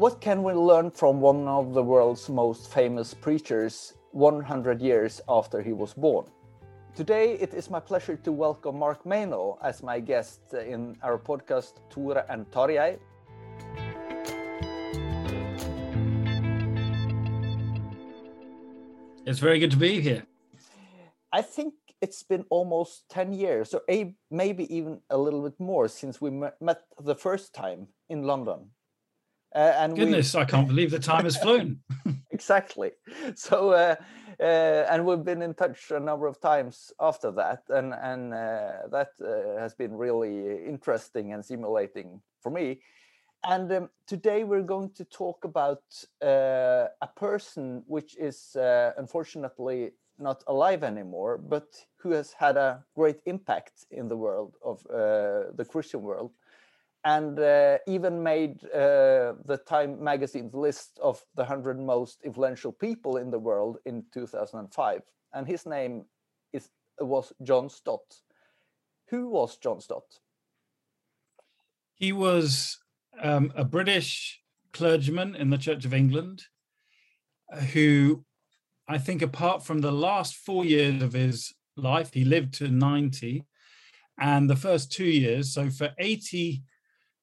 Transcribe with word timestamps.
What 0.00 0.22
can 0.22 0.42
we 0.42 0.54
learn 0.54 0.90
from 0.90 1.20
one 1.20 1.46
of 1.46 1.74
the 1.74 1.82
world's 1.82 2.30
most 2.30 2.72
famous 2.72 3.12
preachers 3.12 3.92
100 4.12 4.80
years 4.80 5.20
after 5.28 5.60
he 5.60 5.74
was 5.74 5.92
born? 5.92 6.24
Today, 6.94 7.34
it 7.34 7.52
is 7.52 7.68
my 7.68 7.80
pleasure 7.80 8.16
to 8.16 8.32
welcome 8.32 8.78
Mark 8.78 9.04
Meynell 9.04 9.58
as 9.62 9.82
my 9.82 10.00
guest 10.00 10.40
in 10.54 10.96
our 11.02 11.18
podcast 11.18 11.82
Tore 11.90 12.24
and 12.30 12.50
Tarjei. 12.50 12.98
It's 19.26 19.38
very 19.38 19.58
good 19.58 19.72
to 19.72 19.76
be 19.76 20.00
here. 20.00 20.22
I 21.30 21.42
think 21.42 21.74
it's 22.00 22.22
been 22.22 22.46
almost 22.48 23.10
10 23.10 23.34
years, 23.34 23.74
or 23.74 23.82
maybe 24.30 24.74
even 24.74 25.02
a 25.10 25.18
little 25.18 25.42
bit 25.42 25.60
more, 25.60 25.88
since 25.88 26.22
we 26.22 26.30
met 26.30 26.84
the 26.98 27.14
first 27.14 27.52
time 27.52 27.88
in 28.08 28.22
London. 28.22 28.70
Uh, 29.54 29.74
and 29.78 29.92
we- 29.92 30.00
Goodness, 30.00 30.34
I 30.34 30.44
can't 30.44 30.68
believe 30.68 30.90
the 30.90 30.98
time 30.98 31.24
has 31.24 31.36
flown. 31.36 31.80
exactly. 32.30 32.92
So, 33.34 33.70
uh, 33.70 33.96
uh, 34.38 34.42
and 34.90 35.04
we've 35.04 35.24
been 35.24 35.42
in 35.42 35.54
touch 35.54 35.90
a 35.90 36.00
number 36.00 36.26
of 36.26 36.40
times 36.40 36.92
after 37.00 37.30
that, 37.32 37.62
and 37.68 37.92
and 37.92 38.32
uh, 38.32 38.88
that 38.90 39.10
uh, 39.20 39.60
has 39.60 39.74
been 39.74 39.94
really 39.94 40.64
interesting 40.64 41.32
and 41.32 41.44
stimulating 41.44 42.20
for 42.40 42.50
me. 42.50 42.80
And 43.42 43.72
um, 43.72 43.88
today 44.06 44.44
we're 44.44 44.62
going 44.62 44.90
to 44.90 45.04
talk 45.04 45.44
about 45.44 45.82
uh, 46.22 46.88
a 47.00 47.08
person 47.16 47.82
which 47.86 48.16
is 48.18 48.54
uh, 48.56 48.92
unfortunately 48.98 49.92
not 50.18 50.44
alive 50.46 50.82
anymore, 50.82 51.38
but 51.38 51.68
who 51.96 52.10
has 52.10 52.32
had 52.32 52.58
a 52.58 52.84
great 52.94 53.20
impact 53.24 53.86
in 53.90 54.08
the 54.08 54.16
world 54.16 54.56
of 54.62 54.86
uh, 54.86 55.52
the 55.56 55.66
Christian 55.66 56.02
world 56.02 56.32
and 57.04 57.38
uh, 57.38 57.78
even 57.86 58.22
made 58.22 58.62
uh, 58.66 59.34
the 59.46 59.60
Time 59.66 60.02
magazine's 60.02 60.54
list 60.54 60.98
of 61.02 61.24
the 61.34 61.42
100 61.42 61.80
most 61.80 62.20
influential 62.24 62.72
people 62.72 63.16
in 63.16 63.30
the 63.30 63.38
world 63.38 63.78
in 63.86 64.04
2005. 64.12 65.02
And 65.32 65.46
his 65.46 65.66
name 65.66 66.04
is 66.52 66.68
was 66.98 67.32
John 67.42 67.70
Stott. 67.70 68.02
Who 69.08 69.28
was 69.28 69.56
John 69.56 69.80
Stott? 69.80 70.04
He 71.94 72.12
was 72.12 72.78
um, 73.22 73.52
a 73.56 73.64
British 73.64 74.40
clergyman 74.72 75.34
in 75.34 75.50
the 75.50 75.58
Church 75.58 75.84
of 75.84 75.94
England 75.94 76.42
uh, 77.52 77.60
who, 77.60 78.24
I 78.88 78.98
think, 78.98 79.22
apart 79.22 79.64
from 79.64 79.80
the 79.80 79.92
last 79.92 80.36
four 80.36 80.64
years 80.64 81.02
of 81.02 81.12
his 81.12 81.52
life, 81.76 82.12
he 82.12 82.24
lived 82.24 82.54
to 82.54 82.68
90, 82.68 83.44
and 84.20 84.48
the 84.48 84.56
first 84.56 84.92
two 84.92 85.04
years, 85.04 85.52
so 85.52 85.70
for 85.70 85.90
80, 85.98 86.62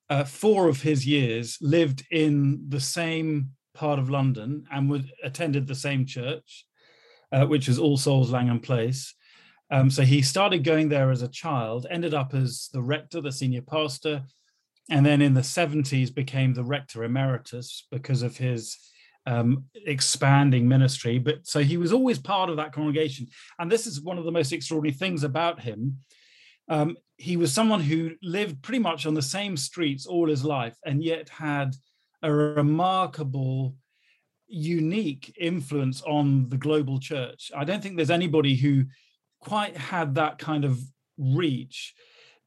uh, 0.10 0.24
four 0.24 0.68
of 0.68 0.82
his 0.82 1.06
years 1.06 1.58
lived 1.62 2.06
in 2.12 2.64
the 2.70 2.80
same 2.80 3.52
part 3.74 4.00
of 4.00 4.10
London 4.10 4.66
and 4.72 4.90
would 4.90 5.12
attended 5.24 5.68
the 5.68 5.76
same 5.76 6.06
church, 6.06 6.66
uh, 7.32 7.46
which 7.46 7.68
is 7.68 7.80
All 7.80 7.98
Souls 7.98 8.32
Langham 8.32 8.60
Place. 8.60 9.14
Um, 9.70 9.90
so 9.90 10.04
he 10.04 10.22
started 10.22 10.64
going 10.64 10.90
there 10.90 11.12
as 11.12 11.22
a 11.22 11.28
child, 11.28 11.88
ended 11.90 12.14
up 12.14 12.34
as 12.34 12.70
the 12.72 12.82
rector, 12.82 13.20
the 13.22 13.32
senior 13.32 13.62
pastor, 13.62 14.24
and 14.90 15.06
then 15.06 15.22
in 15.22 15.34
the 15.34 15.42
70s 15.42 16.14
became 16.14 16.54
the 16.54 16.64
rector 16.64 17.04
emeritus 17.04 17.86
because 17.92 18.22
of 18.22 18.38
his 18.38 18.78
um, 19.26 19.66
expanding 19.86 20.68
ministry. 20.68 21.20
But 21.20 21.46
so 21.46 21.60
he 21.60 21.76
was 21.76 21.92
always 21.92 22.18
part 22.18 22.50
of 22.50 22.56
that 22.58 22.72
congregation. 22.72 23.28
And 23.60 23.70
this 23.70 23.86
is 23.86 24.02
one 24.02 24.18
of 24.18 24.24
the 24.24 24.32
most 24.32 24.54
extraordinary 24.54 24.98
things 24.98 25.26
about 25.26 25.60
him. 25.60 25.98
Um, 26.70 26.98
he 27.18 27.38
was 27.38 27.54
someone 27.54 27.82
who 27.82 28.12
lived 28.22 28.62
pretty 28.62 28.80
much 28.80 29.06
on 29.06 29.14
the 29.14 29.22
same 29.22 29.58
streets 29.58 30.06
all 30.06 30.28
his 30.28 30.44
life 30.44 30.78
and 30.86 31.04
yet 31.04 31.30
had 31.30 31.76
a 32.22 32.32
remarkable 32.32 33.76
unique 34.48 35.34
influence 35.40 36.02
on 36.04 36.50
the 36.50 36.58
global 36.58 37.00
church. 37.00 37.52
I 37.56 37.64
don't 37.64 37.82
think 37.82 37.96
there's 37.96 38.12
anybody 38.12 38.56
who 38.56 38.86
quite 39.40 39.76
had 39.76 40.16
that 40.16 40.38
kind 40.38 40.64
of 40.64 40.80
reach 41.18 41.94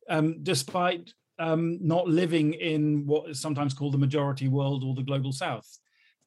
um, 0.09 0.43
despite 0.43 1.13
um, 1.39 1.79
not 1.81 2.07
living 2.07 2.55
in 2.55 3.07
what 3.07 3.31
is 3.31 3.41
sometimes 3.41 3.75
called 3.75 3.95
the 3.95 3.99
majority 3.99 4.49
world 4.49 4.85
or 4.85 4.95
the 4.95 5.03
global 5.03 5.33
south. 5.33 5.79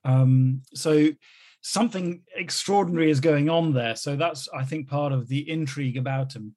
Um, 0.04 0.64
so 0.74 1.10
something 1.62 2.24
extraordinary 2.36 3.10
is 3.10 3.20
going 3.20 3.50
on 3.50 3.74
there. 3.74 3.96
So 3.96 4.16
that's 4.16 4.50
i 4.54 4.66
think 4.66 4.90
part 4.90 5.14
of 5.14 5.28
the 5.30 5.50
intrigue 5.50 5.98
about 5.98 6.34
him 6.34 6.56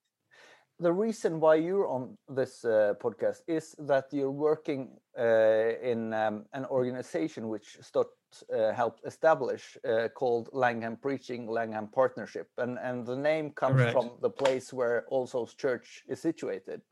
The 0.79 0.93
reason 0.93 1.41
why 1.41 1.55
you're 1.55 1.89
on 1.89 2.19
this 2.29 2.63
uh, 2.63 2.95
podcast 3.01 3.41
is 3.49 3.75
that 3.79 4.13
you're 4.13 4.31
working 4.31 4.91
uh, 5.19 5.73
in 5.83 6.13
um, 6.13 6.45
an 6.53 6.67
organization 6.67 7.49
which 7.49 7.79
Stott 7.81 8.09
uh, 8.55 8.73
helped 8.73 9.01
establish 9.07 9.79
uh, 9.89 10.09
called 10.09 10.51
Langham 10.53 10.99
Preaching 10.99 11.47
Langham 11.49 11.89
Partnership, 11.89 12.49
and 12.59 12.79
and 12.79 13.07
the 13.07 13.17
name 13.17 13.53
comes 13.53 13.77
Correct. 13.77 13.93
from 13.93 14.11
the 14.21 14.29
place 14.29 14.71
where 14.71 15.07
All 15.09 15.27
Souls 15.27 15.55
Church 15.55 16.05
is 16.09 16.21
situated. 16.21 16.83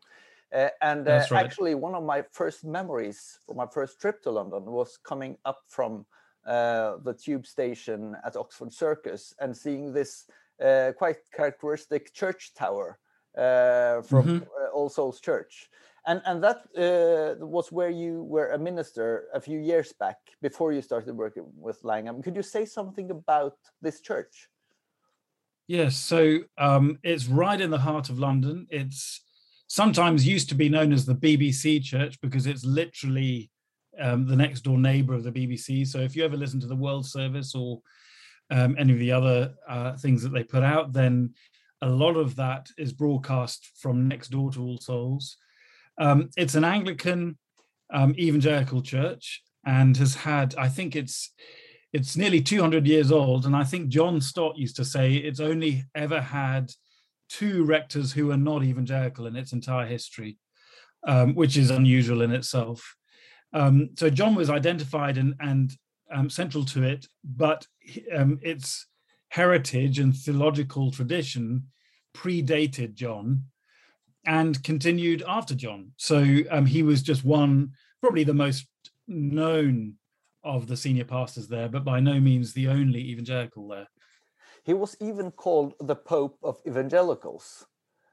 Uh, 0.55 0.69
and 0.81 1.06
uh, 1.06 1.26
right. 1.31 1.44
actually, 1.44 1.75
one 1.75 1.94
of 1.94 2.05
my 2.05 2.23
first 2.31 2.64
memories 2.64 3.38
from 3.44 3.56
my 3.56 3.67
first 3.67 4.00
trip 4.00 4.23
to 4.23 4.31
London 4.31 4.64
was 4.64 4.97
coming 4.97 5.37
up 5.44 5.61
from 5.69 6.06
uh, 6.47 6.97
the 7.05 7.12
tube 7.12 7.47
station 7.47 8.17
at 8.25 8.37
Oxford 8.37 8.73
Circus 8.73 9.35
and 9.41 9.55
seeing 9.55 9.93
this 9.93 10.26
uh, 10.64 10.93
quite 10.97 11.19
characteristic 11.35 12.14
church 12.14 12.55
tower 12.55 12.99
uh, 13.37 14.03
from 14.03 14.27
Mhm. 14.27 14.43
uh, 14.43 14.71
All 14.73 14.89
Souls 14.89 15.21
Church, 15.21 15.69
and 16.07 16.23
and 16.25 16.43
that 16.43 16.59
uh, 16.77 17.47
was 17.47 17.73
where 17.73 17.91
you 17.91 18.23
were 18.25 18.51
a 18.53 18.59
minister 18.59 19.29
a 19.35 19.41
few 19.41 19.59
years 19.59 19.93
back 19.93 20.19
before 20.41 20.73
you 20.73 20.83
started 20.83 21.17
working 21.17 21.45
with 21.57 21.83
Langham. 21.85 22.23
Could 22.23 22.37
you 22.37 22.43
say 22.43 22.65
something 22.65 23.11
about 23.11 23.57
this 23.83 24.01
church? 24.01 24.49
Yes, 25.67 25.97
so 25.97 26.41
um, 26.59 26.99
it's 27.03 27.27
right 27.27 27.61
in 27.61 27.71
the 27.71 27.79
heart 27.79 28.11
of 28.11 28.19
London. 28.19 28.67
It's 28.71 29.23
sometimes 29.67 30.27
used 30.27 30.49
to 30.51 30.55
be 30.55 30.69
known 30.69 30.93
as 30.93 31.07
the 31.07 31.15
BBC 31.15 31.83
Church 31.83 32.21
because 32.21 32.47
it's 32.47 32.65
literally 32.65 33.51
um, 33.99 34.27
the 34.27 34.37
next 34.37 34.61
door 34.61 34.79
neighbor 34.79 35.15
of 35.15 35.25
the 35.25 35.33
BBC. 35.33 35.87
So 35.87 36.01
if 36.01 36.15
you 36.15 36.25
ever 36.25 36.37
listen 36.37 36.61
to 36.61 36.67
the 36.67 36.77
World 36.77 37.07
Service 37.07 37.55
or 37.55 37.81
um, 38.51 38.77
any 38.79 38.93
of 38.93 38.99
the 38.99 39.11
other 39.11 39.55
uh, 39.67 39.97
things 39.97 40.23
that 40.23 40.33
they 40.35 40.45
put 40.45 40.63
out, 40.63 40.93
then 40.93 41.33
A 41.85 41.89
lot 41.89 42.17
of 42.17 42.35
that 42.37 42.71
is 42.79 42.95
broadcast 42.95 43.71
from 43.77 44.09
next 44.09 44.29
door 44.29 44.51
to 44.53 44.63
All 44.63 44.79
Souls. 44.79 45.37
Um, 45.99 46.31
it's 46.35 46.55
an 46.55 46.65
Anglican 46.65 47.37
um, 47.93 48.15
evangelical 48.19 48.81
church 48.81 49.43
and 49.67 49.95
has 49.99 50.15
had, 50.15 50.55
I 50.57 50.69
think 50.69 50.97
it's 50.97 51.33
it's 51.93 52.17
nearly 52.17 52.41
200 52.41 52.87
years 52.87 53.13
old, 53.13 53.47
and 53.47 53.55
I 53.55 53.63
think 53.63 53.89
John 53.89 54.21
Stott 54.21 54.57
used 54.57 54.75
to 54.77 54.85
say 54.85 55.15
it's 55.15 55.39
only 55.39 55.85
ever 55.95 56.21
had 56.21 56.73
two 57.29 57.65
rectors 57.65 58.13
who 58.13 58.33
are 58.33 58.37
not 58.37 58.65
evangelical 58.65 59.27
in 59.27 59.37
its 59.37 59.53
entire 59.53 59.87
history, 59.87 60.39
um, 61.07 61.35
which 61.37 61.57
is 61.57 61.71
unusual 61.71 62.23
in 62.23 62.33
itself. 62.33 62.97
Um, 63.53 63.91
so 63.97 64.11
John 64.11 64.35
was 64.35 64.51
identified 64.51 65.19
and, 65.19 65.35
and 65.39 65.71
um, 66.13 66.31
central 66.31 66.65
to 66.65 66.83
it, 66.83 67.07
but 67.23 67.65
um, 68.13 68.41
its 68.43 68.87
heritage 69.35 69.99
and 69.99 70.15
theological 70.15 70.93
tradition 70.93 71.65
predated 72.17 72.95
John 72.95 73.43
and 74.25 74.63
continued 74.63 75.25
after 75.27 75.57
John. 75.57 75.91
So 75.97 76.25
um, 76.53 76.67
he 76.67 76.85
was 76.85 77.03
just 77.03 77.25
one, 77.25 77.73
probably 78.01 78.23
the 78.23 78.33
most 78.33 78.69
known 79.09 79.95
of 80.45 80.69
the 80.69 80.77
senior 80.77 81.05
pastors 81.05 81.49
there, 81.49 81.69
but 81.69 81.85
by 81.85 81.99
no 81.99 82.21
means 82.21 82.53
the 82.53 82.69
only 82.69 83.01
evangelical 83.01 83.67
there. 83.67 83.89
He 84.63 84.73
was 84.73 84.97
even 85.01 85.33
called 85.33 85.75
the 85.81 85.97
Pope 85.97 86.39
of 86.45 86.61
Evangelicals. 86.65 87.67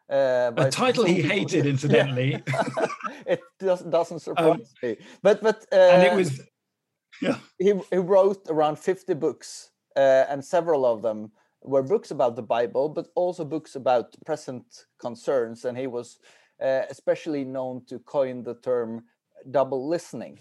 Uh, 0.09 0.51
a 0.57 0.71
title 0.71 1.03
he 1.03 1.21
hated, 1.21 1.65
incidentally. 1.75 2.41
it 3.27 3.41
just 3.61 3.87
doesn't 3.91 4.21
surprise 4.21 4.73
um, 4.83 4.89
me. 4.89 4.97
But 5.21 5.41
but 5.43 5.65
uh, 5.71 5.75
and 5.75 6.03
it 6.03 6.15
was 6.15 6.41
yeah. 7.21 7.37
He 7.59 7.73
he 7.91 7.97
wrote 7.97 8.47
around 8.49 8.77
fifty 8.77 9.13
books, 9.13 9.70
uh, 9.95 10.25
and 10.29 10.43
several 10.43 10.85
of 10.85 11.01
them 11.01 11.31
were 11.61 11.83
books 11.83 12.11
about 12.11 12.35
the 12.35 12.41
Bible, 12.41 12.89
but 12.89 13.07
also 13.15 13.45
books 13.45 13.75
about 13.75 14.15
present 14.25 14.85
concerns. 14.99 15.65
And 15.65 15.77
he 15.77 15.87
was 15.87 16.19
uh, 16.61 16.83
especially 16.89 17.43
known 17.43 17.83
to 17.85 17.99
coin 17.99 18.43
the 18.43 18.55
term 18.55 19.03
double 19.49 19.87
listening. 19.87 20.39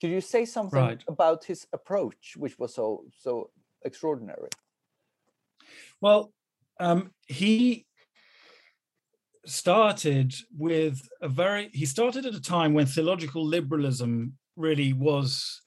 Could 0.00 0.10
you 0.10 0.20
say 0.20 0.44
something 0.44 0.78
right. 0.78 1.04
about 1.08 1.44
his 1.44 1.66
approach, 1.72 2.34
which 2.36 2.58
was 2.58 2.74
so 2.74 3.04
so 3.18 3.50
extraordinary? 3.84 4.48
Well, 6.00 6.32
um, 6.80 7.12
he 7.26 7.86
started 9.46 10.34
with 10.56 11.00
a 11.20 11.28
very 11.28 11.70
he 11.72 11.86
started 11.86 12.26
at 12.26 12.34
a 12.34 12.40
time 12.40 12.74
when 12.74 12.86
theological 12.86 13.44
liberalism 13.44 14.34
really 14.56 14.92
was 14.92 15.61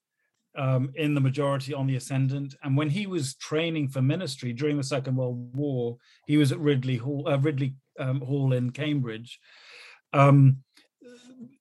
um, 0.57 0.91
in 0.95 1.13
the 1.13 1.21
majority 1.21 1.73
on 1.73 1.87
the 1.87 1.95
ascendant. 1.95 2.55
And 2.63 2.77
when 2.77 2.89
he 2.89 3.07
was 3.07 3.35
training 3.35 3.89
for 3.89 4.01
ministry 4.01 4.53
during 4.53 4.77
the 4.77 4.83
second 4.83 5.15
world 5.15 5.55
war 5.55 5.97
he 6.27 6.37
was 6.37 6.51
at 6.51 6.59
ridley 6.59 6.97
hall 6.97 7.27
uh, 7.27 7.37
ridley 7.37 7.75
um, 7.99 8.21
hall 8.21 8.53
in 8.53 8.71
cambridge. 8.71 9.39
Um, 10.13 10.57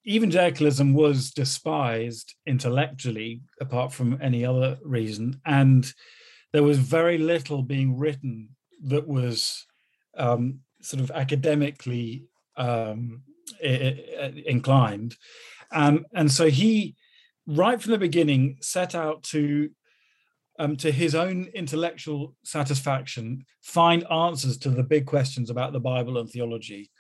evangelicalism 0.07 0.93
was 0.95 1.31
despised 1.31 2.35
intellectually 2.47 3.43
apart 3.61 3.93
from 3.93 4.19
any 4.21 4.45
other 4.45 4.79
reason. 4.83 5.41
And 5.47 5.91
there 6.53 6.63
was 6.63 6.79
very 6.79 7.19
little 7.19 7.63
being 7.63 7.99
written 7.99 8.51
that 8.85 9.09
was 9.09 9.67
um, 10.17 10.61
sort 10.83 11.03
of 11.03 11.11
academically 11.11 12.25
um, 12.57 13.23
inclined. 13.61 15.17
Um, 15.73 16.07
and 16.15 16.31
so 16.31 16.49
he, 16.49 16.95
right 17.47 17.81
from 17.81 17.93
the 17.93 17.99
beginning, 17.99 18.59
set 18.61 18.95
out 18.95 19.23
to, 19.25 19.71
um, 20.59 20.77
to 20.77 20.91
his 20.91 21.15
own 21.15 21.49
intellectual 21.55 22.35
satisfaction, 22.45 23.45
find 23.63 24.11
answers 24.11 24.57
to 24.59 24.71
the 24.71 24.83
big 24.83 25.07
questions 25.07 25.51
about 25.51 25.73
the 25.73 25.81
Bible 25.81 26.19
and 26.19 26.29
theology. 26.29 26.91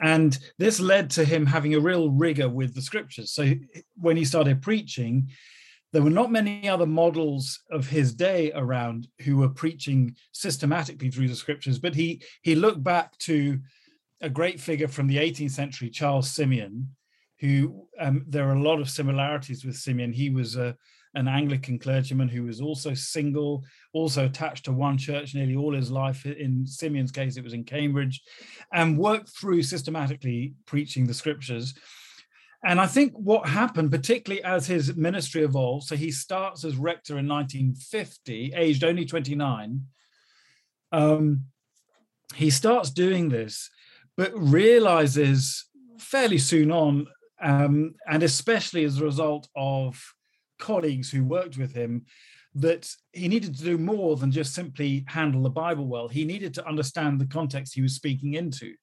And 0.00 0.36
this 0.58 0.80
led 0.80 1.10
to 1.10 1.24
him 1.24 1.46
having 1.46 1.74
a 1.74 1.80
real 1.80 2.10
rigor 2.10 2.48
with 2.48 2.74
the 2.74 2.82
scriptures. 2.82 3.32
So 3.32 3.52
when 3.96 4.16
he 4.16 4.24
started 4.24 4.62
preaching, 4.62 5.28
there 5.92 6.02
were 6.02 6.10
not 6.10 6.32
many 6.32 6.68
other 6.68 6.86
models 6.86 7.60
of 7.70 7.86
his 7.86 8.14
day 8.14 8.50
around 8.54 9.08
who 9.20 9.36
were 9.36 9.50
preaching 9.50 10.16
systematically 10.32 11.10
through 11.10 11.28
the 11.28 11.36
scriptures, 11.36 11.78
but 11.78 11.94
he 11.94 12.22
he 12.42 12.54
looked 12.54 12.82
back 12.82 13.16
to 13.18 13.60
a 14.22 14.30
great 14.30 14.60
figure 14.60 14.88
from 14.88 15.06
the 15.06 15.18
18th 15.18 15.50
century, 15.50 15.90
Charles 15.90 16.30
Simeon, 16.30 16.88
who 17.42 17.88
um, 17.98 18.24
there 18.28 18.48
are 18.48 18.54
a 18.54 18.62
lot 18.62 18.80
of 18.80 18.88
similarities 18.88 19.64
with 19.64 19.76
Simeon. 19.76 20.12
He 20.12 20.30
was 20.30 20.54
a, 20.54 20.76
an 21.14 21.26
Anglican 21.26 21.76
clergyman 21.76 22.28
who 22.28 22.44
was 22.44 22.60
also 22.60 22.94
single, 22.94 23.64
also 23.92 24.26
attached 24.26 24.64
to 24.66 24.72
one 24.72 24.96
church 24.96 25.34
nearly 25.34 25.56
all 25.56 25.74
his 25.74 25.90
life. 25.90 26.24
In 26.24 26.64
Simeon's 26.64 27.10
case, 27.10 27.36
it 27.36 27.42
was 27.42 27.52
in 27.52 27.64
Cambridge, 27.64 28.22
and 28.72 28.96
worked 28.96 29.28
through 29.28 29.64
systematically 29.64 30.54
preaching 30.66 31.04
the 31.04 31.12
scriptures. 31.12 31.74
And 32.64 32.80
I 32.80 32.86
think 32.86 33.12
what 33.14 33.48
happened, 33.48 33.90
particularly 33.90 34.44
as 34.44 34.68
his 34.68 34.94
ministry 34.94 35.42
evolved, 35.42 35.86
so 35.86 35.96
he 35.96 36.12
starts 36.12 36.64
as 36.64 36.76
rector 36.76 37.18
in 37.18 37.26
1950, 37.26 38.52
aged 38.54 38.84
only 38.84 39.04
29. 39.04 39.84
Um, 40.92 41.46
he 42.36 42.50
starts 42.50 42.90
doing 42.90 43.30
this, 43.30 43.68
but 44.16 44.32
realizes 44.36 45.64
fairly 45.98 46.38
soon 46.38 46.70
on, 46.70 47.08
um, 47.42 47.94
and 48.08 48.22
especially 48.22 48.84
as 48.84 48.98
a 48.98 49.04
result 49.04 49.48
of 49.56 50.00
colleagues 50.58 51.10
who 51.10 51.24
worked 51.24 51.58
with 51.58 51.74
him, 51.74 52.06
that 52.54 52.88
he 53.12 53.28
needed 53.28 53.56
to 53.56 53.64
do 53.64 53.78
more 53.78 54.16
than 54.16 54.30
just 54.30 54.54
simply 54.54 55.04
handle 55.08 55.42
the 55.42 55.50
Bible 55.50 55.86
well. 55.86 56.08
He 56.08 56.24
needed 56.24 56.54
to 56.54 56.66
understand 56.66 57.20
the 57.20 57.26
context 57.26 57.74
he 57.74 57.82
was 57.82 57.94
speaking 57.94 58.34
into. 58.34 58.74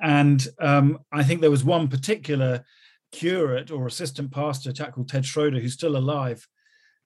And 0.00 0.46
um, 0.60 0.98
I 1.12 1.22
think 1.22 1.40
there 1.40 1.50
was 1.50 1.64
one 1.64 1.88
particular 1.88 2.64
curate 3.12 3.70
or 3.70 3.86
assistant 3.86 4.32
pastor, 4.32 4.70
a 4.70 4.72
chap 4.72 4.92
called 4.92 5.08
Ted 5.08 5.24
Schroder, 5.24 5.60
who's 5.60 5.74
still 5.74 5.96
alive, 5.96 6.46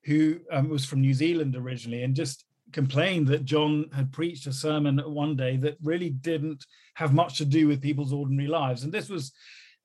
who 0.04 0.40
um, 0.50 0.70
was 0.70 0.84
from 0.84 1.02
New 1.02 1.12
Zealand 1.12 1.56
originally 1.56 2.02
and 2.02 2.14
just 2.14 2.44
complained 2.72 3.26
that 3.28 3.44
John 3.44 3.86
had 3.94 4.12
preached 4.12 4.46
a 4.46 4.52
sermon 4.52 4.98
one 4.98 5.36
day 5.36 5.56
that 5.58 5.76
really 5.82 6.10
didn't 6.10 6.64
have 6.94 7.12
much 7.12 7.38
to 7.38 7.44
do 7.44 7.69
with 7.69 7.82
people's 7.82 8.12
ordinary 8.12 8.48
lives. 8.48 8.82
And 8.82 8.92
this 8.92 9.08
was, 9.08 9.32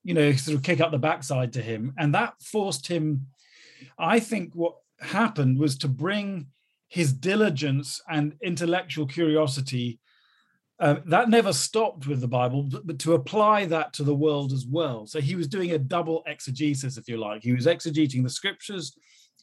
you 0.03 0.13
know, 0.13 0.31
sort 0.33 0.57
of 0.57 0.63
kick 0.63 0.81
up 0.81 0.91
the 0.91 0.97
backside 0.97 1.53
to 1.53 1.61
him. 1.61 1.93
And 1.97 2.13
that 2.15 2.33
forced 2.41 2.87
him, 2.87 3.27
I 3.97 4.19
think 4.19 4.53
what 4.53 4.75
happened 4.99 5.59
was 5.59 5.77
to 5.79 5.87
bring 5.87 6.47
his 6.87 7.13
diligence 7.13 8.01
and 8.09 8.35
intellectual 8.41 9.05
curiosity 9.05 9.99
uh, 10.79 10.95
that 11.05 11.29
never 11.29 11.53
stopped 11.53 12.07
with 12.07 12.21
the 12.21 12.27
Bible, 12.27 12.63
but, 12.63 12.87
but, 12.87 12.97
to 12.97 13.13
apply 13.13 13.65
that 13.65 13.93
to 13.93 14.03
the 14.03 14.15
world 14.15 14.51
as 14.51 14.65
well. 14.65 15.05
So 15.05 15.21
he 15.21 15.35
was 15.35 15.47
doing 15.47 15.71
a 15.71 15.77
double 15.77 16.23
exegesis, 16.25 16.97
if 16.97 17.07
you 17.07 17.17
like. 17.17 17.43
He 17.43 17.53
was 17.53 17.67
exegeting 17.67 18.23
the 18.23 18.31
scriptures 18.31 18.97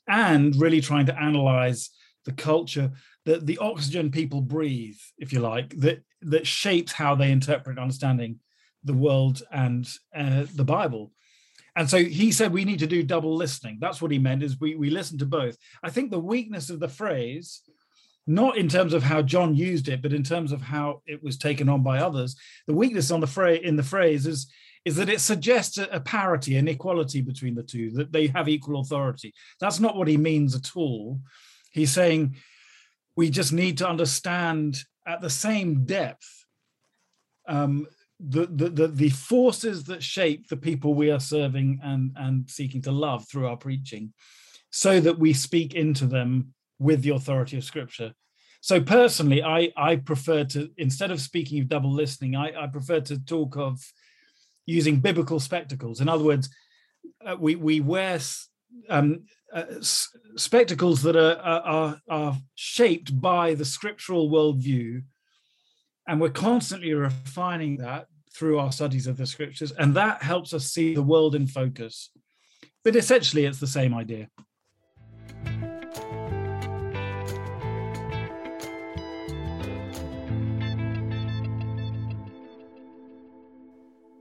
and 0.08 0.56
really 0.56 0.80
trying 0.80 1.06
to 1.06 1.16
analyze 1.16 1.90
the 2.24 2.32
culture, 2.32 2.90
that 3.24 3.46
the 3.46 3.58
oxygen 3.58 4.10
people 4.10 4.40
breathe, 4.40 4.98
if 5.18 5.32
you 5.32 5.38
like, 5.38 5.76
that 5.78 6.02
that 6.22 6.46
shapes 6.46 6.92
how 6.92 7.14
they 7.14 7.30
interpret 7.30 7.78
understanding 7.78 8.40
the 8.84 8.94
world 8.94 9.42
and 9.52 9.88
uh, 10.16 10.46
the 10.54 10.64
Bible. 10.64 11.12
And 11.76 11.88
so 11.88 11.98
he 11.98 12.32
said 12.32 12.52
we 12.52 12.64
need 12.64 12.80
to 12.80 12.86
do 12.86 13.02
double 13.02 13.36
listening. 13.36 13.78
That's 13.80 14.02
what 14.02 14.10
he 14.10 14.18
meant 14.18 14.42
is 14.42 14.60
we 14.60 14.74
we 14.74 14.90
listen 14.90 15.18
to 15.18 15.26
both. 15.26 15.56
I 15.82 15.90
think 15.90 16.10
the 16.10 16.18
weakness 16.18 16.70
of 16.70 16.80
the 16.80 16.88
phrase 16.88 17.62
not 18.28 18.58
in 18.58 18.68
terms 18.68 18.92
of 18.92 19.02
how 19.02 19.22
John 19.22 19.54
used 19.54 19.88
it, 19.88 20.02
but 20.02 20.12
in 20.12 20.22
terms 20.22 20.52
of 20.52 20.60
how 20.60 21.00
it 21.06 21.22
was 21.22 21.38
taken 21.38 21.66
on 21.68 21.82
by 21.82 21.98
others. 21.98 22.36
The 22.66 22.74
weakness 22.74 23.10
on 23.10 23.20
the 23.20 23.26
phrase 23.26 23.62
in 23.64 23.76
the 23.76 23.82
phrase 23.82 24.26
is 24.26 24.52
is 24.84 24.96
that 24.96 25.08
it 25.08 25.20
suggests 25.20 25.76
a, 25.78 25.84
a 25.90 26.00
parity, 26.00 26.56
an 26.56 26.68
equality 26.68 27.20
between 27.20 27.54
the 27.54 27.62
two, 27.62 27.90
that 27.92 28.12
they 28.12 28.26
have 28.28 28.48
equal 28.48 28.80
authority. 28.80 29.34
That's 29.60 29.80
not 29.80 29.96
what 29.96 30.08
he 30.08 30.16
means 30.16 30.54
at 30.54 30.76
all. 30.76 31.20
He's 31.72 31.90
saying 31.90 32.36
we 33.16 33.30
just 33.30 33.52
need 33.52 33.78
to 33.78 33.88
understand 33.88 34.78
at 35.06 35.20
the 35.20 35.30
same 35.30 35.84
depth 35.84 36.44
um, 37.48 37.86
the, 38.20 38.46
the, 38.46 38.88
the, 38.88 39.10
forces 39.10 39.84
that 39.84 40.02
shape 40.02 40.48
the 40.48 40.56
people 40.56 40.94
we 40.94 41.10
are 41.10 41.20
serving 41.20 41.80
and, 41.84 42.12
and 42.16 42.50
seeking 42.50 42.82
to 42.82 42.90
love 42.90 43.28
through 43.28 43.46
our 43.46 43.56
preaching, 43.56 44.12
so 44.70 45.00
that 45.00 45.18
we 45.18 45.32
speak 45.32 45.74
into 45.74 46.06
them 46.06 46.52
with 46.78 47.02
the 47.02 47.10
authority 47.10 47.56
of 47.56 47.64
scripture. 47.64 48.12
So 48.60 48.80
personally 48.80 49.42
i 49.42 49.70
i 49.76 49.96
prefer 49.96 50.44
to 50.44 50.70
instead 50.76 51.10
of 51.10 51.20
speaking 51.20 51.60
of 51.60 51.68
double 51.68 51.92
listening 51.92 52.34
i 52.34 52.52
i 52.64 52.66
prefer 52.66 53.00
to 53.00 53.24
talk 53.24 53.56
of 53.56 53.80
using 54.66 55.00
biblical 55.00 55.40
spectacles. 55.40 56.00
In 56.00 56.08
other 56.08 56.24
words 56.24 56.50
uh, 57.24 57.36
we 57.38 57.56
we 57.56 57.80
wear 57.80 58.18
um, 58.90 59.24
uh, 59.54 59.64
spectacles 59.80 61.02
that 61.02 61.16
are, 61.16 61.38
are 61.38 62.00
are 62.08 62.36
shaped 62.54 63.18
by 63.20 63.54
the 63.54 63.64
scriptural 63.64 64.28
worldview 64.28 65.02
and 66.08 66.20
we're 66.20 66.30
constantly 66.30 66.94
refining 66.94 67.76
that 67.76 68.06
through 68.32 68.58
our 68.58 68.72
studies 68.72 69.06
of 69.06 69.16
the 69.16 69.26
scriptures 69.26 69.72
and 69.72 69.94
that 69.94 70.22
helps 70.22 70.52
us 70.54 70.66
see 70.66 70.94
the 70.94 71.02
world 71.02 71.34
in 71.34 71.46
focus 71.46 72.10
but 72.84 72.96
essentially 72.96 73.44
it's 73.44 73.60
the 73.60 73.66
same 73.66 73.94
idea 73.94 74.28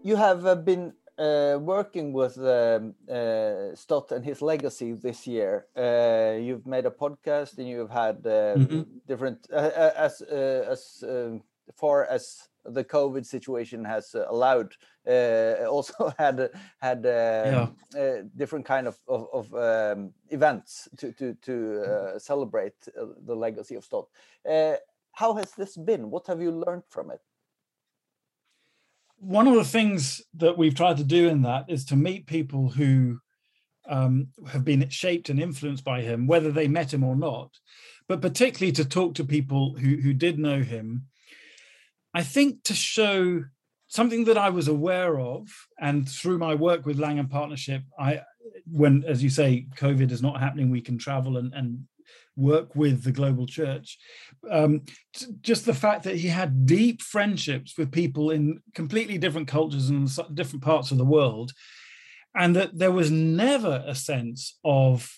you 0.04 0.16
have 0.16 0.46
uh, 0.46 0.56
been 0.56 0.94
uh, 1.18 1.58
working 1.60 2.14
with 2.14 2.38
um, 2.38 2.94
uh, 3.10 3.74
Stott 3.76 4.12
and 4.12 4.24
his 4.24 4.42
legacy 4.42 4.94
this 4.94 5.26
year. 5.26 5.66
Uh, 5.76 6.38
you've 6.40 6.66
made 6.68 6.86
a 6.86 6.92
podcast 6.92 7.58
and 7.58 7.68
you've 7.68 7.90
had 7.90 8.18
uh, 8.26 8.56
Mhm. 8.58 8.86
different 9.08 9.48
uh, 9.52 9.56
uh, 9.56 9.94
as 9.98 10.22
uh, 10.22 10.72
as 10.72 11.04
um, 11.08 11.42
far 11.76 12.06
as 12.06 12.48
the 12.66 12.84
COVID 12.84 13.26
situation 13.26 13.86
has 13.86 14.14
uh, 14.16 14.26
allowed. 14.30 14.74
Uh, 15.08 15.66
also 15.70 16.14
had 16.18 16.50
had 16.82 17.06
uh, 17.06 17.68
uh, 17.98 18.24
different 18.36 18.66
kind 18.66 18.88
of 18.88 18.98
of, 19.08 19.28
of 19.34 19.54
um, 19.54 20.14
events 20.30 20.88
to 20.98 21.12
to 21.14 21.34
to 21.42 21.84
uh, 21.84 22.20
celebrate 22.20 22.76
uh, 22.88 23.06
the 23.26 23.36
legacy 23.36 23.76
of 23.76 23.84
Stott. 23.84 24.08
Uh, 24.50 24.76
how 25.14 25.36
has 25.36 25.52
this 25.52 25.78
been? 25.78 26.12
What 26.12 26.28
have 26.28 26.42
you 26.42 26.52
learned 26.52 26.84
from 26.90 27.12
it? 27.12 27.22
one 29.20 29.48
of 29.48 29.56
the 29.56 29.64
things 29.64 30.22
that 30.36 30.58
we've 30.58 30.76
tried 30.76 30.98
to 30.98 31.04
do 31.04 31.28
in 31.28 31.42
that 31.42 31.66
is 31.68 31.86
to 31.86 31.96
meet 31.96 32.28
people 32.28 32.70
who 32.70 33.20
um, 33.90 34.28
have 34.52 34.64
been 34.64 34.88
shaped 34.90 35.30
and 35.30 35.40
influenced 35.40 35.84
by 35.84 36.02
him, 36.02 36.28
whether 36.28 36.52
they 36.52 36.68
met 36.68 36.94
him 36.94 37.04
or 37.04 37.16
not, 37.16 37.52
but 38.08 38.22
particularly 38.22 38.72
to 38.74 38.86
talk 38.86 39.16
to 39.16 39.24
people 39.24 39.76
who, 39.76 39.98
who 39.98 40.14
did 40.14 40.38
know 40.38 40.62
him. 40.62 41.08
I 42.14 42.24
think 42.24 42.64
to 42.64 42.74
show 42.74 43.44
something 43.88 44.26
that 44.26 44.38
I 44.38 44.50
was 44.50 44.68
aware 44.68 45.20
of, 45.20 45.48
and 45.80 46.08
through 46.08 46.38
my 46.38 46.56
work 46.56 46.86
with 46.86 47.00
Langham 47.00 47.30
Partnership, 47.30 47.84
I, 47.98 48.22
when, 48.70 49.04
as 49.08 49.24
you 49.24 49.30
say, 49.30 49.68
COVID 49.76 50.12
is 50.12 50.22
not 50.22 50.40
happening, 50.40 50.70
we 50.70 50.82
can 50.82 50.98
travel 50.98 51.38
and, 51.38 51.54
and 51.54 51.88
work 52.36 52.76
with 52.76 53.04
the 53.04 53.12
global 53.12 53.46
church. 53.46 53.98
Um, 54.50 54.82
t- 55.14 55.28
just 55.42 55.66
the 55.66 55.74
fact 55.74 56.04
that 56.04 56.18
he 56.18 56.28
had 56.28 56.66
deep 56.66 57.02
friendships 57.02 57.78
with 57.78 57.92
people 57.92 58.32
in 58.32 58.62
completely 58.74 59.18
different 59.18 59.48
cultures 59.48 59.90
and 59.90 60.10
different 60.34 60.64
parts 60.64 60.92
of 60.92 60.98
the 60.98 61.06
world, 61.06 61.54
and 62.36 62.56
that 62.56 62.78
there 62.78 62.92
was 62.92 63.10
never 63.10 63.84
a 63.88 63.96
sense 63.96 64.58
of 64.64 65.12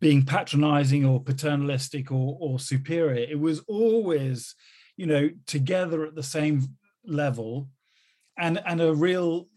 being 0.00 0.24
patronizing 0.24 1.04
or 1.04 1.22
paternalistic 1.22 2.10
or, 2.10 2.36
or 2.40 2.58
superior. 2.58 3.24
It 3.30 3.38
was 3.38 3.60
always, 3.68 4.54
you 4.96 5.06
know, 5.06 5.30
together 5.46 6.04
at 6.04 6.14
the 6.14 6.22
same 6.22 6.76
level 7.04 7.68
and, 8.38 8.60
and 8.66 8.80
a 8.80 8.94
real 8.94 9.48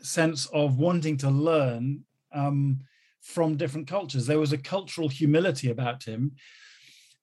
sense 0.00 0.46
of 0.46 0.78
wanting 0.78 1.16
to 1.18 1.30
learn 1.30 2.04
um, 2.32 2.80
from 3.22 3.56
different 3.56 3.88
cultures. 3.88 4.26
There 4.26 4.38
was 4.38 4.52
a 4.52 4.58
cultural 4.58 5.08
humility 5.08 5.70
about 5.70 6.04
him. 6.04 6.32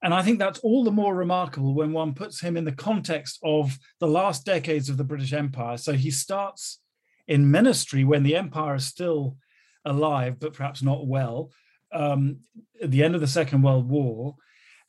And 0.03 0.13
I 0.13 0.23
think 0.23 0.39
that's 0.39 0.59
all 0.59 0.83
the 0.83 0.91
more 0.91 1.15
remarkable 1.15 1.75
when 1.75 1.93
one 1.93 2.15
puts 2.15 2.41
him 2.41 2.57
in 2.57 2.65
the 2.65 2.71
context 2.71 3.39
of 3.43 3.77
the 3.99 4.07
last 4.07 4.45
decades 4.45 4.89
of 4.89 4.97
the 4.97 5.03
British 5.03 5.31
Empire. 5.31 5.77
So 5.77 5.93
he 5.93 6.09
starts 6.09 6.79
in 7.27 7.51
ministry 7.51 8.03
when 8.03 8.23
the 8.23 8.35
empire 8.35 8.75
is 8.75 8.85
still 8.85 9.37
alive, 9.85 10.39
but 10.39 10.53
perhaps 10.53 10.81
not 10.81 11.05
well, 11.05 11.51
um, 11.93 12.39
at 12.81 12.89
the 12.89 13.03
end 13.03 13.13
of 13.13 13.21
the 13.21 13.27
Second 13.27 13.61
World 13.61 13.87
War. 13.87 14.35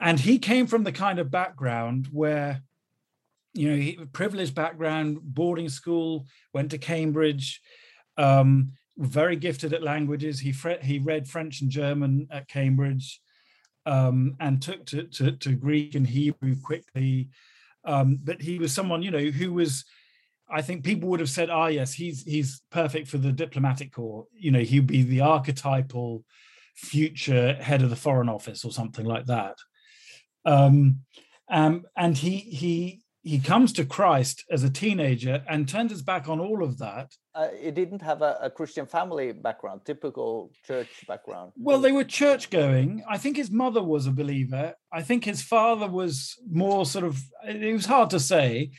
And 0.03 0.19
he 0.19 0.39
came 0.39 0.67
from 0.67 0.83
the 0.83 0.93
kind 0.93 1.19
of 1.21 1.31
background 1.31 2.09
where, 2.11 2.61
you 3.55 3.71
know, 3.71 3.77
he, 3.77 3.99
privileged 4.13 4.55
background, 4.55 5.19
boarding 5.23 5.69
school, 5.69 6.27
went 6.53 6.73
to 6.73 6.79
Cambridge, 6.79 7.61
um, 8.19 8.73
very 8.99 9.37
gifted 9.37 9.73
at 9.73 9.83
languages. 9.83 10.41
He 10.41 10.53
fre- 10.53 10.83
he 10.83 10.99
read 10.99 11.29
French 11.29 11.63
and 11.63 11.71
German 11.71 12.27
at 12.33 12.49
Cambridge, 12.49 13.21
um, 13.87 14.35
and 14.41 14.61
took 14.61 14.85
to, 14.87 15.05
to, 15.05 15.33
to 15.33 15.55
Greek 15.55 15.95
and 15.95 16.07
Hebrew 16.07 16.57
quickly. 16.61 17.31
Um, 17.85 18.19
but 18.23 18.43
he 18.43 18.59
was 18.59 18.75
someone, 18.75 19.03
you 19.03 19.13
know, 19.13 19.31
who 19.31 19.53
was, 19.53 19.85
I 20.51 20.63
think 20.63 20.85
people 20.85 21.09
would 21.11 21.21
have 21.21 21.31
said, 21.31 21.49
ah, 21.49 21.69
yes, 21.69 21.93
he's 21.95 22.25
he's 22.25 22.61
perfect 22.71 23.07
for 23.09 23.19
the 23.19 23.33
diplomatic 23.33 23.93
corps. 23.93 24.27
You 24.35 24.51
know, 24.51 24.61
he'd 24.61 24.87
be 24.87 25.03
the 25.03 25.21
archetypal 25.21 26.25
future 26.75 27.55
head 27.55 27.83
of 27.83 27.91
the 27.91 27.97
foreign 27.97 28.29
office 28.29 28.65
or 28.65 28.73
something 28.73 29.07
like 29.07 29.27
that. 29.27 29.59
Um, 30.45 31.01
um, 31.49 31.85
and 31.97 32.17
he 32.17 32.39
he 32.39 33.03
he 33.23 33.39
comes 33.39 33.73
to 33.75 33.85
Christ 33.85 34.45
as 34.51 34.65
a 34.65 34.71
teenager 34.71 35.45
and 35.49 35.69
turns 35.69 35.93
his 35.93 36.03
back 36.03 36.29
on 36.29 36.41
all 36.41 36.63
of 36.63 36.79
that 36.79 37.15
Uh, 37.35 37.49
it 37.69 37.75
didn't 37.75 38.03
have 38.03 38.21
a, 38.21 38.39
a 38.43 38.51
Christian 38.51 38.87
family 38.87 39.33
background, 39.33 39.81
typical 39.87 40.51
church 40.67 41.07
background. 41.09 41.53
Well, 41.57 41.81
they 41.81 41.93
were 41.93 42.05
church 42.05 42.51
going. 42.51 43.03
I 43.09 43.17
think 43.17 43.37
his 43.37 43.51
mother 43.51 43.83
was 43.83 44.07
a 44.07 44.13
believer. 44.13 44.75
I 44.93 45.03
think 45.03 45.25
his 45.25 45.43
father 45.43 45.89
was 45.89 46.37
more 46.51 46.85
sort 46.85 47.05
of. 47.07 47.23
It 47.47 47.73
was 47.73 47.87
hard 47.87 48.11
to 48.11 48.21
say 48.21 48.73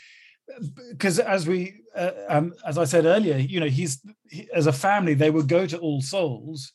because, 0.91 1.17
as 1.17 1.47
we, 1.47 1.81
uh, 1.95 2.11
um, 2.29 2.53
as 2.63 2.77
I 2.77 2.85
said 2.85 3.05
earlier, 3.05 3.37
you 3.37 3.59
know, 3.59 3.67
he's 3.79 4.01
he, 4.29 4.47
as 4.53 4.67
a 4.67 4.73
family 4.73 5.15
they 5.15 5.31
would 5.31 5.47
go 5.47 5.65
to 5.65 5.77
All 5.79 6.01
Souls 6.01 6.71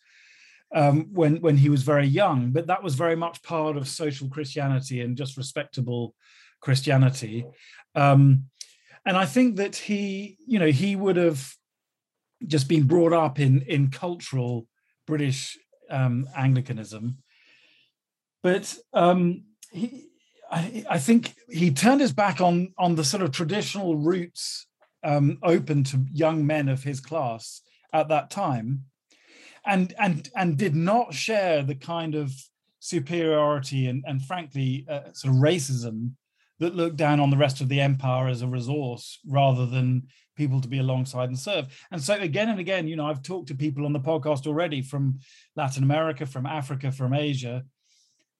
um, 0.74 1.08
when 1.12 1.40
when 1.40 1.56
he 1.56 1.68
was 1.68 1.82
very 1.82 2.06
young, 2.06 2.50
but 2.50 2.66
that 2.66 2.82
was 2.82 2.94
very 2.94 3.16
much 3.16 3.42
part 3.42 3.76
of 3.76 3.88
social 3.88 4.28
Christianity 4.28 5.00
and 5.00 5.16
just 5.16 5.36
respectable 5.36 6.14
Christianity. 6.60 7.46
Um, 7.94 8.44
and 9.04 9.16
I 9.16 9.24
think 9.24 9.56
that 9.56 9.76
he, 9.76 10.36
you 10.46 10.58
know, 10.58 10.70
he 10.70 10.94
would 10.94 11.16
have 11.16 11.54
just 12.46 12.68
been 12.68 12.86
brought 12.86 13.12
up 13.12 13.38
in 13.38 13.62
in 13.62 13.90
cultural 13.90 14.66
British 15.06 15.58
um, 15.90 16.28
Anglicanism, 16.36 17.18
but 18.42 18.76
um, 18.92 19.44
he, 19.72 20.08
I, 20.50 20.84
I 20.90 20.98
think 20.98 21.34
he 21.48 21.70
turned 21.70 22.00
his 22.00 22.12
back 22.12 22.40
on 22.40 22.74
on 22.78 22.94
the 22.94 23.04
sort 23.04 23.22
of 23.22 23.32
traditional 23.32 23.96
routes 23.96 24.66
um, 25.02 25.38
open 25.42 25.84
to 25.84 26.04
young 26.12 26.46
men 26.46 26.68
of 26.68 26.82
his 26.82 27.00
class 27.00 27.62
at 27.92 28.08
that 28.08 28.30
time, 28.30 28.84
and 29.68 29.94
and 29.98 30.28
and 30.34 30.56
did 30.56 30.74
not 30.74 31.14
share 31.14 31.62
the 31.62 31.74
kind 31.74 32.14
of 32.14 32.32
superiority 32.80 33.86
and 33.86 34.04
and 34.06 34.24
frankly 34.24 34.86
uh, 34.88 35.12
sort 35.12 35.34
of 35.34 35.40
racism 35.40 36.12
that 36.58 36.74
looked 36.74 36.96
down 36.96 37.20
on 37.20 37.30
the 37.30 37.36
rest 37.36 37.60
of 37.60 37.68
the 37.68 37.80
empire 37.80 38.26
as 38.26 38.42
a 38.42 38.46
resource 38.46 39.20
rather 39.26 39.66
than 39.66 40.02
people 40.36 40.60
to 40.60 40.68
be 40.68 40.78
alongside 40.78 41.28
and 41.28 41.38
serve. 41.38 41.66
And 41.90 42.02
so 42.02 42.14
again 42.14 42.48
and 42.48 42.58
again, 42.58 42.88
you 42.88 42.96
know, 42.96 43.06
I've 43.06 43.22
talked 43.22 43.48
to 43.48 43.54
people 43.54 43.84
on 43.84 43.92
the 43.92 44.00
podcast 44.00 44.46
already 44.46 44.82
from 44.82 45.20
Latin 45.56 45.82
America, 45.82 46.26
from 46.26 46.46
Africa, 46.46 46.90
from 46.90 47.12
Asia, 47.12 47.64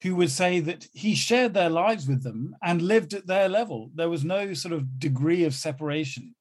who 0.01 0.15
would 0.15 0.31
say 0.31 0.59
that 0.61 0.87
he 0.93 1.13
shared 1.13 1.53
their 1.53 1.69
lives 1.69 2.07
with 2.07 2.23
them 2.23 2.55
and 2.63 2.81
lived 2.81 3.13
at 3.13 3.27
their 3.27 3.49
level. 3.49 3.91
There 3.93 4.09
was 4.09 4.23
no 4.23 4.53
sort 4.53 4.73
of 4.73 4.99
degree 4.99 5.43
of 5.43 5.53
separation. 5.53 6.35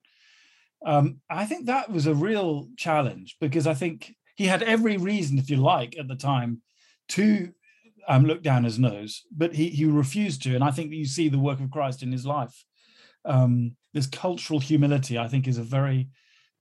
Um, 0.86 1.20
I 1.28 1.44
think 1.44 1.66
that 1.66 1.90
was 1.90 2.06
a 2.06 2.14
real 2.14 2.68
challenge 2.76 3.36
because 3.40 3.66
I 3.66 3.74
think 3.74 4.14
he 4.38 4.46
had 4.46 4.62
every 4.62 4.96
reason, 4.96 5.36
if 5.36 5.50
you 5.50 5.56
like, 5.56 5.98
at 5.98 6.06
the 6.06 6.14
time 6.14 6.62
to 7.08 7.52
um, 8.06 8.24
look 8.24 8.40
down 8.40 8.62
his 8.62 8.78
nose, 8.78 9.24
but 9.36 9.52
he, 9.52 9.68
he 9.68 9.84
refused 9.84 10.44
to. 10.44 10.54
And 10.54 10.62
I 10.62 10.70
think 10.70 10.90
that 10.90 10.96
you 10.96 11.06
see 11.06 11.28
the 11.28 11.40
work 11.40 11.58
of 11.58 11.72
Christ 11.72 12.04
in 12.04 12.12
his 12.12 12.24
life. 12.24 12.64
Um, 13.24 13.74
this 13.92 14.06
cultural 14.06 14.60
humility, 14.60 15.18
I 15.18 15.26
think, 15.26 15.48
is 15.48 15.58
a 15.58 15.64
very 15.64 16.10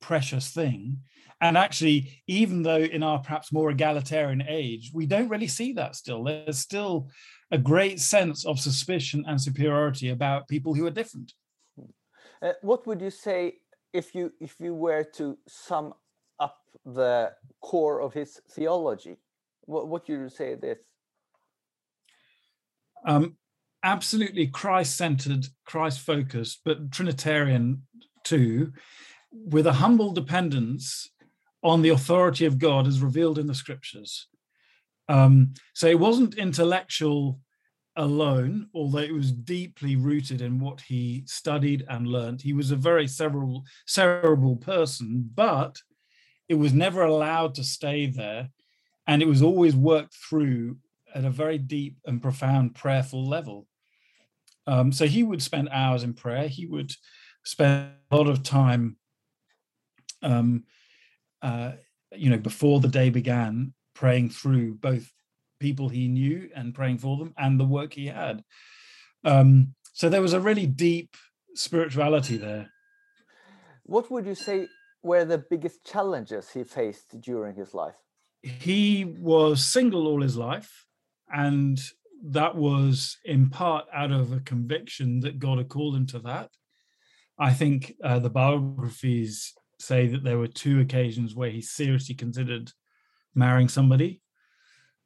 precious 0.02 0.50
thing. 0.50 1.02
And 1.40 1.56
actually, 1.56 2.24
even 2.26 2.64
though 2.64 2.78
in 2.78 3.04
our 3.04 3.20
perhaps 3.20 3.54
more 3.54 3.70
egalitarian 3.70 4.42
age, 4.42 4.90
we 4.92 5.06
don't 5.06 5.30
really 5.30 5.48
see 5.48 5.74
that 5.74 5.96
still. 5.96 6.24
There's 6.24 6.58
still 6.58 7.10
a 7.52 7.60
great 7.60 8.00
sense 8.00 8.44
of 8.44 8.60
suspicion 8.60 9.24
and 9.28 9.40
superiority 9.40 10.10
about 10.10 10.48
people 10.48 10.74
who 10.74 10.88
are 10.88 10.98
different. 11.00 11.32
Uh, 12.42 12.54
what 12.64 12.88
would 12.88 13.02
you 13.02 13.12
say 13.12 13.60
if 13.94 14.16
you 14.16 14.34
if 14.42 14.56
you 14.60 14.74
were 14.74 15.04
to 15.04 15.38
sum 15.48 15.94
the 16.94 17.32
core 17.62 18.01
of 18.01 18.13
his 18.13 18.39
theology? 18.51 19.17
What 19.62 19.88
what 19.88 20.10
you 20.10 20.29
say 20.29 20.56
this? 20.56 20.79
Um, 23.06 23.38
absolutely 23.84 24.48
Christ-centered, 24.48 25.46
Christ-focused, 25.65 26.62
but 26.65 26.91
Trinitarian 26.91 27.84
too, 28.24 28.74
with 29.32 29.67
a 29.67 29.74
humble 29.74 30.12
dependence 30.12 31.10
on 31.63 31.82
the 31.82 31.89
authority 31.89 32.46
of 32.46 32.58
God 32.58 32.88
as 32.88 33.01
revealed 33.01 33.38
in 33.38 33.48
the 33.48 33.56
scriptures. 33.56 34.27
Um, 35.10 35.53
so 35.74 35.88
it 35.88 36.00
wasn't 36.00 36.38
intellectual 36.38 37.39
alone, 37.96 38.67
although 38.74 39.00
it 39.00 39.13
was 39.13 39.32
deeply 39.32 39.96
rooted 39.96 40.41
in 40.41 40.60
what 40.60 40.82
he 40.82 41.24
studied 41.25 41.86
and 41.89 42.08
learned. 42.08 42.41
He 42.41 42.53
was 42.53 42.72
a 42.72 42.75
very 42.75 43.08
cerebral, 43.08 43.63
cerebral 43.86 44.56
person, 44.58 45.29
but 45.34 45.77
it 46.50 46.56
was 46.56 46.74
never 46.74 47.04
allowed 47.04 47.56
to 47.56 47.63
stay 47.63 48.08
there. 48.08 48.50
And 49.06 49.22
it 49.22 49.27
was 49.27 49.42
always 49.42 49.75
worked 49.75 50.16
through 50.16 50.77
at 51.13 51.25
a 51.25 51.30
very 51.30 51.58
deep 51.58 51.98
and 52.06 52.22
profound 52.22 52.75
prayerful 52.75 53.27
level. 53.27 53.68
Um, 54.66 54.92
so 54.92 55.06
he 55.06 55.24
would 55.24 55.42
spend 55.42 55.70
hours 55.72 56.04
in 56.04 56.13
prayer. 56.13 56.48
He 56.48 56.66
would 56.66 56.92
spend 57.44 57.92
a 58.12 58.16
lot 58.16 58.27
of 58.27 58.44
time, 58.44 58.98
um, 60.22 60.66
uh, 61.42 61.72
you 62.13 62.30
know, 62.30 62.38
before 62.38 62.82
the 62.82 62.89
day 62.89 63.10
began, 63.10 63.74
praying 63.94 64.30
through 64.30 64.75
both 64.75 65.10
people 65.60 65.89
he 65.89 66.08
knew 66.08 66.50
and 66.54 66.75
praying 66.75 66.98
for 66.98 67.18
them 67.18 67.34
and 67.38 67.60
the 67.60 67.66
work 67.66 67.94
he 67.94 68.08
had. 68.08 68.44
Um, 69.24 69.74
so 69.94 70.10
there 70.10 70.22
was 70.22 70.34
a 70.34 70.39
really 70.39 70.68
deep 70.68 71.16
spirituality 71.56 72.38
there. 72.38 72.70
What 73.84 74.12
would 74.12 74.25
you 74.25 74.36
say 74.36 74.68
were 75.08 75.26
the 75.26 75.44
biggest 75.50 75.84
challenges 75.86 76.50
he 76.52 76.64
faced 76.64 77.20
during 77.22 77.56
his 77.56 77.74
life? 77.74 77.96
He 78.44 79.06
was 79.06 79.66
single 79.66 80.08
all 80.08 80.22
his 80.22 80.38
life, 80.38 80.86
and 81.34 81.80
that 82.24 82.56
was 82.56 83.18
in 83.26 83.50
part 83.50 83.86
out 83.94 84.12
of 84.12 84.32
a 84.32 84.40
conviction 84.42 85.20
that 85.22 85.40
God 85.40 85.58
had 85.58 85.70
called 85.70 85.96
him 85.96 86.06
to 86.08 86.20
that. 86.20 86.50
I 87.40 87.54
think 87.54 87.96
uh, 88.04 88.20
the 88.20 88.30
biographies 88.30 89.54
say 89.80 90.08
that 90.08 90.24
there 90.24 90.38
were 90.38 90.48
two 90.48 90.80
occasions 90.80 91.36
where 91.36 91.52
he 91.52 91.62
seriously 91.62 92.16
considered 92.16 92.72
marrying 93.36 93.70
somebody. 93.70 94.22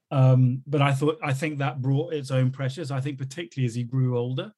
Um, 0.09 0.61
but 0.67 0.81
I 0.81 0.93
thought 0.93 1.19
I 1.23 1.33
think 1.33 1.59
that 1.59 1.81
brought 1.81 2.13
its 2.13 2.31
own 2.31 2.51
pressures. 2.51 2.91
I 2.91 2.99
think 2.99 3.17
particularly 3.17 3.65
as 3.65 3.75
he 3.75 3.83
grew 3.83 4.17
older, 4.17 4.51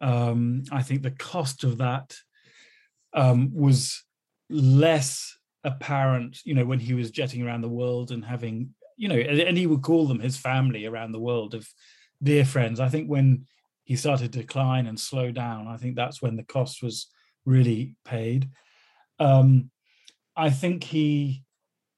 um, 0.00 0.64
I 0.70 0.82
think 0.82 1.02
the 1.02 1.10
cost 1.10 1.64
of 1.64 1.78
that 1.78 2.16
um, 3.12 3.52
was 3.54 4.04
less 4.50 5.38
apparent. 5.64 6.40
You 6.44 6.54
know, 6.54 6.64
when 6.64 6.80
he 6.80 6.94
was 6.94 7.10
jetting 7.10 7.42
around 7.42 7.62
the 7.62 7.68
world 7.68 8.10
and 8.10 8.24
having, 8.24 8.74
you 8.96 9.08
know, 9.08 9.16
and 9.16 9.56
he 9.56 9.66
would 9.66 9.82
call 9.82 10.06
them 10.06 10.20
his 10.20 10.36
family 10.36 10.86
around 10.86 11.12
the 11.12 11.20
world 11.20 11.54
of 11.54 11.68
dear 12.22 12.44
friends. 12.44 12.80
I 12.80 12.88
think 12.88 13.08
when 13.08 13.46
he 13.84 13.96
started 13.96 14.32
to 14.32 14.40
decline 14.40 14.86
and 14.86 15.00
slow 15.00 15.32
down, 15.32 15.66
I 15.66 15.76
think 15.76 15.96
that's 15.96 16.20
when 16.20 16.36
the 16.36 16.44
cost 16.44 16.82
was 16.82 17.08
really 17.44 17.96
paid. 18.04 18.48
Um, 19.18 19.70
I 20.36 20.50
think 20.50 20.84
he 20.84 21.44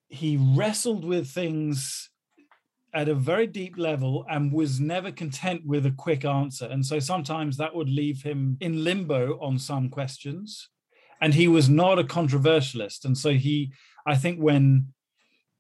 he 0.08 0.36
wrestled 0.36 1.04
with 1.04 1.28
things 1.28 2.10
at 2.94 3.08
a 3.08 3.14
very 3.14 3.46
deep 3.46 3.78
level 3.78 4.26
and 4.28 4.52
was 4.52 4.78
never 4.78 5.10
content 5.10 5.62
with 5.64 5.86
a 5.86 5.90
quick 5.92 6.24
answer. 6.24 6.66
And 6.66 6.84
so 6.84 6.98
sometimes 6.98 7.56
that 7.56 7.74
would 7.74 7.88
leave 7.88 8.22
him 8.22 8.58
in 8.60 8.84
limbo 8.84 9.38
on 9.40 9.58
some 9.58 9.88
questions. 9.88 10.68
And 11.22 11.32
he 11.32 11.48
was 11.48 11.70
not 11.70 11.98
a 11.98 12.04
controversialist. 12.04 13.06
And 13.06 13.16
so 13.16 13.30
he, 13.30 13.72
I 14.04 14.16
think 14.16 14.38
when 14.38 14.92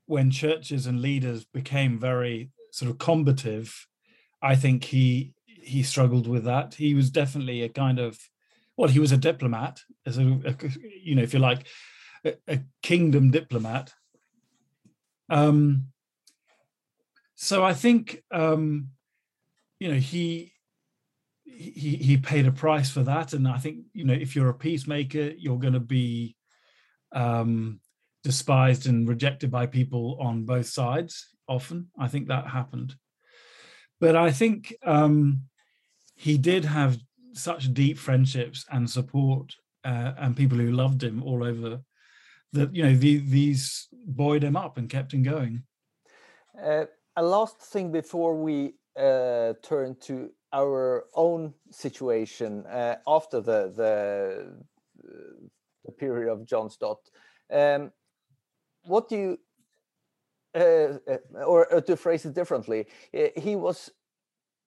when 0.06 0.30
churches 0.30 0.86
and 0.86 1.00
leaders 1.00 1.44
became 1.44 1.98
very 1.98 2.50
sort 2.70 2.90
of 2.90 2.98
combative, 2.98 3.86
I 4.42 4.56
think 4.56 4.84
he 4.84 5.32
he 5.46 5.82
struggled 5.82 6.26
with 6.26 6.44
that. 6.44 6.74
He 6.74 6.94
was 6.94 7.10
definitely 7.10 7.62
a 7.62 7.68
kind 7.68 7.98
of 7.98 8.18
well, 8.76 8.88
he 8.88 8.98
was 8.98 9.12
a 9.12 9.16
diplomat, 9.16 9.80
as 10.06 10.18
a, 10.18 10.22
a 10.22 10.54
you 11.02 11.14
know, 11.14 11.22
if 11.22 11.32
you 11.32 11.38
like, 11.38 11.66
a, 12.24 12.34
a 12.48 12.60
kingdom 12.82 13.30
diplomat. 13.30 13.92
Um, 15.28 15.88
so 17.34 17.64
I 17.64 17.74
think 17.74 18.22
um, 18.30 18.88
you 19.78 19.88
know 19.88 19.98
he 19.98 20.51
he 21.54 21.96
he 21.96 22.16
paid 22.16 22.46
a 22.46 22.52
price 22.52 22.90
for 22.90 23.02
that, 23.02 23.32
and 23.32 23.46
I 23.46 23.58
think 23.58 23.84
you 23.92 24.04
know 24.04 24.14
if 24.14 24.34
you're 24.34 24.48
a 24.48 24.54
peacemaker, 24.54 25.32
you're 25.36 25.58
going 25.58 25.74
to 25.74 25.80
be 25.80 26.36
um, 27.12 27.80
despised 28.24 28.86
and 28.86 29.08
rejected 29.08 29.50
by 29.50 29.66
people 29.66 30.18
on 30.20 30.44
both 30.44 30.66
sides. 30.66 31.28
Often, 31.48 31.88
I 31.98 32.08
think 32.08 32.28
that 32.28 32.46
happened, 32.46 32.94
but 34.00 34.16
I 34.16 34.30
think 34.30 34.74
um, 34.84 35.42
he 36.16 36.38
did 36.38 36.64
have 36.64 36.98
such 37.34 37.72
deep 37.72 37.98
friendships 37.98 38.64
and 38.70 38.88
support 38.88 39.54
uh, 39.84 40.12
and 40.18 40.36
people 40.36 40.58
who 40.58 40.72
loved 40.72 41.02
him 41.02 41.22
all 41.22 41.42
over 41.44 41.80
that 42.52 42.74
you 42.74 42.82
know 42.82 42.94
the, 42.94 43.18
these 43.18 43.88
buoyed 44.06 44.44
him 44.44 44.56
up 44.56 44.78
and 44.78 44.90
kept 44.90 45.12
him 45.12 45.22
going. 45.22 45.62
Uh, 46.60 46.84
a 47.16 47.22
last 47.22 47.58
thing 47.60 47.90
before 47.92 48.34
we 48.40 48.74
uh, 48.98 49.54
turn 49.62 49.96
to 50.02 50.30
our 50.52 51.04
own 51.14 51.54
situation 51.70 52.66
uh, 52.66 52.96
after 53.06 53.40
the 53.40 53.72
the, 53.76 54.54
the, 55.84 55.92
period 55.92 56.32
of 56.32 56.46
John 56.46 56.70
Stott. 56.70 56.98
Um, 57.52 57.92
what 58.84 59.08
do 59.08 59.16
you, 59.16 59.38
uh, 60.54 60.98
uh, 61.10 61.44
or, 61.44 61.72
or, 61.72 61.80
to 61.80 61.96
phrase 61.96 62.24
it 62.24 62.34
differently, 62.34 62.86
he 63.36 63.56
was 63.56 63.90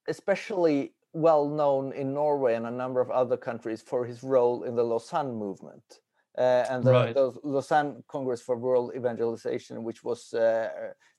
especially 0.07 0.93
well 1.13 1.47
known 1.47 1.93
in 1.93 2.13
Norway 2.13 2.55
and 2.55 2.67
a 2.67 2.71
number 2.71 3.01
of 3.01 3.09
other 3.09 3.37
countries 3.37 3.81
for 3.81 4.05
his 4.05 4.23
role 4.23 4.63
in 4.63 4.75
the 4.75 4.83
Lausanne 4.83 5.33
movement. 5.33 5.99
Uh, 6.37 6.65
and 6.69 6.83
the, 6.83 6.91
right. 6.91 7.13
the, 7.15 7.33
Lausanne 7.43 8.03
Congress 8.09 8.41
for 8.41 8.57
World 8.57 8.91
Evangelization, 8.93 9.83
which 9.83 10.03
was 10.03 10.33
uh, 10.33 10.69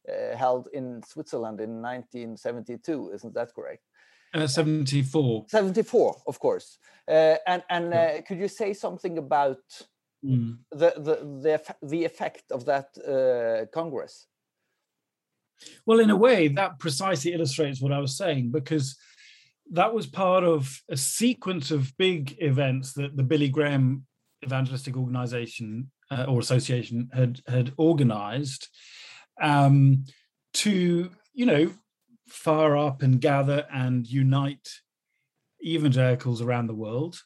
uh, 0.09 0.37
held 0.37 0.69
in 0.75 1.03
Switzerland 1.03 1.59
in 1.61 1.81
1972. 1.81 3.13
Isn't 3.15 3.33
that 3.33 3.55
correct? 3.55 3.83
Uh, 4.35 4.47
74. 4.47 5.47
74, 5.49 6.17
of 6.27 6.39
course. 6.39 6.79
Uh, 7.09 7.37
and 7.47 7.63
and 7.71 7.95
uh, 7.95 8.23
could 8.23 8.39
you 8.39 8.49
say 8.49 8.73
something 8.73 9.17
about 9.19 9.59
mm. 10.25 10.57
the, 10.73 10.93
the, 10.97 11.17
the, 11.43 11.87
the 11.87 12.05
effect 12.05 12.51
of 12.51 12.65
that 12.65 12.89
Congress? 13.73 14.27
Well, 15.87 16.01
in 16.01 16.11
a 16.11 16.17
way, 16.17 16.49
that 16.49 16.79
precisely 16.79 17.33
illustrates 17.33 17.81
what 17.81 17.93
I 17.93 17.99
was 17.99 18.17
saying 18.17 18.51
because 18.51 18.97
that 19.73 19.95
was 19.95 20.07
part 20.07 20.45
of 20.45 20.81
a 20.89 20.97
sequence 20.97 21.71
of 21.71 21.97
big 21.97 22.37
events 22.41 22.93
that 22.95 23.17
the 23.17 23.23
Billy 23.23 23.49
Graham 23.49 24.07
Evangelistic 24.45 24.97
Organization 24.97 25.91
uh, 26.11 26.25
or 26.29 26.39
Association 26.39 27.09
had 27.13 27.41
had 27.49 27.73
organized 27.77 28.69
um, 29.41 30.05
to, 30.55 31.11
you 31.35 31.47
know, 31.47 31.73
fire 32.29 32.77
up 32.77 33.03
and 33.03 33.21
gather 33.21 33.67
and 33.73 34.07
unite 34.07 34.69
evangelicals 35.65 36.43
around 36.43 36.67
the 36.67 36.75
world, 36.75 37.21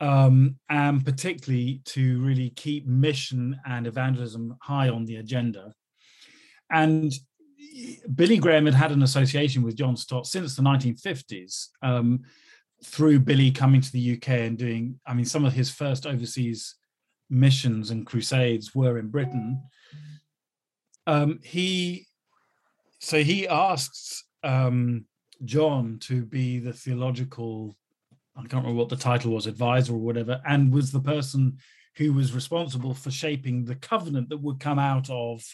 um, 0.00 0.56
and 0.68 1.04
particularly 1.04 1.80
to 1.84 2.20
really 2.22 2.50
keep 2.50 2.86
mission 2.86 3.58
and 3.66 3.86
evangelism 3.86 4.56
high 4.62 4.88
on 4.88 5.04
the 5.04 5.16
agenda. 5.16 5.72
And 6.70 7.12
Billy 8.14 8.38
Graham 8.38 8.66
had 8.66 8.74
had 8.74 8.92
an 8.92 9.02
association 9.02 9.62
with 9.62 9.76
John 9.76 9.96
Stott 9.96 10.26
since 10.26 10.56
the 10.56 10.62
1950s 10.62 11.68
um, 11.82 12.22
through 12.84 13.20
Billy 13.20 13.50
coming 13.50 13.80
to 13.80 13.92
the 13.92 14.14
UK 14.14 14.28
and 14.28 14.58
doing, 14.58 15.00
I 15.06 15.14
mean, 15.14 15.24
some 15.24 15.44
of 15.44 15.52
his 15.52 15.70
first 15.70 16.06
overseas 16.06 16.74
missions 17.30 17.90
and 17.90 18.06
crusades 18.06 18.74
were 18.74 18.98
in 18.98 19.08
Britain. 19.08 19.62
Um, 21.06 21.40
he, 21.42 22.06
so 23.06 23.22
he 23.22 23.46
asks 23.46 24.24
um, 24.42 25.04
John 25.44 25.98
to 26.00 26.24
be 26.24 26.58
the 26.58 26.72
theological, 26.72 27.76
I 28.34 28.40
can't 28.40 28.64
remember 28.64 28.72
what 28.72 28.88
the 28.88 28.96
title 28.96 29.30
was, 29.30 29.46
advisor 29.46 29.92
or 29.92 29.98
whatever, 29.98 30.40
and 30.44 30.72
was 30.72 30.90
the 30.90 30.98
person 30.98 31.58
who 31.98 32.12
was 32.12 32.32
responsible 32.32 32.94
for 32.94 33.12
shaping 33.12 33.64
the 33.64 33.76
covenant 33.76 34.28
that 34.30 34.42
would 34.42 34.58
come 34.58 34.80
out 34.80 35.08
of 35.08 35.44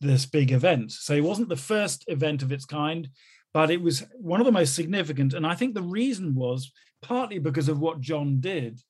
this 0.00 0.26
big 0.26 0.50
event. 0.50 0.90
So 0.90 1.14
it 1.14 1.22
wasn't 1.22 1.50
the 1.50 1.56
first 1.56 2.02
event 2.08 2.42
of 2.42 2.50
its 2.50 2.64
kind, 2.64 3.08
but 3.54 3.70
it 3.70 3.80
was 3.80 4.04
one 4.14 4.40
of 4.40 4.46
the 4.46 4.50
most 4.50 4.74
significant. 4.74 5.34
And 5.34 5.46
I 5.46 5.54
think 5.54 5.74
the 5.74 5.82
reason 5.82 6.34
was 6.34 6.72
partly 7.00 7.38
because 7.38 7.68
of 7.68 7.78
what 7.78 8.00
John 8.00 8.40
did. 8.40 8.80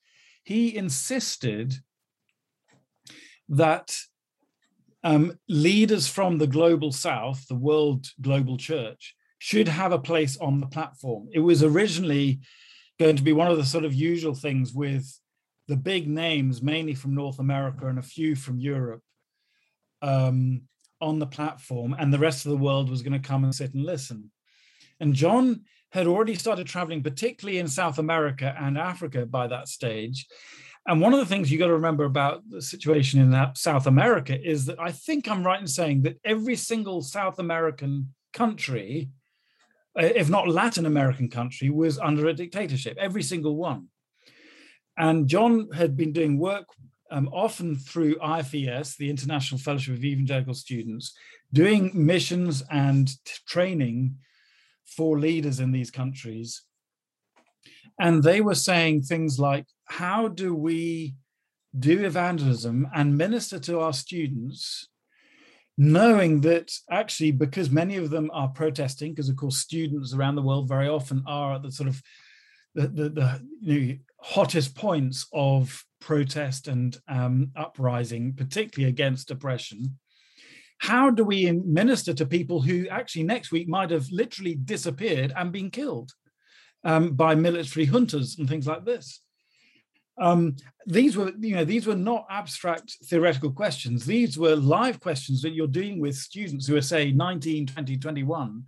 He 0.44 0.74
insisted 0.74 1.74
that 3.50 3.94
um, 5.04 5.38
leaders 5.48 6.08
from 6.08 6.38
the 6.38 6.46
global 6.46 6.92
south, 6.92 7.46
the 7.48 7.54
world 7.54 8.06
global 8.20 8.56
church, 8.56 9.14
should 9.38 9.68
have 9.68 9.92
a 9.92 9.98
place 9.98 10.36
on 10.38 10.60
the 10.60 10.66
platform. 10.66 11.28
It 11.32 11.40
was 11.40 11.62
originally 11.62 12.40
going 12.98 13.16
to 13.16 13.22
be 13.22 13.32
one 13.32 13.48
of 13.48 13.56
the 13.56 13.64
sort 13.64 13.84
of 13.84 13.94
usual 13.94 14.34
things 14.34 14.72
with 14.72 15.06
the 15.68 15.76
big 15.76 16.08
names, 16.08 16.62
mainly 16.62 16.94
from 16.94 17.14
North 17.14 17.38
America 17.38 17.86
and 17.86 17.98
a 17.98 18.02
few 18.02 18.34
from 18.34 18.58
Europe, 18.58 19.02
um, 20.02 20.62
on 21.00 21.18
the 21.20 21.26
platform, 21.26 21.94
and 21.96 22.12
the 22.12 22.18
rest 22.18 22.44
of 22.44 22.50
the 22.50 22.56
world 22.56 22.90
was 22.90 23.02
going 23.02 23.20
to 23.20 23.28
come 23.28 23.44
and 23.44 23.54
sit 23.54 23.74
and 23.74 23.84
listen. 23.84 24.30
And 24.98 25.14
John 25.14 25.62
had 25.90 26.06
already 26.06 26.34
started 26.34 26.66
traveling, 26.66 27.02
particularly 27.02 27.58
in 27.58 27.68
South 27.68 27.98
America 27.98 28.54
and 28.58 28.76
Africa 28.76 29.24
by 29.26 29.46
that 29.46 29.68
stage. 29.68 30.26
And 30.88 31.02
one 31.02 31.12
of 31.12 31.18
the 31.18 31.26
things 31.26 31.52
you 31.52 31.58
got 31.58 31.66
to 31.66 31.74
remember 31.74 32.04
about 32.04 32.48
the 32.48 32.62
situation 32.62 33.20
in 33.20 33.54
South 33.54 33.86
America 33.86 34.34
is 34.42 34.64
that 34.64 34.80
I 34.80 34.90
think 34.90 35.28
I'm 35.28 35.44
right 35.44 35.60
in 35.60 35.66
saying 35.66 36.00
that 36.02 36.16
every 36.24 36.56
single 36.56 37.02
South 37.02 37.38
American 37.38 38.14
country, 38.32 39.10
uh, 40.00 40.06
if 40.06 40.30
not 40.30 40.48
Latin 40.48 40.86
American 40.86 41.28
country, 41.28 41.68
was 41.68 41.98
under 41.98 42.26
a 42.26 42.32
dictatorship, 42.32 42.96
every 42.98 43.22
single 43.22 43.56
one. 43.56 43.88
And 44.96 45.28
John 45.28 45.68
had 45.74 45.94
been 45.94 46.12
doing 46.12 46.38
work 46.38 46.66
um, 47.10 47.28
often 47.34 47.76
through 47.76 48.16
IFES, 48.16 48.96
the 48.96 49.10
International 49.10 49.60
Fellowship 49.60 49.94
of 49.94 50.04
Evangelical 50.04 50.54
Students, 50.54 51.14
doing 51.52 51.90
missions 51.94 52.64
and 52.70 53.08
t- 53.08 53.32
training 53.46 54.16
for 54.86 55.18
leaders 55.18 55.60
in 55.60 55.70
these 55.70 55.90
countries. 55.90 56.62
And 57.98 58.22
they 58.22 58.40
were 58.40 58.54
saying 58.54 59.02
things 59.02 59.38
like, 59.38 59.66
how 59.86 60.28
do 60.28 60.54
we 60.54 61.14
do 61.78 62.04
evangelism 62.04 62.88
and 62.94 63.18
minister 63.18 63.58
to 63.58 63.80
our 63.80 63.92
students, 63.92 64.88
knowing 65.76 66.40
that 66.42 66.72
actually, 66.90 67.32
because 67.32 67.70
many 67.70 67.96
of 67.96 68.10
them 68.10 68.30
are 68.32 68.48
protesting, 68.48 69.12
because 69.12 69.28
of 69.28 69.36
course, 69.36 69.58
students 69.58 70.14
around 70.14 70.36
the 70.36 70.42
world 70.42 70.68
very 70.68 70.88
often 70.88 71.22
are 71.26 71.54
at 71.54 71.62
the 71.62 71.72
sort 71.72 71.88
of 71.88 72.00
the, 72.74 72.88
the, 72.88 73.08
the 73.08 73.40
you 73.60 73.80
know, 73.80 73.94
hottest 74.20 74.74
points 74.74 75.26
of 75.32 75.84
protest 76.00 76.68
and 76.68 76.96
um, 77.08 77.50
uprising, 77.56 78.32
particularly 78.34 78.88
against 78.88 79.30
oppression. 79.30 79.98
How 80.78 81.10
do 81.10 81.24
we 81.24 81.50
minister 81.50 82.14
to 82.14 82.26
people 82.26 82.62
who 82.62 82.88
actually 82.88 83.24
next 83.24 83.50
week 83.50 83.68
might 83.68 83.90
have 83.90 84.06
literally 84.12 84.54
disappeared 84.54 85.32
and 85.36 85.50
been 85.50 85.70
killed 85.70 86.12
um, 86.88 87.10
by 87.10 87.34
military 87.34 87.86
juntas 87.86 88.38
and 88.38 88.48
things 88.48 88.66
like 88.66 88.84
this? 88.86 89.20
Um, 90.20 90.56
these 90.86 91.16
were, 91.16 91.32
you 91.38 91.54
know, 91.54 91.64
these 91.64 91.86
were 91.86 91.94
not 91.94 92.26
abstract 92.30 92.96
theoretical 93.04 93.52
questions. 93.52 94.06
These 94.06 94.38
were 94.38 94.56
live 94.56 94.98
questions 94.98 95.42
that 95.42 95.52
you're 95.52 95.66
dealing 95.68 96.00
with 96.00 96.16
students 96.16 96.66
who 96.66 96.76
are, 96.76 96.82
say, 96.82 97.12
19, 97.12 97.66
20, 97.66 97.98
21, 97.98 98.64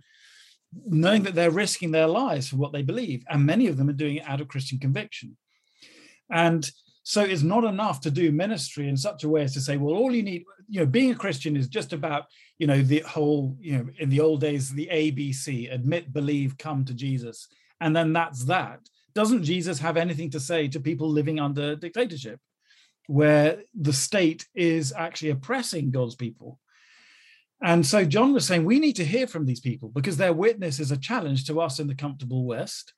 knowing 0.85 1.23
that 1.23 1.33
they're 1.33 1.49
risking 1.49 1.91
their 1.91 2.07
lives 2.07 2.47
for 2.47 2.57
what 2.57 2.71
they 2.71 2.83
believe. 2.83 3.25
And 3.27 3.45
many 3.45 3.67
of 3.67 3.75
them 3.75 3.89
are 3.89 4.03
doing 4.03 4.17
it 4.17 4.29
out 4.29 4.39
of 4.39 4.47
Christian 4.47 4.77
conviction. 4.77 5.35
And 6.29 6.69
so 7.03 7.21
it's 7.23 7.41
not 7.41 7.63
enough 7.63 8.01
to 8.01 8.11
do 8.11 8.31
ministry 8.31 8.87
in 8.87 8.95
such 8.95 9.23
a 9.23 9.29
way 9.29 9.41
as 9.41 9.53
to 9.55 9.61
say, 9.61 9.77
well, 9.77 9.95
all 9.95 10.13
you 10.13 10.21
need, 10.21 10.43
you 10.69 10.81
know, 10.81 10.85
being 10.85 11.11
a 11.11 11.15
Christian 11.15 11.57
is 11.57 11.67
just 11.67 11.91
about, 11.91 12.25
you 12.59 12.67
know, 12.67 12.81
the 12.83 12.99
whole, 12.99 13.57
you 13.59 13.73
know, 13.73 13.87
in 13.97 14.09
the 14.09 14.21
old 14.21 14.41
days, 14.41 14.69
the 14.69 14.87
ABC 14.91 15.73
admit, 15.73 16.13
believe, 16.13 16.59
come 16.59 16.85
to 16.85 16.93
Jesus. 16.93 17.47
And 17.81 17.95
then 17.95 18.13
that's 18.13 18.45
that 18.45 18.79
doesn't 19.13 19.43
Jesus 19.43 19.79
have 19.79 19.97
anything 19.97 20.29
to 20.31 20.39
say 20.39 20.67
to 20.69 20.79
people 20.79 21.09
living 21.09 21.39
under 21.39 21.75
dictatorship, 21.75 22.39
where 23.07 23.63
the 23.73 23.93
state 23.93 24.47
is 24.55 24.93
actually 24.95 25.31
oppressing 25.31 25.91
God's 25.91 26.15
people? 26.15 26.59
And 27.63 27.85
so 27.85 28.05
John 28.05 28.33
was 28.33 28.47
saying 28.47 28.65
we 28.65 28.79
need 28.79 28.95
to 28.95 29.05
hear 29.05 29.27
from 29.27 29.45
these 29.45 29.59
people 29.59 29.89
because 29.89 30.17
their 30.17 30.33
witness 30.33 30.79
is 30.79 30.91
a 30.91 30.97
challenge 30.97 31.45
to 31.45 31.61
us 31.61 31.79
in 31.79 31.87
the 31.87 31.95
comfortable 31.95 32.45
West. 32.45 32.93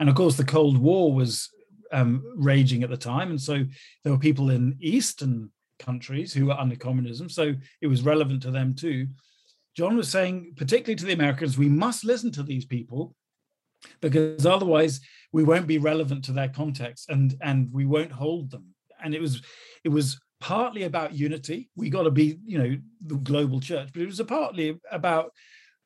And 0.00 0.08
of 0.08 0.14
course, 0.14 0.36
the 0.36 0.44
Cold 0.44 0.78
War 0.78 1.12
was 1.12 1.48
um, 1.92 2.24
raging 2.36 2.82
at 2.82 2.90
the 2.90 2.96
time. 2.96 3.30
And 3.30 3.40
so 3.40 3.64
there 4.02 4.12
were 4.12 4.18
people 4.18 4.50
in 4.50 4.76
Eastern 4.80 5.50
countries 5.78 6.32
who 6.32 6.46
were 6.46 6.58
under 6.58 6.76
communism. 6.76 7.28
So 7.28 7.54
it 7.80 7.86
was 7.86 8.02
relevant 8.02 8.42
to 8.42 8.50
them 8.50 8.74
too. 8.74 9.08
John 9.76 9.96
was 9.96 10.08
saying, 10.08 10.54
particularly 10.56 10.96
to 10.96 11.04
the 11.04 11.12
Americans, 11.12 11.56
we 11.56 11.68
must 11.68 12.04
listen 12.04 12.32
to 12.32 12.42
these 12.42 12.64
people 12.64 13.14
because 14.00 14.46
otherwise 14.46 15.00
we 15.32 15.44
won't 15.44 15.66
be 15.66 15.78
relevant 15.78 16.24
to 16.24 16.32
their 16.32 16.48
context 16.48 17.08
and 17.08 17.36
and 17.40 17.72
we 17.72 17.86
won't 17.86 18.12
hold 18.12 18.50
them. 18.50 18.74
And 19.02 19.14
it 19.14 19.20
was 19.20 19.42
it 19.84 19.88
was 19.88 20.20
partly 20.40 20.84
about 20.84 21.12
unity. 21.14 21.70
We 21.76 21.90
got 21.90 22.04
to 22.04 22.10
be 22.10 22.38
you 22.44 22.58
know 22.58 22.76
the 23.06 23.16
global 23.16 23.60
church 23.60 23.90
but 23.92 24.02
it 24.02 24.06
was 24.06 24.20
partly 24.22 24.78
about 24.90 25.32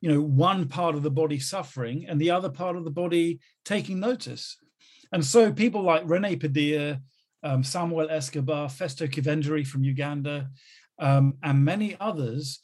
you 0.01 0.11
know 0.11 0.21
one 0.21 0.67
part 0.67 0.95
of 0.95 1.03
the 1.03 1.11
body 1.11 1.39
suffering 1.39 2.05
and 2.07 2.19
the 2.19 2.31
other 2.31 2.49
part 2.49 2.75
of 2.75 2.83
the 2.83 2.91
body 2.91 3.39
taking 3.63 3.99
notice. 3.99 4.57
And 5.11 5.23
so 5.23 5.51
people 5.51 5.83
like 5.83 6.03
rene 6.05 6.35
padilla 6.35 6.99
um, 7.43 7.63
samuel 7.63 8.09
escobar 8.09 8.67
festo 8.67 9.07
kivengere 9.07 9.65
from 9.65 9.83
uganda 9.83 10.49
um, 10.99 11.37
and 11.43 11.63
many 11.63 11.95
others 11.99 12.59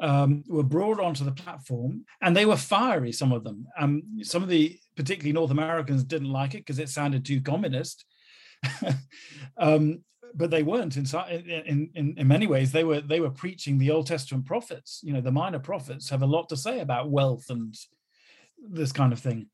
um, 0.00 0.42
were 0.48 0.62
brought 0.62 1.00
onto 1.00 1.24
the 1.24 1.32
platform 1.32 2.04
and 2.22 2.36
they 2.36 2.46
were 2.46 2.56
fiery 2.56 3.12
some 3.12 3.32
of 3.32 3.44
them. 3.44 3.66
Um, 3.78 4.02
some 4.22 4.42
of 4.42 4.48
the 4.48 4.78
particularly 4.96 5.32
North 5.32 5.50
Americans, 5.50 6.04
didn't 6.04 6.32
like 6.32 6.54
it 6.54 6.58
because 6.58 6.78
it 6.78 6.88
sounded 6.88 7.24
too 7.24 7.40
communist. 7.40 8.04
um, 9.56 10.02
but 10.34 10.50
they 10.50 10.62
weren't 10.62 10.96
in, 10.96 11.06
in, 11.66 11.90
in, 11.94 12.14
in 12.16 12.28
many 12.28 12.46
ways. 12.46 12.70
They 12.70 12.84
were 12.84 13.00
they 13.00 13.20
were 13.20 13.30
preaching 13.30 13.78
the 13.78 13.90
old 13.90 14.06
testament 14.06 14.46
prophets. 14.46 15.00
You 15.02 15.12
know 15.12 15.20
the 15.20 15.32
minor 15.32 15.58
prophets 15.58 16.10
have 16.10 16.22
a 16.22 16.26
lot 16.26 16.48
to 16.50 16.56
say 16.56 16.80
about 16.80 17.10
wealth 17.10 17.46
and 17.50 17.74
this 18.68 18.92
kind 18.92 19.12
of 19.12 19.18
thing. 19.18 19.48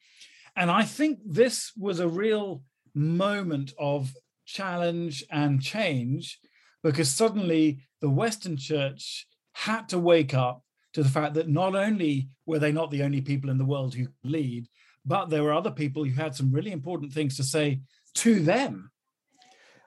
And 0.57 0.71
i 0.71 0.83
think 0.83 1.19
this 1.25 1.73
was 1.77 2.01
a 2.01 2.09
real 2.09 2.63
moment 2.95 3.73
of 3.79 4.13
challenge 4.47 5.25
and 5.31 5.63
change 5.63 6.39
because 6.83 7.11
suddenly 7.11 7.81
the 8.01 8.09
western 8.09 8.57
church 8.57 9.27
had 9.57 9.89
to 9.89 9.99
wake 9.99 10.35
up 10.35 10.63
to 10.93 11.03
the 11.03 11.09
fact 11.09 11.35
that 11.35 11.49
not 11.49 11.75
only 11.75 12.29
were 12.45 12.59
they 12.59 12.73
not 12.73 12.91
the 12.91 13.03
only 13.03 13.21
people 13.21 13.51
in 13.51 13.59
the 13.59 13.65
world 13.65 13.95
who 13.95 14.07
lead 14.23 14.69
but 15.07 15.31
there 15.31 15.43
were 15.43 15.53
other 15.53 15.71
people 15.71 16.05
who 16.05 16.11
had 16.11 16.35
some 16.35 16.51
really 16.51 16.73
important 16.73 17.13
things 17.13 17.37
to 17.37 17.45
say 17.45 17.81
to 18.15 18.41
them. 18.41 18.91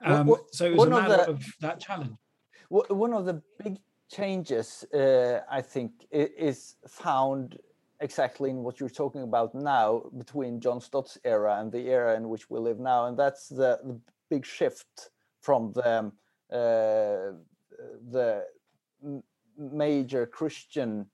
Um, 0.01 0.33
so 0.51 0.65
it 0.65 0.75
was 0.75 0.87
a 0.87 0.89
matter 0.89 1.15
of, 1.15 1.25
the, 1.25 1.31
of, 1.31 1.45
that 1.59 1.79
challenge. 1.81 2.13
One 2.69 3.13
of 3.13 3.25
the 3.25 3.41
big 3.61 3.77
changes, 4.09 4.85
uh, 4.93 5.41
I 5.51 5.61
think, 5.61 5.91
is 6.11 6.75
found 6.87 7.57
exactly 7.99 8.49
in 8.49 8.63
what 8.63 8.79
you're 8.79 8.87
talking 8.87 9.23
about 9.23 9.53
now 9.53 10.03
between 10.17 10.61
John 10.61 10.79
Stott's 10.79 11.17
era 11.25 11.57
and 11.59 11.69
the 11.69 11.89
era 11.89 12.15
in 12.15 12.29
which 12.29 12.49
we 12.49 12.59
live 12.59 12.79
now, 12.79 13.07
and 13.07 13.19
that's 13.19 13.49
the, 13.49 13.79
the 13.83 13.99
big 14.29 14.45
shift 14.45 15.09
from 15.41 15.73
the 15.73 16.11
uh, 16.51 17.33
the 18.11 18.45
major 19.59 20.25
Christian 20.25 21.05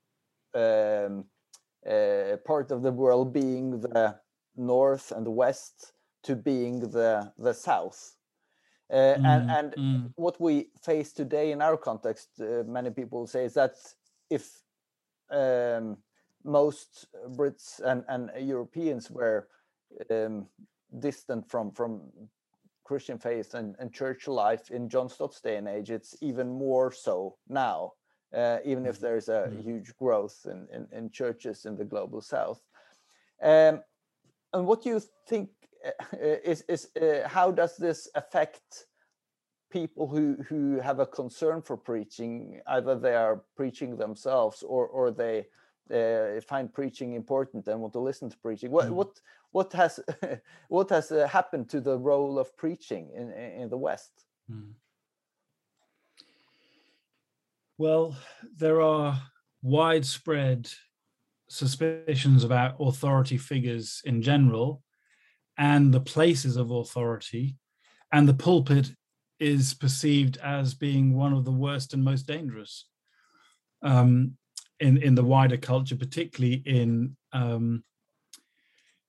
um, 0.54 1.26
uh, 1.86 2.38
part 2.46 2.72
of 2.72 2.82
the 2.82 2.92
world 2.92 3.34
being 3.34 3.82
the 3.82 4.16
north 4.56 5.12
and 5.12 5.26
the 5.26 5.32
west 5.32 5.94
to 6.24 6.36
being 6.36 6.80
the 6.80 7.32
the 7.38 7.54
south. 7.54 8.16
Uh, 8.92 8.96
mm, 8.96 9.26
and 9.26 9.52
and 9.52 9.76
mm. 9.76 10.12
what 10.16 10.40
we 10.40 10.68
face 10.84 11.12
today 11.12 11.52
in 11.52 11.62
our 11.62 11.78
context, 11.78 12.30
uh, 12.40 12.64
many 12.68 12.92
people 12.92 13.28
say 13.28 13.46
is 13.46 13.56
that 13.56 13.76
if 14.30 14.62
um, 15.32 15.98
most 16.44 17.08
Brits 17.30 17.82
and, 17.84 18.04
and 18.08 18.30
Europeans 18.48 19.10
were 19.10 19.48
um, 20.12 20.48
distant 21.00 21.50
from 21.50 21.72
from 21.72 22.02
Christian 22.84 23.18
faith 23.18 23.56
and, 23.56 23.76
and 23.80 23.92
church 23.92 24.28
life 24.28 24.70
in 24.70 24.88
John 24.88 25.10
Stott's 25.10 25.42
day 25.42 25.58
and 25.58 25.68
age, 25.68 25.90
it's 25.90 26.16
even 26.22 26.50
more 26.50 26.92
so 26.92 27.38
now 27.50 27.94
uh, 28.36 28.58
even 28.66 28.86
if 28.86 28.96
mm-hmm. 28.96 29.06
there's 29.06 29.30
a 29.30 29.48
mm-hmm. 29.48 29.62
huge 29.62 29.96
growth 29.98 30.46
in, 30.46 30.68
in, 30.74 30.88
in, 30.92 31.10
churches 31.10 31.66
in 31.66 31.78
the 31.78 31.86
global 31.86 32.22
south. 32.22 32.62
Um, 33.42 33.82
and 34.54 34.66
what 34.66 34.84
do 34.84 34.90
you 34.90 35.02
think 35.28 35.50
uh, 35.86 36.18
is, 36.44 36.64
is 36.68 36.90
uh, 37.02 37.28
how 37.28 37.52
does 37.52 37.78
this 37.78 38.10
affect 38.16 38.88
people 39.72 40.08
who, 40.08 40.38
who 40.48 40.80
have 40.80 41.00
a 41.00 41.06
concern 41.06 41.62
for 41.62 41.78
preaching? 41.78 42.62
Either 42.68 42.96
they 42.96 43.16
are 43.16 43.42
preaching 43.56 43.98
themselves 43.98 44.64
or, 44.64 44.88
or 44.88 45.12
they 45.12 45.46
uh, 45.94 46.42
find 46.42 46.74
preaching 46.74 47.14
important 47.14 47.68
and 47.68 47.80
want 47.80 47.94
to 47.94 48.00
listen 48.00 48.30
to 48.30 48.38
preaching. 48.38 48.72
What, 48.72 48.88
mm. 48.88 48.92
what, 48.92 49.20
what 49.52 49.72
has, 49.74 50.00
what 50.68 50.90
has 50.90 51.12
uh, 51.12 51.28
happened 51.28 51.70
to 51.70 51.80
the 51.80 51.98
role 51.98 52.38
of 52.40 52.56
preaching 52.58 53.12
in, 53.16 53.32
in 53.32 53.70
the 53.70 53.78
West? 53.78 54.26
Mm. 54.52 54.74
Well, 57.78 58.16
there 58.56 58.82
are 58.82 59.22
widespread 59.62 60.70
suspicions 61.50 62.46
about 62.46 62.78
authority 62.80 63.38
figures 63.38 64.02
in 64.06 64.22
general 64.22 64.82
and 65.58 65.94
the 65.94 66.00
places 66.00 66.56
of 66.56 66.72
authority, 66.72 67.58
and 68.14 68.30
the 68.30 68.34
pulpit 68.34 68.92
is 69.42 69.74
perceived 69.74 70.38
as 70.38 70.74
being 70.74 71.14
one 71.14 71.34
of 71.34 71.44
the 71.44 71.52
worst 71.52 71.94
and 71.94 72.04
most 72.04 72.28
dangerous 72.28 72.88
um, 73.84 74.38
in 74.80 74.98
in 74.98 75.16
the 75.16 75.24
wider 75.24 75.58
culture, 75.58 75.98
particularly 75.98 76.62
in 76.66 77.18
um, 77.34 77.84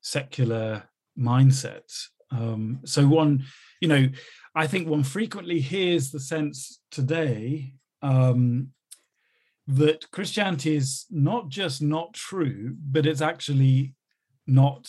secular 0.01 0.83
mindsets. 1.17 2.07
Um, 2.33 2.81
so 2.85 3.07
one, 3.07 3.45
you 3.81 3.87
know, 3.87 4.09
I 4.57 4.67
think 4.67 4.89
one 4.89 5.05
frequently 5.05 5.61
hears 5.61 6.11
the 6.11 6.21
sense 6.21 6.81
today 6.91 7.75
um, 8.07 8.69
that 9.66 10.11
Christianity 10.12 10.77
is 10.77 11.07
not 11.11 11.49
just 11.49 11.83
not 11.83 12.14
true, 12.14 12.77
but 12.81 13.05
it's 13.05 13.21
actually 13.21 13.95
not 14.47 14.88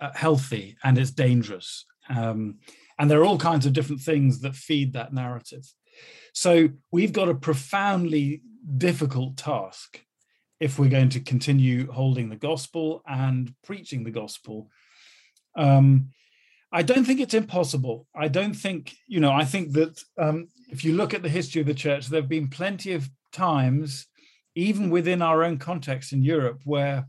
uh, 0.00 0.10
healthy 0.14 0.76
and 0.84 0.98
it's 0.98 1.10
dangerous. 1.10 1.86
Um, 2.10 2.58
and 2.98 3.10
there 3.10 3.20
are 3.20 3.24
all 3.24 3.38
kinds 3.38 3.64
of 3.64 3.72
different 3.72 4.02
things 4.02 4.40
that 4.40 4.54
feed 4.54 4.92
that 4.92 5.14
narrative. 5.14 5.64
So 6.34 6.68
we've 6.92 7.12
got 7.12 7.30
a 7.30 7.34
profoundly 7.34 8.42
difficult 8.76 9.38
task 9.38 10.00
if 10.60 10.78
we're 10.78 10.90
going 10.90 11.08
to 11.10 11.20
continue 11.20 11.90
holding 11.90 12.28
the 12.28 12.36
gospel 12.36 13.02
and 13.06 13.54
preaching 13.64 14.04
the 14.04 14.10
gospel. 14.10 14.70
Um, 15.56 16.10
I 16.70 16.82
don't 16.82 17.04
think 17.04 17.20
it's 17.20 17.34
impossible. 17.34 18.06
I 18.14 18.28
don't 18.28 18.54
think, 18.54 18.94
you 19.06 19.20
know, 19.20 19.32
I 19.32 19.44
think 19.44 19.72
that 19.72 20.02
um, 20.18 20.48
if 20.68 20.84
you 20.84 20.92
look 20.94 21.14
at 21.14 21.22
the 21.22 21.28
history 21.28 21.60
of 21.60 21.66
the 21.66 21.74
church, 21.74 22.08
there 22.08 22.20
have 22.20 22.28
been 22.28 22.48
plenty 22.48 22.92
of 22.92 23.08
times, 23.32 24.06
even 24.54 24.90
within 24.90 25.22
our 25.22 25.44
own 25.44 25.58
context 25.58 26.12
in 26.12 26.22
Europe, 26.22 26.60
where 26.64 27.06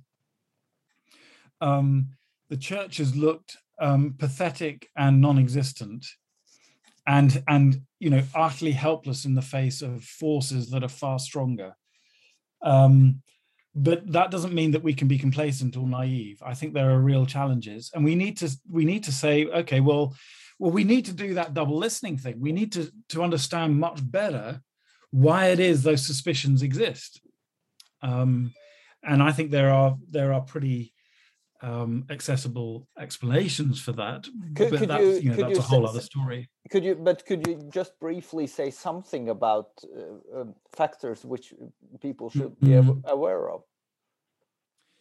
um, 1.60 2.10
the 2.50 2.58
church 2.58 2.98
has 2.98 3.16
looked 3.16 3.58
um, 3.82 4.16
pathetic 4.18 4.88
and 4.96 5.20
non-existent, 5.20 6.06
and 7.08 7.44
and 7.48 7.82
you 8.00 8.10
know 8.10 8.24
utterly 8.36 8.72
helpless 8.72 9.26
in 9.26 9.36
the 9.36 9.42
face 9.42 9.82
of 9.82 10.04
forces 10.04 10.70
that 10.70 10.84
are 10.84 10.90
far 10.90 11.20
stronger. 11.20 11.76
Um, 12.62 13.22
but 13.88 14.00
that 14.18 14.30
doesn't 14.34 14.54
mean 14.60 14.72
that 14.72 14.84
we 14.84 14.94
can 15.00 15.08
be 15.08 15.18
complacent 15.26 15.78
or 15.78 15.88
naive. 15.88 16.38
I 16.52 16.54
think 16.58 16.74
there 16.74 16.90
are 16.92 17.00
real 17.12 17.26
challenges, 17.36 17.92
and 17.94 18.04
we 18.10 18.16
need 18.24 18.36
to 18.42 18.48
we 18.78 18.84
need 18.92 19.04
to 19.06 19.12
say, 19.12 19.36
okay, 19.62 19.80
well, 19.90 20.06
well, 20.60 20.72
we 20.80 20.84
need 20.84 21.06
to 21.06 21.14
do 21.14 21.30
that 21.36 21.54
double 21.54 21.78
listening 21.86 22.18
thing. 22.18 22.36
We 22.48 22.52
need 22.60 22.72
to 22.74 22.92
to 23.14 23.24
understand 23.28 23.80
much 23.80 24.00
better 24.20 24.48
why 25.12 25.42
it 25.54 25.60
is 25.60 25.78
those 25.82 26.06
suspicions 26.06 26.62
exist. 26.62 27.22
Um, 28.02 28.54
and 29.04 29.20
I 29.30 29.32
think 29.32 29.52
there 29.52 29.72
are 29.80 29.92
there 30.16 30.34
are 30.34 30.42
pretty 30.42 30.94
um, 31.62 32.06
accessible 32.10 32.88
explanations 32.98 33.82
for 33.86 33.94
that. 33.94 34.22
Could, 34.56 34.70
but 34.72 34.80
could 34.80 34.90
that's, 34.90 35.04
you, 35.04 35.14
you 35.24 35.30
know, 35.30 35.36
could 35.36 35.46
that's 35.48 35.60
a 35.60 35.62
whole 35.72 35.86
say- 35.86 35.90
other 35.92 36.02
story. 36.02 36.50
Could 36.72 36.84
you, 36.86 36.96
but 36.96 37.26
could 37.26 37.48
you 37.48 37.56
just 37.74 38.00
briefly 38.00 38.46
say 38.48 38.70
something 38.72 39.30
about 39.30 39.70
uh, 39.84 40.42
um, 40.42 40.54
factors 40.74 41.26
which 41.26 41.54
people 42.02 42.30
should 42.30 42.54
be 42.60 42.68
Mhm. 42.68 43.04
aw- 43.04 43.12
aware 43.18 43.50
of? 43.50 43.62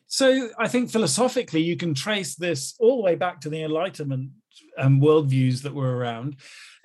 So 0.09 0.49
I 0.59 0.69
think 0.69 0.91
philosophically, 0.91 1.61
you 1.61 1.77
can 1.77 1.95
trace 1.95 2.35
this 2.35 2.75
all 2.81 2.97
the 2.97 3.03
way 3.03 3.15
back 3.15 3.41
to 3.43 3.51
the 3.51 3.63
Enlightenment 3.63 4.31
um, 4.79 5.01
worldviews 5.01 5.63
that 5.63 5.75
were 5.75 5.97
around. 5.97 6.37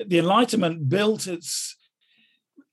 The 0.05 0.19
Enlightenment 0.19 0.89
built 0.89 1.27
its 1.27 1.75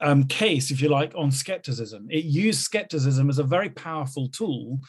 um, 0.01 0.25
case, 0.25 0.73
if 0.73 0.83
you 0.83 0.89
like, 0.89 1.13
on 1.17 1.31
skepticism. 1.31 2.09
It 2.11 2.25
used 2.25 2.63
skepticism 2.63 3.31
as 3.31 3.39
a 3.39 3.45
very 3.45 3.71
powerful 3.71 4.29
tool, 4.29 4.81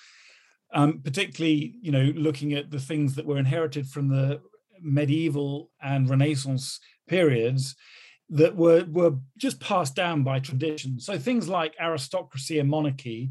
um, 0.74 1.02
particularly, 1.04 1.76
you 1.82 1.92
know, 1.92 2.12
looking 2.16 2.54
at 2.54 2.72
the 2.72 2.80
things 2.80 3.14
that 3.16 3.26
were 3.26 3.38
inherited 3.38 3.88
from 3.88 4.10
the 4.10 4.42
medieval 4.82 5.70
and 5.82 6.10
Renaissance 6.10 6.80
periods 7.08 7.76
that 8.30 8.56
were 8.56 8.86
were 8.90 9.18
just 9.38 9.60
passed 9.60 9.96
down 9.96 10.24
by 10.24 10.40
tradition. 10.40 11.00
So 11.00 11.20
things 11.20 11.50
like 11.50 11.76
aristocracy 11.80 12.58
and 12.60 12.70
monarchy, 12.70 13.30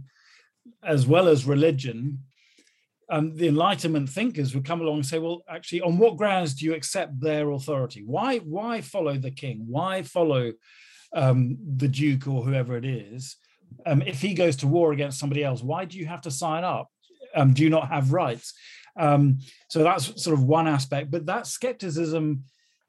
as 0.83 1.07
well 1.07 1.29
as 1.29 1.47
religion, 1.47 2.21
um, 3.11 3.35
the 3.37 3.49
Enlightenment 3.49 4.09
thinkers 4.09 4.55
would 4.55 4.65
come 4.65 4.81
along 4.81 4.97
and 4.97 5.07
say, 5.07 5.19
"Well, 5.19 5.43
actually, 5.49 5.81
on 5.81 5.99
what 5.99 6.17
grounds 6.17 6.55
do 6.55 6.65
you 6.65 6.75
accept 6.75 7.21
their 7.21 7.51
authority? 7.51 8.03
Why 8.05 8.39
why 8.39 8.81
follow 8.81 9.17
the 9.17 9.33
king? 9.33 9.65
Why 9.67 10.03
follow 10.03 10.53
um, 11.13 11.59
the 11.77 11.89
duke 11.89 12.29
or 12.29 12.45
whoever 12.45 12.77
it 12.77 12.85
is? 12.85 13.37
Um, 13.85 14.03
if 14.03 14.21
he 14.21 14.35
goes 14.35 14.57
to 14.57 14.69
war 14.69 14.93
against 14.93 15.19
somebody 15.19 15.43
else, 15.43 15.63
why 15.63 15.85
do 15.85 15.99
you 15.99 16.07
have 16.07 16.21
to 16.23 16.31
sign 16.31 16.63
up? 16.63 16.89
Um, 17.35 17.53
do 17.53 17.63
you 17.65 17.71
not 17.71 17.89
have 17.89 18.13
rights?" 18.13 18.55
Um, 18.97 19.39
so 19.69 19.83
that's 19.83 20.23
sort 20.23 20.35
of 20.35 20.45
one 20.45 20.69
aspect, 20.69 21.11
but 21.11 21.27
that 21.27 21.47
skepticism 21.47 22.45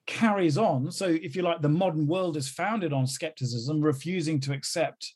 carries 0.07 0.57
on. 0.57 0.91
So, 0.91 1.05
if 1.07 1.35
you 1.35 1.41
like, 1.41 1.61
the 1.61 1.69
modern 1.69 2.07
world 2.07 2.37
is 2.37 2.49
founded 2.49 2.93
on 2.93 3.07
skepticism, 3.07 3.81
refusing 3.81 4.39
to 4.41 4.53
accept 4.53 5.13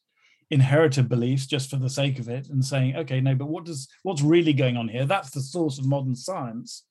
inherited 0.52 1.10
beliefs 1.10 1.48
just 1.48 1.70
for 1.70 1.78
the 1.78 1.90
sake 1.90 2.20
of 2.20 2.30
it 2.30 2.50
and 2.50 2.64
saying 2.64 2.96
okay 2.96 3.20
no 3.20 3.34
but 3.34 3.48
what 3.48 3.66
does 3.66 3.88
what's 4.04 4.22
really 4.22 4.54
going 4.54 4.78
on 4.78 4.88
here? 4.88 5.06
That's 5.06 5.32
the 5.32 5.42
source 5.42 5.80
of 5.80 5.88
modern 5.88 6.16
science. 6.16 6.84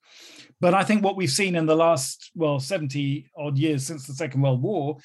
But 0.59 0.73
i 0.73 0.83
think 0.83 1.03
what 1.03 1.15
we've 1.15 1.29
seen 1.29 1.55
in 1.55 1.65
the 1.65 1.75
last 1.75 2.31
well 2.35 2.59
70 2.59 3.29
odd 3.37 3.57
years 3.57 3.85
since 3.85 4.05
the 4.05 4.13
second 4.13 4.41
world 4.41 4.61
war 4.61 4.97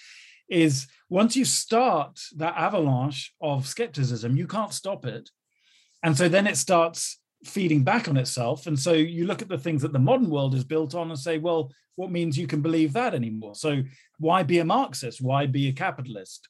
is 0.49 0.89
once 1.09 1.37
you 1.37 1.45
start 1.45 2.19
that 2.37 2.57
avalanche 2.57 3.33
of 3.41 3.69
skepticism 3.69 4.37
you 4.37 4.47
can't 4.47 4.75
stop 4.75 5.05
it. 5.05 5.31
And 6.03 6.17
so 6.17 6.29
then 6.29 6.47
it 6.47 6.57
starts 6.57 7.21
feeding 7.45 7.85
back 7.85 8.09
on 8.09 8.17
itself. 8.17 8.67
And 8.67 8.79
so 8.79 8.93
you 8.93 9.27
look 9.27 9.43
at 9.43 9.49
the 9.49 9.59
things 9.59 9.83
that 9.83 9.93
the 9.93 9.99
modern 9.99 10.29
world 10.29 10.55
is 10.55 10.65
built 10.65 10.95
on 10.95 11.11
and 11.11 11.19
say 11.19 11.39
well 11.39 11.71
what 11.95 12.11
means 12.11 12.39
you 12.39 12.47
can 12.47 12.63
believe 12.63 12.95
that 12.95 13.15
anymore? 13.15 13.55
So 13.55 13.83
why 14.19 14.43
be 14.43 14.59
a 14.59 14.65
marxist? 14.65 15.21
Why 15.21 15.47
be 15.47 15.69
a 15.69 15.73
capitalist 15.73 16.49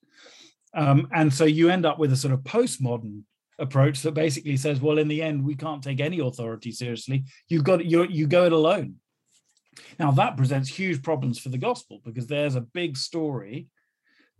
um, 0.74 1.08
and 1.12 1.32
so 1.32 1.44
you 1.44 1.70
end 1.70 1.86
up 1.86 1.98
with 1.98 2.12
a 2.12 2.16
sort 2.16 2.34
of 2.34 2.40
postmodern 2.40 3.22
approach 3.58 4.02
that 4.02 4.12
basically 4.12 4.56
says, 4.56 4.80
well, 4.80 4.98
in 4.98 5.08
the 5.08 5.22
end, 5.22 5.44
we 5.44 5.54
can't 5.54 5.82
take 5.82 6.00
any 6.00 6.20
authority 6.20 6.72
seriously. 6.72 7.24
You've 7.48 7.64
got 7.64 7.84
you 7.84 8.04
you 8.04 8.26
go 8.26 8.44
it 8.44 8.52
alone. 8.52 8.96
Now 9.98 10.10
that 10.12 10.36
presents 10.36 10.68
huge 10.68 11.02
problems 11.02 11.38
for 11.38 11.48
the 11.48 11.58
gospel 11.58 12.00
because 12.04 12.26
there's 12.26 12.56
a 12.56 12.60
big 12.60 12.96
story 12.96 13.68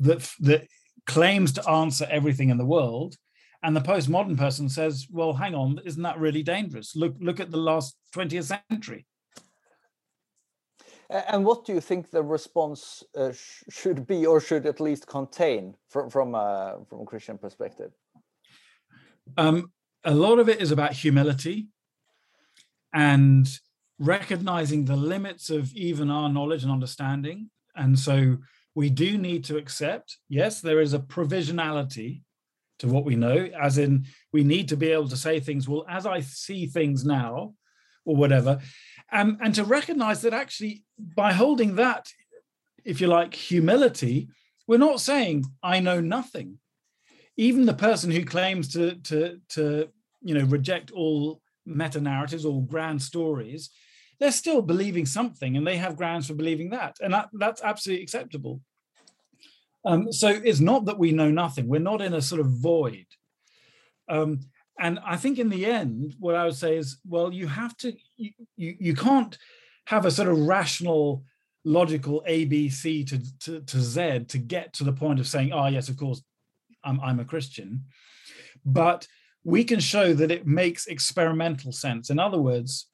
that 0.01 0.29
that 0.41 0.67
claims 1.07 1.53
to 1.53 1.69
answer 1.69 2.07
everything 2.11 2.51
in 2.51 2.59
the 2.59 2.65
world, 2.65 3.17
and 3.63 3.77
the 3.77 3.81
postmodern 3.81 4.39
person 4.39 4.69
says, 4.69 5.07
well, 5.11 5.33
hang 5.33 5.55
on, 5.55 5.81
isn't 5.85 6.03
that 6.03 6.19
really 6.19 6.43
dangerous? 6.43 6.97
Look 6.97 7.15
look 7.21 7.41
at 7.41 7.51
the 7.51 7.59
last 7.59 7.97
20th 8.15 8.57
century. 8.71 9.07
And 11.11 11.45
what 11.45 11.65
do 11.67 11.73
you 11.73 11.81
think 11.81 12.11
the 12.11 12.23
response 12.23 13.03
uh, 13.17 13.33
sh- 13.33 13.65
should 13.69 14.07
be, 14.07 14.27
or 14.27 14.41
should 14.41 14.65
at 14.65 14.81
least 14.81 15.09
contain, 15.09 15.75
from 15.89 16.09
from 16.09 16.35
a 16.35 16.79
from 16.89 17.01
a 17.01 17.05
Christian 17.05 17.37
perspective? 17.37 17.93
um, 19.37 19.73
a 20.05 20.15
lot 20.15 20.39
of 20.39 20.49
it 20.49 20.61
is 20.61 20.71
about 20.71 20.93
humility 20.93 21.69
and 22.93 23.49
recognizing 23.99 24.85
the 24.85 24.97
limits 24.97 25.51
of 25.51 25.73
even 25.75 26.11
our 26.11 26.29
knowledge 26.29 26.63
and 26.63 26.73
understanding. 26.73 27.51
And 27.77 27.99
so 27.99 28.39
we 28.75 28.91
do 28.91 29.19
need 29.19 29.45
to 29.45 29.57
accept, 29.57 30.19
yes, 30.29 30.61
there 30.61 30.81
is 30.81 30.95
a 30.95 30.99
provisionality 30.99 32.23
to 32.79 32.89
what 32.89 33.05
we 33.05 33.15
know, 33.15 33.51
as 33.61 33.77
in 33.77 34.07
we 34.33 34.43
need 34.43 34.69
to 34.71 34.77
be 34.77 34.89
able 34.89 35.09
to 35.09 35.17
say 35.17 35.39
things, 35.39 35.69
well, 35.69 35.85
as 35.89 36.07
I 36.07 36.21
see 36.21 36.67
things 36.67 37.05
now, 37.05 37.55
or 38.07 38.17
whatever, 38.17 38.59
um, 39.13 39.39
and 39.41 39.55
to 39.55 39.65
recognize 39.65 40.23
that 40.23 40.35
actually 40.35 40.85
by 40.99 41.33
holding 41.33 41.77
that, 41.77 42.13
if 42.85 43.01
you 43.01 43.07
like, 43.07 43.35
humility, 43.35 44.29
we're 44.67 44.79
not 44.79 45.01
saying, 45.01 45.45
I 45.63 45.81
know 45.81 46.01
nothing. 46.01 46.59
Even 47.37 47.67
the 47.67 47.75
person 47.75 48.11
who 48.11 48.25
claims 48.25 48.69
to 48.75 48.97
to 48.97 49.41
to 49.51 49.89
you 50.23 50.35
know 50.35 50.45
reject 50.45 50.91
all 50.91 51.41
meta 51.67 52.01
narratives 52.01 52.45
all 52.45 52.61
grand 52.61 53.01
stories 53.01 53.71
they're 54.21 54.31
still 54.31 54.61
believing 54.61 55.07
something 55.07 55.57
and 55.57 55.67
they 55.67 55.79
have 55.79 55.97
grounds 55.97 56.29
for 56.29 56.35
believing 56.35 56.71
that. 56.71 56.99
And 57.01 57.15
that, 57.15 57.31
that's 57.33 57.63
absolutely 57.63 58.03
acceptable. 58.03 58.61
Um, 59.85 60.13
so 60.13 60.29
it's 60.29 60.61
not 60.61 60.85
that 60.85 60.99
we 60.99 61.11
know 61.11 61.31
nothing. 61.31 61.67
We're 61.67 61.81
not 61.81 62.03
in 62.03 62.13
a 62.13 62.21
sort 62.21 62.43
of 62.43 62.49
void. 62.49 63.07
Um, 64.09 64.41
and 64.79 64.99
i 65.05 65.17
think 65.17 65.39
in 65.39 65.49
the 65.49 65.67
end 65.67 66.15
what 66.19 66.35
i 66.35 66.45
would 66.45 66.55
say 66.55 66.77
is 66.77 66.99
well 67.09 67.33
you 67.33 67.47
have 67.47 67.77
to 67.77 67.93
you, 68.17 68.31
you, 68.57 68.77
you 68.79 68.95
can't 68.95 69.37
have 69.87 70.07
a 70.07 70.11
sort 70.11 70.29
of 70.29 70.39
rational 70.39 71.25
logical 71.65 72.23
abc 72.29 73.07
to, 73.07 73.39
to 73.39 73.61
to 73.61 73.81
z 73.81 74.21
to 74.21 74.39
get 74.39 74.73
to 74.73 74.85
the 74.85 74.93
point 74.93 75.21
of 75.21 75.27
saying 75.27 75.53
oh 75.53 75.67
yes 75.67 75.89
of 75.89 75.97
course 75.97 76.23
I'm, 76.85 77.01
I'm 77.01 77.21
a 77.21 77.25
Christian, 77.25 77.85
but 78.65 79.07
we 79.45 79.65
can 79.65 79.81
show 79.81 80.13
that 80.15 80.31
it 80.31 80.47
makes 80.47 80.87
experimental 80.87 81.73
sense. 81.73 82.11
In 82.11 82.19
other 82.19 82.39
words, 82.39 82.87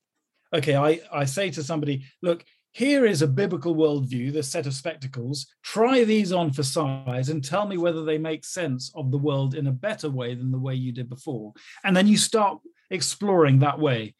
okay, 0.53 0.77
I, 0.77 1.01
I 1.13 1.25
say 1.25 1.51
to 1.51 1.63
somebody, 1.63 2.05
look, 2.23 2.45
here 2.77 3.07
is 3.07 3.23
a 3.23 3.27
biblical 3.27 3.75
worldview, 3.75 4.31
this 4.31 4.51
set 4.51 4.67
of 4.67 4.75
spectacles. 4.75 5.47
Try 5.63 6.05
these 6.05 6.31
on 6.31 6.53
for 6.53 6.63
size 6.63 7.31
and 7.31 7.43
tell 7.43 7.67
me 7.67 7.79
whether 7.79 8.05
they 8.05 8.19
make 8.19 8.45
sense 8.45 8.93
of 8.95 9.11
the 9.11 9.17
world 9.17 9.55
in 9.55 9.67
a 9.67 9.73
better 9.73 10.11
way 10.11 10.35
than 10.35 10.51
the 10.51 10.59
way 10.59 10.75
you 10.75 10.93
did 10.93 11.09
before. 11.09 11.55
And 11.85 11.97
then 11.97 12.07
you 12.07 12.19
start 12.19 12.59
exploring 12.91 13.61
that 13.61 13.79
way. 13.79 14.15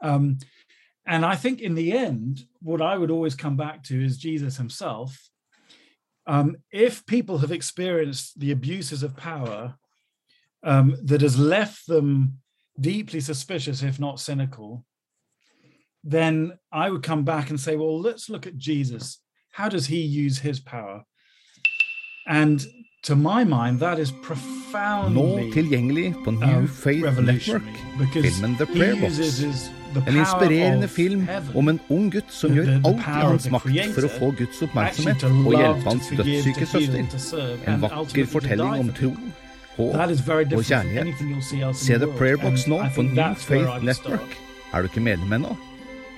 Um, 0.00 0.38
and 1.06 1.24
I 1.24 1.36
think 1.36 1.60
in 1.60 1.76
the 1.76 1.92
end, 1.92 2.40
what 2.60 2.82
I 2.82 2.98
would 2.98 3.12
always 3.12 3.36
come 3.36 3.56
back 3.56 3.84
to 3.84 4.04
is 4.04 4.18
Jesus 4.18 4.56
himself 4.56 5.16
um, 6.26 6.56
if 6.72 7.06
people 7.06 7.38
have 7.38 7.52
experienced 7.52 8.40
the 8.40 8.50
abuses 8.50 9.04
of 9.04 9.16
power 9.16 9.76
um, 10.64 10.96
that 11.04 11.20
has 11.20 11.38
left 11.38 11.86
them 11.86 12.40
deeply 12.80 13.20
suspicious, 13.20 13.84
if 13.84 14.00
not 14.00 14.18
cynical, 14.18 14.84
then 16.04 16.52
I 16.72 16.90
would 16.90 17.02
come 17.02 17.24
back 17.24 17.50
and 17.50 17.60
say, 17.60 17.76
well, 17.76 18.00
let's 18.00 18.28
look 18.28 18.46
at 18.46 18.56
Jesus. 18.56 19.18
How 19.52 19.68
does 19.68 19.86
he 19.86 20.00
use 20.00 20.38
his 20.38 20.60
power? 20.60 21.04
And 22.26 22.64
to 23.02 23.16
my 23.16 23.44
mind, 23.44 23.80
that 23.80 23.98
is 23.98 24.12
Nå 24.12 24.16
profoundly 24.22 25.50
tilgjengelig 25.52 26.14
på 26.24 26.30
New 26.30 26.58
um, 26.58 26.68
Faith 26.68 27.20
Network. 27.20 27.62
filmen 28.12 28.56
The 28.56 28.66
he 28.66 28.78
Prayer 28.78 28.96
Box. 29.00 29.70
En 30.06 30.16
inspirerende 30.16 30.88
film 30.88 31.28
om 31.54 31.68
en 31.68 31.80
ung 31.88 32.12
gutt 32.12 32.32
som 32.32 32.54
gjør 32.54 32.68
alt 32.84 33.00
i 33.00 33.24
hans 33.26 33.48
makt 33.50 33.94
for 33.94 34.06
å 34.06 34.10
få 34.18 34.28
Guds 34.38 34.60
oppmerksomhet 34.62 35.24
og 35.24 35.56
hjelpe 35.56 35.88
hans 35.88 36.10
dødssyke 36.14 36.66
søster. 36.66 37.56
En 37.66 37.82
vakker 37.82 38.28
fortelling 38.30 38.84
om 38.84 38.92
tro, 38.94 39.10
håp 39.76 39.94
og 39.96 40.64
kjærlighet. 40.64 41.00
anything 41.00 41.32
you'll 41.32 41.42
see 41.42 41.62
else 41.62 41.84
Se 41.84 41.98
the 41.98 42.06
Prayer 42.06 42.36
Box 42.36 42.68
nå 42.68 42.78
på 42.94 43.02
New 43.02 43.16
that's 43.16 43.50
where 43.50 43.66
I 43.66 43.66
Faith 43.66 43.84
Network. 43.84 44.38
Er 44.72 44.82
du 44.82 44.92
ikke 44.92 45.00
medlem 45.00 45.32
ennå? 45.32 45.56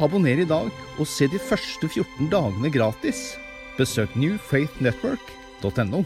Abonner 0.02 0.40
i 0.42 0.48
dag 0.48 0.70
og 0.98 1.06
se 1.06 1.28
de 1.30 1.38
første 1.38 1.86
14 1.88 2.30
dagene 2.32 2.72
gratis. 2.74 3.36
Besøk 3.78 4.16
newfaithnetwork.no. 4.18 6.02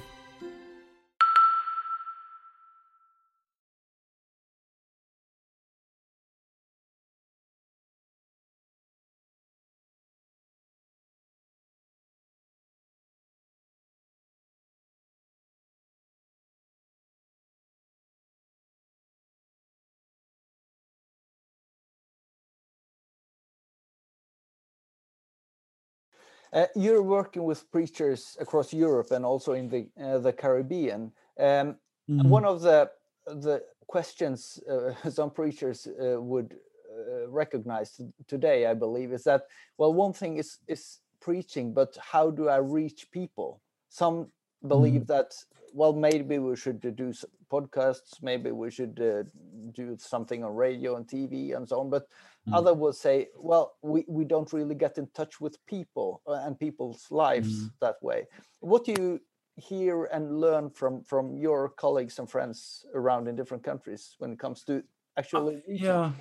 Uh, 26.53 26.67
you're 26.75 27.03
working 27.03 27.45
with 27.45 27.71
preachers 27.71 28.37
across 28.41 28.73
Europe 28.73 29.11
and 29.11 29.25
also 29.25 29.53
in 29.53 29.69
the 29.69 29.89
uh, 30.01 30.19
the 30.19 30.33
Caribbean. 30.33 31.13
Um, 31.39 31.79
Mhm. 32.09 32.29
One 32.31 32.45
of 32.45 32.61
the 32.61 32.91
the 33.27 33.65
questions 33.89 34.61
uh, 34.71 34.95
some 35.11 35.31
preachers 35.31 35.87
uh, 35.87 36.21
would 36.23 36.55
uh, 36.55 37.29
recognize 37.29 38.01
today, 38.29 38.67
I 38.67 38.75
believe, 38.75 39.13
is 39.13 39.25
that 39.25 39.43
well, 39.79 39.93
one 39.93 40.13
thing 40.13 40.39
is 40.39 40.59
is 40.69 41.01
preaching, 41.21 41.75
but 41.75 41.97
how 42.01 42.31
do 42.31 42.49
I 42.49 42.59
reach 42.59 43.11
people? 43.11 43.61
Some 43.89 44.31
believe 44.67 45.07
that 45.09 45.35
well, 45.73 45.93
maybe 45.93 46.39
we 46.39 46.57
should 46.57 46.81
do 46.81 47.13
podcasts, 47.51 48.23
maybe 48.23 48.51
we 48.53 48.71
should 48.71 49.01
uh, 49.01 49.25
do 49.73 49.97
something 49.99 50.45
on 50.45 50.55
radio 50.55 50.97
and 50.97 51.07
TV 51.09 51.53
and 51.57 51.69
so 51.69 51.81
on, 51.81 51.91
but 51.91 52.03
Mm. 52.03 52.36
Other 52.53 52.75
will 52.75 52.93
say, 52.93 53.29
well, 53.37 53.75
we, 53.83 54.05
we 54.09 54.25
don't 54.25 54.53
really 54.53 54.75
get 54.75 54.99
in 54.99 55.09
touch 55.15 55.41
with 55.41 55.65
people 55.67 56.23
uh, 56.27 56.43
and 56.45 56.59
people's 56.59 57.07
lives 57.11 57.65
Mm. 57.65 57.71
that 57.81 57.97
way. 58.03 58.27
What 58.61 58.85
do 58.85 58.93
you 58.93 59.21
hear 59.57 60.05
and 60.05 60.39
learn 60.41 60.71
from 60.71 61.03
from 61.03 61.37
your 61.37 61.71
colleagues 61.71 62.19
and 62.19 62.31
friends 62.31 62.85
around 62.95 63.27
in 63.27 63.35
different 63.35 63.65
countries 63.65 64.15
when 64.19 64.33
it 64.33 64.39
comes 64.39 64.63
to 64.65 64.83
actually 65.17 65.63
reaching? 65.67 65.87
yeah 65.87 66.13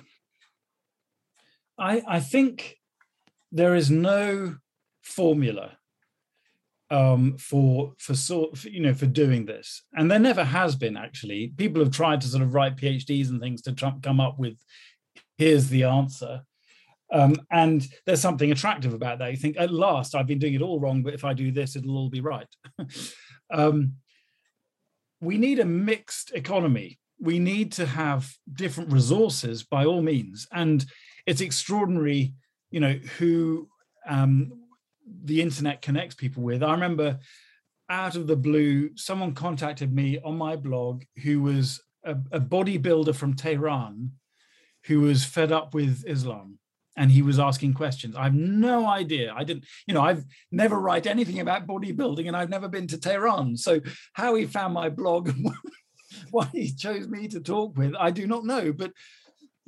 i 1.78 2.02
i 2.08 2.18
think 2.18 2.78
there 3.52 3.74
is 3.74 3.90
no 3.90 4.56
formula 5.02 5.76
um 6.90 7.36
for 7.36 7.92
for 7.98 8.14
sort 8.14 8.56
for, 8.56 8.68
you 8.70 8.80
know 8.80 8.94
for 8.94 9.06
doing 9.06 9.44
this 9.44 9.82
and 9.92 10.10
there 10.10 10.18
never 10.18 10.44
has 10.44 10.74
been 10.74 10.96
actually 10.96 11.48
people 11.58 11.82
have 11.82 11.92
tried 11.92 12.20
to 12.22 12.28
sort 12.28 12.42
of 12.42 12.54
write 12.54 12.76
phds 12.76 13.28
and 13.28 13.40
things 13.40 13.60
to 13.60 13.72
try, 13.72 13.92
come 14.02 14.20
up 14.20 14.38
with 14.38 14.56
here's 15.38 15.68
the 15.68 15.84
answer. 15.84 16.42
Um, 17.12 17.36
and 17.50 17.86
there's 18.04 18.20
something 18.20 18.50
attractive 18.50 18.92
about 18.92 19.20
that. 19.20 19.30
You 19.30 19.36
think 19.36 19.56
at 19.58 19.72
last 19.72 20.14
i've 20.14 20.26
been 20.26 20.40
doing 20.40 20.54
it 20.54 20.62
all 20.62 20.80
wrong 20.80 21.04
but 21.04 21.14
if 21.14 21.24
i 21.24 21.32
do 21.32 21.52
this 21.52 21.76
it'll 21.76 21.96
all 21.96 22.10
be 22.10 22.20
right. 22.20 22.48
Um, 23.48 23.92
we 25.20 25.38
need 25.38 25.60
a 25.60 25.64
mixed 25.64 26.32
economy. 26.34 26.98
We 27.20 27.38
need 27.38 27.70
to 27.74 27.86
have 27.86 28.28
different 28.52 28.92
resources 28.92 29.62
by 29.62 29.84
all 29.84 30.02
means. 30.02 30.48
And 30.50 30.84
it's 31.26 31.40
extraordinary 31.40 32.34
you 32.70 32.80
know 32.80 32.98
who 33.18 33.68
um, 34.06 34.52
the 35.24 35.40
internet 35.40 35.82
connects 35.82 36.14
people 36.14 36.42
with. 36.42 36.62
I 36.62 36.72
remember 36.72 37.18
out 37.88 38.16
of 38.16 38.26
the 38.26 38.36
blue 38.36 38.96
someone 38.96 39.32
contacted 39.32 39.94
me 39.94 40.18
on 40.24 40.36
my 40.36 40.56
blog 40.56 41.04
who 41.22 41.40
was 41.42 41.80
a, 42.04 42.16
a 42.32 42.40
bodybuilder 42.40 43.14
from 43.14 43.34
tehran 43.34 44.10
who 44.86 45.00
was 45.00 45.24
fed 45.24 45.52
up 45.52 45.74
with 45.74 46.04
islam 46.06 46.58
and 46.96 47.10
he 47.10 47.22
was 47.22 47.38
asking 47.38 47.74
questions. 47.74 48.16
I 48.16 48.24
have 48.24 48.34
no 48.34 48.86
idea. 48.86 49.32
I 49.36 49.44
didn't 49.44 49.66
you 49.86 49.94
know 49.94 50.02
i've 50.02 50.24
never 50.50 50.80
write 50.80 51.06
anything 51.06 51.40
about 51.40 51.66
bodybuilding 51.66 52.26
and 52.26 52.36
i've 52.36 52.50
never 52.50 52.68
been 52.68 52.86
to 52.88 52.98
tehran. 52.98 53.56
So 53.56 53.80
how 54.14 54.34
he 54.34 54.46
found 54.46 54.74
my 54.74 54.88
blog 54.88 55.30
why 56.30 56.48
he 56.52 56.72
chose 56.72 57.08
me 57.08 57.28
to 57.28 57.40
talk 57.40 57.76
with 57.76 57.94
i 57.98 58.10
do 58.10 58.26
not 58.26 58.44
know. 58.44 58.72
But 58.72 58.92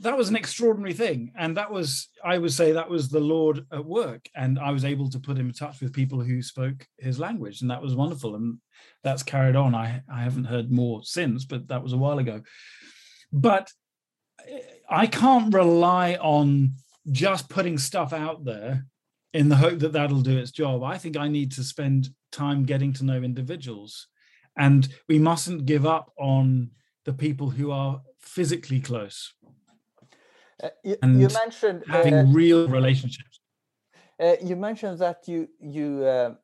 that 0.00 0.16
was 0.16 0.28
an 0.28 0.36
extraordinary 0.36 0.94
thing. 0.94 1.32
And 1.36 1.56
that 1.56 1.70
was 1.70 2.08
i 2.24 2.38
would 2.38 2.52
say 2.52 2.72
that 2.72 2.90
was 2.90 3.08
the 3.08 3.20
lord 3.20 3.66
at 3.72 3.84
work. 3.84 4.26
And 4.34 4.58
i 4.58 4.70
was 4.70 4.84
able 4.84 5.10
to 5.10 5.20
put 5.20 5.38
him 5.38 5.48
in 5.48 5.54
touch 5.54 5.80
with 5.80 5.92
people 5.92 6.20
who 6.20 6.42
spoke 6.42 6.86
his 6.98 7.18
language. 7.18 7.60
And 7.60 7.70
that 7.70 7.82
was 7.82 7.94
wonderful. 7.94 8.36
And 8.36 8.58
that's 9.04 9.22
carried 9.22 9.56
on. 9.56 9.74
I 9.74 10.02
i 10.10 10.22
haven't 10.22 10.44
heard 10.44 10.72
more 10.72 11.04
since 11.04 11.44
but 11.44 11.68
that 11.68 11.82
was 11.82 11.92
a 11.92 11.98
while 11.98 12.18
ago. 12.18 12.40
But 13.30 13.70
eh, 14.46 14.60
i 14.90 15.06
can't 15.06 15.54
rely 15.54 16.14
on 16.16 16.72
just 17.10 17.48
putting 17.48 17.78
stuff 17.78 18.12
out 18.12 18.44
there 18.44 18.84
in 19.34 19.48
the 19.48 19.56
hope 19.56 19.78
that 19.80 19.92
that'll 19.92 20.20
do 20.20 20.38
its 20.38 20.50
job. 20.50 20.82
I 20.82 20.98
think 20.98 21.16
i 21.16 21.28
need 21.28 21.52
to 21.52 21.62
spend 21.62 22.08
time 22.32 22.64
getting 22.64 22.92
to 22.94 23.04
know 23.04 23.22
individuals. 23.22 24.08
And 24.56 24.88
we 25.08 25.18
mustn't 25.18 25.66
give 25.66 25.86
up 25.86 26.12
on 26.18 26.70
the 27.04 27.12
people 27.12 27.50
who 27.50 27.70
are 27.70 28.02
physically 28.18 28.80
close. 28.80 29.32
Uh, 30.62 30.70
you, 30.82 30.96
and 31.02 31.20
you 31.20 31.28
mentioned 31.28 31.84
having 31.88 32.14
uh, 32.14 32.24
real 32.32 32.68
relationships. 32.68 33.40
uh, 34.18 34.34
you 34.42 34.56
mentioned 34.56 34.98
that 34.98 35.28
you 35.28 35.48
you 35.60 36.04
uh, 36.04 36.34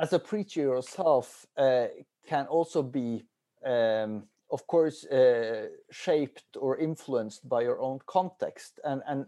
as 0.00 0.12
a 0.12 0.18
preacher 0.18 0.62
yourself 0.62 1.46
uh, 1.56 1.86
can 2.26 2.46
also 2.46 2.82
be 2.82 3.22
um, 3.64 4.24
of 4.52 4.66
course 4.66 5.04
uh, 5.06 5.68
shaped 5.90 6.56
or 6.60 6.78
influenced 6.78 7.48
by 7.48 7.62
your 7.62 7.80
own 7.80 7.98
context. 8.06 8.80
And 8.84 9.02
and 9.06 9.26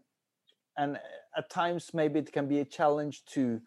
and 0.76 0.98
at 1.36 1.50
times 1.50 1.94
maybe 1.94 2.18
it 2.20 2.32
can 2.32 2.48
be 2.48 2.60
a 2.60 2.64
challenge 2.64 3.24
to 3.26 3.60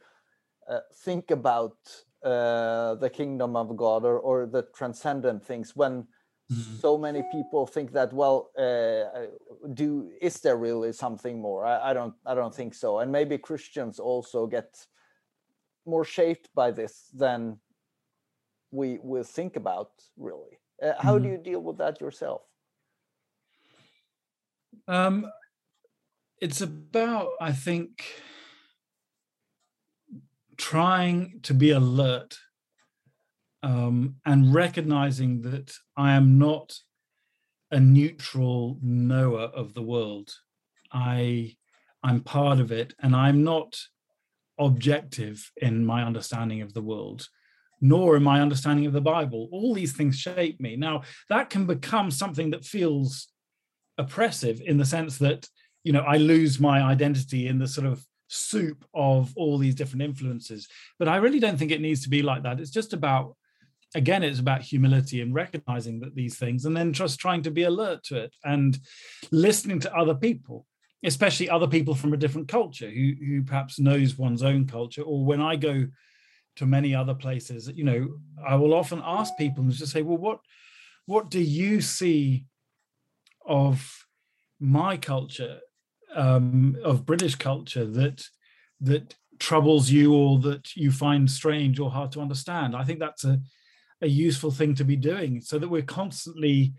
uh, 0.70 0.80
think 1.06 1.32
about 1.32 1.78
uh, 2.24 2.96
the 2.96 3.10
kingdom 3.10 3.56
of 3.56 3.76
God 3.78 4.06
or, 4.06 4.20
or 4.20 4.46
the 4.46 4.64
transcendent 4.76 5.46
things 5.46 5.76
when 5.76 6.08
Mhm. 6.50 6.80
so 6.80 6.98
many 6.98 7.24
people 7.32 7.68
think 7.68 7.92
that 7.92 8.14
well 8.14 8.52
uh, 8.58 9.28
do 9.74 10.10
is 10.22 10.40
there 10.40 10.56
really 10.56 10.94
something 10.94 11.42
more? 11.42 11.66
I, 11.66 11.90
I 11.90 11.94
don't 11.94 12.16
i 12.26 12.34
don't 12.36 12.56
think 12.56 12.74
so. 12.74 13.00
And 13.00 13.12
maybe 13.12 13.38
christians 13.38 14.00
also 14.00 14.48
get 14.48 14.88
more 15.86 16.06
shaped 16.06 16.50
by 16.56 16.72
this 16.72 17.10
than 17.14 17.60
we 18.72 19.00
will 19.04 19.24
think 19.24 19.56
about 19.58 19.92
really 20.18 20.57
uh, 20.84 20.94
how 21.02 21.18
do 21.20 21.28
Mhm. 21.28 21.32
you 21.32 21.38
deal 21.38 21.62
with 21.62 21.78
that 21.78 22.00
yourself 22.02 22.42
Um, 24.88 25.32
it's 26.42 26.62
about, 26.62 27.30
I 27.42 27.52
think, 27.52 28.04
trying 30.58 31.40
to 31.42 31.54
be 31.54 31.72
alert 31.72 32.38
um, 33.64 34.18
and 34.26 34.54
recognizing 34.54 35.42
that 35.42 35.74
I 35.96 36.14
am 36.14 36.38
not 36.38 36.78
a 37.72 37.80
neutral 37.80 38.80
knower 38.82 39.42
of 39.42 39.74
the 39.74 39.82
world. 39.82 40.32
I 40.92 41.58
I'm 42.04 42.22
part 42.22 42.60
of 42.60 42.72
it, 42.72 42.94
and 43.02 43.16
I'm 43.16 43.44
not 43.44 43.78
objective 44.60 45.52
in 45.58 45.86
my 45.86 46.04
understanding 46.04 46.62
of 46.62 46.74
the 46.74 46.82
world, 46.82 47.28
nor 47.82 48.16
in 48.16 48.24
my 48.24 48.42
understanding 48.42 48.86
of 48.86 48.94
the 48.94 49.02
Bible. 49.02 49.50
All 49.52 49.74
these 49.74 49.94
things 49.94 50.18
shape 50.18 50.60
me. 50.60 50.76
Now 50.76 51.04
that 51.30 51.50
can 51.50 51.66
become 51.66 52.12
something 52.12 52.52
that 52.52 52.66
feels 52.66 53.28
oppressive 53.98 54.62
in 54.64 54.78
the 54.78 54.86
sense 54.86 55.18
that 55.20 55.48
you 55.84 55.92
know 55.92 56.02
I 56.02 56.18
lose 56.18 56.60
my 56.60 56.82
identity 56.82 57.48
in 57.48 57.60
the 57.60 57.68
sort 57.68 57.88
of 57.88 58.06
soup 58.28 58.86
of 58.94 59.34
all 59.36 59.58
these 59.58 59.76
different 59.76 60.04
influences. 60.04 60.68
But 61.00 61.08
I 61.08 61.18
really 61.18 61.40
don't 61.40 61.58
think 61.58 61.72
it 61.72 61.82
needs 61.82 62.04
to 62.04 62.10
be 62.10 62.22
like 62.22 62.44
that. 62.44 62.60
It's 62.60 62.72
just 62.72 62.94
about 62.94 63.36
again 63.96 64.24
it's 64.24 64.40
about 64.40 64.62
humility 64.62 65.22
and 65.22 65.34
recognizing 65.34 66.00
that 66.00 66.16
these 66.16 66.38
things 66.38 66.66
and 66.66 66.76
then 66.76 66.94
just 66.94 67.20
trying 67.20 67.42
to 67.42 67.52
be 67.52 67.64
alert 67.64 68.04
to 68.04 68.18
it 68.18 68.34
and 68.44 68.78
listening 69.32 69.80
to 69.80 69.96
other 69.96 70.14
people 70.14 70.66
especially 71.06 71.50
other 71.50 71.68
people 71.68 71.96
from 71.96 72.14
a 72.14 72.18
different 72.18 72.48
culture 72.48 72.90
who 72.90 73.14
who 73.26 73.44
perhaps 73.44 73.80
knows 73.80 74.18
one's 74.18 74.44
own 74.44 74.68
culture 74.68 75.04
or 75.04 75.24
when 75.24 75.42
i 75.42 75.56
go 75.56 75.86
to 76.58 76.66
many 76.66 76.94
other 76.94 77.14
places 77.14 77.72
you 77.74 77.84
know 77.84 78.10
i 78.46 78.56
will 78.56 78.74
often 78.74 79.02
ask 79.06 79.34
people 79.38 79.64
and 79.64 79.72
just 79.72 79.92
say 79.92 80.02
well 80.02 80.18
what 80.18 80.40
what 81.06 81.30
do 81.30 81.40
you 81.40 81.80
see 81.82 82.46
of 83.46 84.06
my 84.60 84.98
culture 84.98 85.60
um, 86.16 86.76
of 86.84 87.06
british 87.06 87.36
culture 87.36 87.86
that 87.86 88.24
that 88.82 89.16
troubles 89.40 89.90
you 89.90 90.14
or 90.14 90.40
that 90.40 90.76
you 90.76 90.92
find 90.92 91.30
strange 91.30 91.80
or 91.80 91.90
hard 91.90 92.12
to 92.14 92.22
understand? 92.22 92.76
I 92.76 92.84
think 92.84 93.00
that's 93.00 93.24
a 93.24 93.40
a 94.02 94.08
useful 94.08 94.52
thing 94.52 94.76
to 94.76 94.84
be 94.84 94.96
doing 94.96 95.42
so 95.42 95.58
that 95.58 95.68
we're 95.68 95.82
constantly 95.82 96.74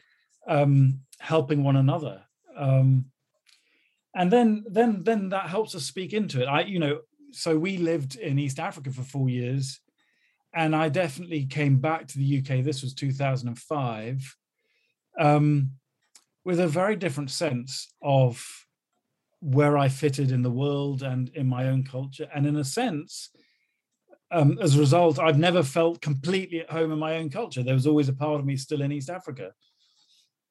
um, 0.46 1.00
helping 1.18 1.64
one 1.64 1.74
another. 1.74 2.22
Um, 2.56 3.06
and 4.14 4.30
then 4.30 4.64
then 4.68 5.02
then 5.02 5.28
that 5.30 5.48
helps 5.48 5.74
us 5.74 5.84
speak 5.84 6.12
into 6.12 6.42
it. 6.42 6.46
I 6.46 6.62
you 6.62 6.78
know 6.78 7.00
so 7.30 7.56
we 7.58 7.78
lived 7.78 8.16
in 8.16 8.38
east 8.38 8.58
africa 8.58 8.90
for 8.90 9.02
four 9.02 9.28
years 9.28 9.80
and 10.54 10.74
i 10.74 10.88
definitely 10.88 11.44
came 11.44 11.78
back 11.78 12.06
to 12.06 12.18
the 12.18 12.38
uk 12.38 12.64
this 12.64 12.82
was 12.82 12.94
2005 12.94 14.36
um, 15.20 15.70
with 16.44 16.60
a 16.60 16.68
very 16.68 16.96
different 16.96 17.30
sense 17.30 17.92
of 18.02 18.44
where 19.40 19.76
i 19.76 19.88
fitted 19.88 20.32
in 20.32 20.42
the 20.42 20.50
world 20.50 21.02
and 21.02 21.30
in 21.30 21.46
my 21.46 21.68
own 21.68 21.84
culture 21.84 22.28
and 22.34 22.46
in 22.46 22.56
a 22.56 22.64
sense 22.64 23.30
um, 24.30 24.58
as 24.60 24.76
a 24.76 24.80
result, 24.80 25.18
I've 25.18 25.38
never 25.38 25.62
felt 25.62 26.02
completely 26.02 26.60
at 26.60 26.70
home 26.70 26.92
in 26.92 26.98
my 26.98 27.16
own 27.16 27.30
culture. 27.30 27.62
There 27.62 27.74
was 27.74 27.86
always 27.86 28.08
a 28.08 28.12
part 28.12 28.40
of 28.40 28.46
me 28.46 28.56
still 28.56 28.82
in 28.82 28.92
East 28.92 29.08
Africa. 29.08 29.52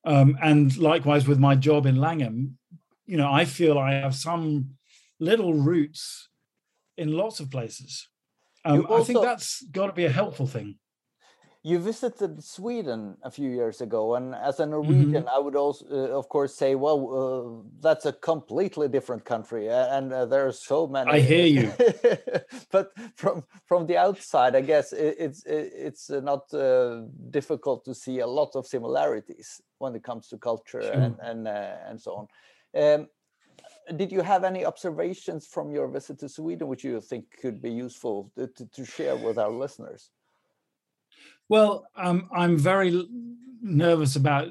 Um, 0.03 0.37
and 0.41 0.75
likewise 0.77 1.27
with 1.27 1.39
my 1.39 1.55
job 1.55 1.85
in 1.85 1.97
Langham, 1.97 2.57
you 3.05 3.17
know, 3.17 3.31
I 3.31 3.45
feel 3.45 3.77
I 3.77 3.93
have 3.93 4.15
some 4.15 4.71
little 5.19 5.53
roots 5.53 6.26
in 6.97 7.11
lots 7.13 7.39
of 7.39 7.49
places. 7.49 8.09
Um, 8.65 8.75
You 8.77 8.83
I 8.85 9.03
think 9.03 9.19
also- 9.19 9.29
that's 9.29 9.63
got 9.71 9.87
to 9.87 9.93
be 9.93 10.05
a 10.05 10.11
helpful 10.11 10.47
thing. 10.47 10.79
you 11.63 11.79
visited 11.79 12.41
Sweden 12.43 13.17
a 13.23 13.31
few 13.31 13.49
years 13.49 13.81
ago, 13.81 14.15
and 14.15 14.33
as 14.33 14.59
a 14.59 14.65
Norwegian, 14.65 15.23
mm 15.23 15.27
-hmm. 15.27 15.37
I 15.37 15.39
would 15.43 15.55
also, 15.55 15.85
uh, 15.85 16.17
of 16.17 16.27
course, 16.27 16.55
say, 16.55 16.75
well, 16.75 16.99
uh, 17.21 17.43
that's 17.81 18.05
a 18.05 18.13
completely 18.31 18.87
different 18.89 19.23
country, 19.23 19.69
and 19.69 20.13
uh, 20.13 20.25
there 20.31 20.43
are 20.43 20.53
so 20.53 20.87
many. 20.87 21.11
I 21.17 21.21
hear 21.21 21.47
you. 21.57 21.67
but 22.75 22.85
from 23.21 23.43
from 23.65 23.87
the 23.87 23.97
outside, 24.07 24.53
I 24.59 24.65
guess 24.65 24.93
it, 24.93 25.15
it's 25.25 25.39
it, 25.45 25.73
it's 25.87 26.09
uh, 26.09 26.21
not 26.31 26.53
uh, 26.53 26.61
difficult 27.29 27.83
to 27.85 27.93
see 27.93 28.21
a 28.21 28.27
lot 28.39 28.55
of 28.55 28.67
similarities 28.67 29.61
when 29.81 29.95
it 29.95 30.03
comes 30.05 30.27
to 30.29 30.37
culture 30.37 30.83
sure. 30.83 31.03
and 31.03 31.19
and 31.19 31.47
uh, 31.47 31.89
and 31.89 32.01
so 32.01 32.11
on. 32.19 32.25
Um, 32.73 33.07
did 33.95 34.11
you 34.11 34.21
have 34.21 34.43
any 34.43 34.65
observations 34.65 35.47
from 35.47 35.71
your 35.71 35.87
visit 35.87 36.19
to 36.19 36.29
Sweden 36.29 36.67
which 36.67 36.83
you 36.83 36.99
think 36.99 37.25
could 37.41 37.61
be 37.61 37.71
useful 37.71 38.31
to, 38.37 38.47
to 38.47 38.85
share 38.85 39.15
with 39.15 39.37
our 39.37 39.49
listeners? 39.49 40.09
Well, 41.49 41.87
um, 41.95 42.29
I'm 42.33 42.57
very 42.57 43.07
nervous 43.61 44.15
about 44.15 44.49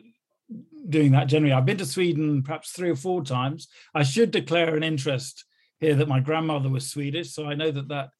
doing 0.89 1.12
that 1.12 1.26
generally. 1.26 1.53
I've 1.53 1.66
been 1.66 1.76
to 1.78 1.87
Sweden 1.87 2.43
perhaps 2.43 2.70
three 2.70 2.91
or 2.91 2.97
four 2.97 3.22
times. 3.22 3.68
I 3.95 4.03
should 4.03 4.30
declare 4.30 4.74
an 4.76 4.82
interest 4.82 5.45
here 5.80 5.95
that 5.97 6.09
my 6.09 6.20
grandmother 6.20 6.70
was 6.70 6.91
Swedish, 6.91 7.32
so 7.32 7.47
I 7.47 7.55
know 7.55 7.70
that 7.70 7.89
that 7.89 8.11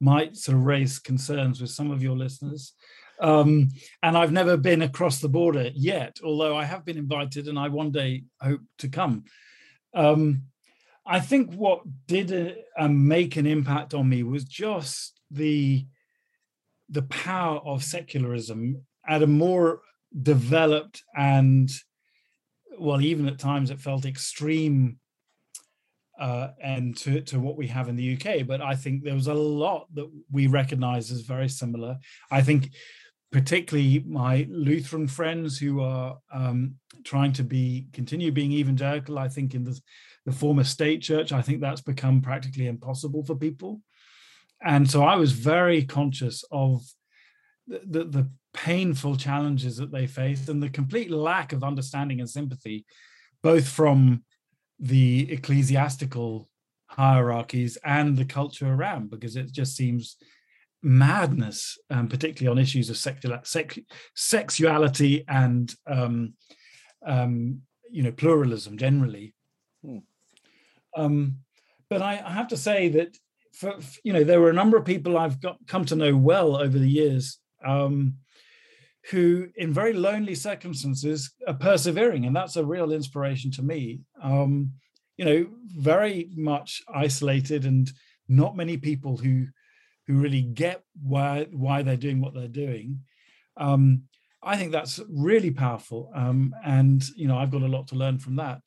might 0.00 0.36
sort 0.36 0.58
of 0.58 0.64
raise 0.64 0.98
concerns 0.98 1.60
with 1.60 1.70
some 1.70 1.90
of 1.90 2.02
your 2.02 2.16
listeners. 2.16 2.74
Um, 3.20 3.68
and 4.02 4.18
I've 4.18 4.32
never 4.32 4.58
been 4.58 4.82
across 4.82 5.20
the 5.20 5.28
border 5.28 5.70
yet, 5.74 6.18
although 6.22 6.54
I 6.54 6.64
have 6.64 6.84
been 6.84 6.98
invited 6.98 7.48
and 7.48 7.58
I 7.58 7.68
one 7.68 7.90
day 7.90 8.24
hope 8.40 8.60
to 8.78 8.88
come. 8.88 9.24
Um, 9.94 10.42
I 11.06 11.20
think 11.20 11.52
what 11.54 11.82
did 12.06 12.56
uh, 12.76 12.88
make 12.88 13.36
an 13.36 13.46
impact 13.46 13.94
on 13.94 14.08
me 14.08 14.22
was 14.22 14.44
just 14.44 15.20
the 15.30 15.86
the 16.88 17.02
power 17.02 17.58
of 17.64 17.82
secularism 17.82 18.84
at 19.08 19.22
a 19.22 19.26
more 19.26 19.80
developed 20.22 21.02
and 21.16 21.68
well 22.78 23.00
even 23.00 23.26
at 23.26 23.38
times 23.38 23.70
it 23.70 23.80
felt 23.80 24.04
extreme 24.04 24.98
uh, 26.18 26.48
and 26.62 26.96
to, 26.96 27.20
to 27.20 27.38
what 27.38 27.56
we 27.56 27.66
have 27.66 27.88
in 27.88 27.96
the 27.96 28.14
UK. 28.14 28.46
But 28.46 28.60
I 28.60 28.74
think 28.74 29.02
there 29.02 29.14
was 29.14 29.26
a 29.26 29.34
lot 29.34 29.86
that 29.94 30.10
we 30.30 30.46
recognize 30.46 31.10
as 31.10 31.20
very 31.20 31.48
similar. 31.48 31.98
I 32.30 32.40
think 32.40 32.70
particularly 33.32 34.02
my 34.06 34.46
Lutheran 34.48 35.08
friends 35.08 35.58
who 35.58 35.80
are 35.82 36.16
um, 36.32 36.76
trying 37.04 37.32
to 37.34 37.44
be 37.44 37.88
continue 37.92 38.32
being 38.32 38.52
evangelical. 38.52 39.18
I 39.18 39.28
think 39.28 39.54
in 39.54 39.64
the, 39.64 39.78
the 40.26 40.32
former 40.32 40.64
state 40.64 41.00
church, 41.00 41.32
I 41.32 41.40
think 41.40 41.60
that's 41.60 41.80
become 41.80 42.20
practically 42.20 42.66
impossible 42.66 43.24
for 43.24 43.34
people 43.34 43.80
and 44.62 44.90
so 44.90 45.02
I 45.02 45.16
was 45.16 45.32
very 45.32 45.84
conscious 45.84 46.44
of 46.50 46.82
the, 47.66 47.80
the, 47.84 48.04
the 48.04 48.30
painful 48.54 49.16
challenges 49.16 49.76
that 49.76 49.92
they 49.92 50.06
faced 50.06 50.48
and 50.48 50.62
the 50.62 50.70
complete 50.70 51.10
lack 51.10 51.52
of 51.52 51.64
understanding 51.64 52.20
and 52.20 52.30
sympathy, 52.30 52.86
both 53.42 53.68
from 53.68 54.24
the 54.78 55.30
ecclesiastical 55.30 56.48
hierarchies 56.86 57.76
and 57.84 58.16
the 58.16 58.24
culture 58.24 58.72
around, 58.72 59.10
because 59.10 59.36
it 59.36 59.52
just 59.52 59.76
seems 59.76 60.16
madness, 60.82 61.78
um, 61.90 62.08
particularly 62.08 62.50
on 62.50 62.62
issues 62.62 62.88
of 62.88 62.96
sexual, 62.96 63.38
sex, 63.42 63.78
sexuality 64.14 65.24
and 65.28 65.74
um, 65.86 66.34
um, 67.04 67.60
you 67.90 68.02
know 68.02 68.12
pluralism 68.12 68.78
generally. 68.78 69.34
Hmm. 69.84 69.98
Um, 70.96 71.38
but 71.88 72.02
I, 72.02 72.22
I, 72.24 72.32
have 72.32 72.48
to 72.48 72.56
say 72.56 72.88
that 72.88 73.16
for 73.52 73.76
you 74.02 74.12
know 74.12 74.24
there 74.24 74.40
were 74.40 74.50
a 74.50 74.54
number 74.54 74.76
of 74.76 74.84
people 74.84 75.16
I've 75.16 75.40
got 75.40 75.58
come 75.66 75.84
to 75.86 75.96
know 75.96 76.16
well 76.16 76.56
over 76.56 76.78
the 76.78 76.88
years 76.88 77.38
um, 77.64 78.16
who, 79.10 79.48
in 79.56 79.72
very 79.72 79.92
lonely 79.92 80.34
circumstances, 80.34 81.32
are 81.46 81.54
persevering, 81.54 82.24
and 82.24 82.34
that's 82.34 82.56
a 82.56 82.64
real 82.64 82.92
inspiration 82.92 83.50
to 83.52 83.62
me. 83.62 84.00
Um, 84.22 84.72
you 85.16 85.24
know, 85.24 85.46
very 85.78 86.30
much 86.34 86.82
isolated, 86.92 87.66
and 87.66 87.90
not 88.28 88.56
many 88.56 88.76
people 88.76 89.16
who 89.16 89.46
who 90.06 90.18
really 90.18 90.42
get 90.42 90.82
why 91.00 91.46
why 91.52 91.82
they're 91.82 91.96
doing 91.96 92.20
what 92.20 92.34
they're 92.34 92.48
doing. 92.48 93.00
Um, 93.56 94.02
I 94.42 94.56
think 94.56 94.72
that's 94.72 95.00
really 95.08 95.50
powerful, 95.50 96.10
um, 96.14 96.54
and 96.64 97.06
you 97.16 97.28
know, 97.28 97.38
I've 97.38 97.50
got 97.50 97.62
a 97.62 97.68
lot 97.68 97.88
to 97.88 97.96
learn 97.96 98.18
from 98.18 98.36
that. 98.36 98.60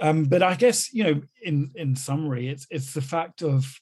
Um, 0.00 0.24
but 0.24 0.42
I 0.42 0.54
guess 0.54 0.92
you 0.92 1.04
know, 1.04 1.22
in 1.42 1.70
in 1.74 1.96
summary, 1.96 2.48
it's 2.48 2.66
it's 2.70 2.92
the 2.92 3.02
fact 3.02 3.42
of 3.42 3.80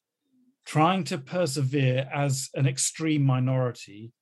trying 0.64 1.02
to 1.02 1.18
persevere 1.18 2.08
as 2.12 2.50
an 2.54 2.66
extreme 2.66 3.22
minority 3.22 4.12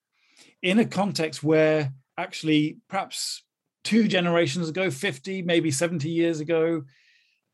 in 0.62 0.78
a 0.78 0.84
context 0.84 1.42
where 1.42 1.92
actually 2.16 2.78
perhaps 2.88 3.42
two 3.82 4.08
generations 4.08 4.68
ago, 4.68 4.90
50, 4.90 5.42
maybe 5.42 5.70
70 5.70 6.08
years 6.08 6.40
ago, 6.40 6.82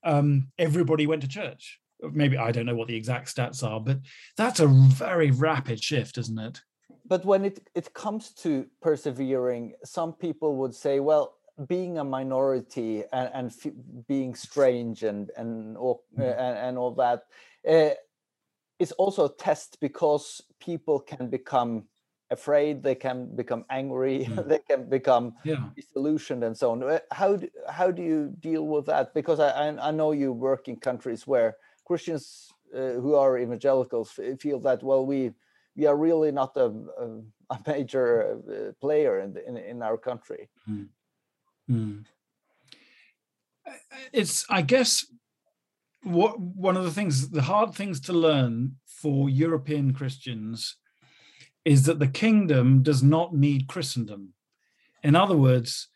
um, 0.04 0.48
everybody 0.58 1.06
went 1.06 1.22
to 1.22 1.28
church. 1.28 1.78
Maybe 2.00 2.36
I 2.36 2.52
don't 2.52 2.66
know 2.66 2.74
what 2.74 2.88
the 2.88 2.96
exact 2.96 3.34
stats 3.34 3.62
are, 3.62 3.80
but 3.80 3.98
that's 4.36 4.60
a 4.60 4.66
very 4.66 5.30
rapid 5.30 5.82
shift, 5.82 6.18
isn't 6.18 6.38
it? 6.38 6.60
But 7.06 7.24
when 7.24 7.44
it, 7.44 7.60
it 7.74 7.94
comes 7.94 8.32
to 8.42 8.66
persevering, 8.80 9.74
some 9.84 10.12
people 10.12 10.56
would 10.56 10.74
say, 10.74 11.00
well, 11.00 11.36
being 11.66 11.98
a 11.98 12.04
minority 12.04 13.04
and, 13.12 13.30
and 13.34 13.46
f- 13.48 13.72
being 14.08 14.34
strange 14.34 15.02
and 15.02 15.30
and 15.36 15.76
all, 15.76 16.04
mm. 16.18 16.22
uh, 16.22 16.24
and, 16.24 16.58
and, 16.58 16.78
all 16.78 16.94
that 16.94 17.24
uh, 17.68 17.94
is 18.78 18.92
also 18.92 19.26
a 19.26 19.36
test 19.36 19.78
because 19.80 20.40
people 20.60 20.98
can 21.00 21.28
become 21.28 21.84
afraid 22.30 22.82
they 22.82 22.94
can 22.94 23.36
become 23.36 23.64
angry 23.70 24.24
mm. 24.24 24.48
they 24.48 24.60
can 24.60 24.88
become 24.88 25.34
yeah. 25.44 25.68
disillusioned 25.76 26.42
and 26.42 26.56
so 26.56 26.72
on 26.72 26.82
uh, 26.82 26.98
how 27.10 27.36
do, 27.36 27.46
how 27.68 27.90
do 27.90 28.02
you 28.02 28.32
deal 28.40 28.66
with 28.66 28.86
that 28.86 29.12
because 29.12 29.38
i 29.38 29.68
i 29.68 29.90
know 29.90 30.12
you 30.12 30.32
work 30.32 30.66
in 30.68 30.76
countries 30.76 31.26
where 31.26 31.56
christians 31.84 32.48
uh, 32.74 32.92
who 33.02 33.14
are 33.14 33.38
evangelicals 33.38 34.18
feel 34.40 34.58
that 34.58 34.82
well 34.82 35.04
we 35.04 35.30
we 35.76 35.86
are 35.86 35.96
really 35.96 36.32
not 36.32 36.56
a, 36.56 36.72
a, 37.04 37.06
a 37.50 37.58
major 37.66 38.08
uh, 38.32 38.72
player 38.80 39.20
in, 39.20 39.32
the, 39.34 39.46
in, 39.48 39.56
in 39.56 39.82
our 39.82 39.98
country 39.98 40.48
mm. 40.68 40.88
Mm. 41.70 42.04
It's, 44.12 44.44
I 44.48 44.62
guess, 44.62 45.06
what 46.02 46.38
one 46.38 46.76
of 46.76 46.84
the 46.84 46.90
things, 46.90 47.30
the 47.30 47.42
hard 47.42 47.74
things 47.74 48.00
to 48.00 48.12
learn 48.12 48.76
for 48.86 49.28
European 49.28 49.92
Christians 49.92 50.76
is 51.64 51.84
that 51.84 51.98
the 51.98 52.08
kingdom 52.08 52.82
does 52.82 53.02
not 53.02 53.34
need 53.34 53.68
Christendom. 53.68 54.34
In 55.02 55.14
other 55.14 55.36
words, 55.36 55.88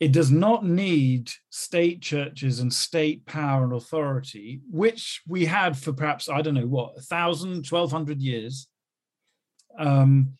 it 0.00 0.12
does 0.12 0.30
not 0.30 0.64
need 0.64 1.30
state 1.50 2.00
churches 2.00 2.60
and 2.60 2.72
state 2.72 3.26
power 3.26 3.64
and 3.64 3.72
authority, 3.72 4.60
which 4.70 5.22
we 5.26 5.44
had 5.44 5.76
for 5.76 5.92
perhaps, 5.92 6.28
I 6.28 6.40
don't 6.40 6.54
know 6.54 6.66
what, 6.66 6.94
1,000, 6.94 7.66
1,200 7.68 8.20
years, 8.22 8.68
um, 9.78 10.34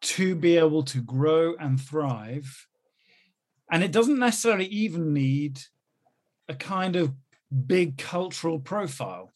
to 0.00 0.34
be 0.34 0.56
able 0.56 0.82
to 0.84 1.00
grow 1.00 1.54
and 1.58 1.80
thrive 1.80 2.66
and 3.70 3.82
it 3.82 3.92
doesn't 3.92 4.18
necessarily 4.18 4.66
even 4.66 5.12
need 5.12 5.60
a 6.48 6.54
kind 6.54 6.96
of 6.96 7.12
big 7.66 7.98
cultural 7.98 8.58
profile, 8.58 9.32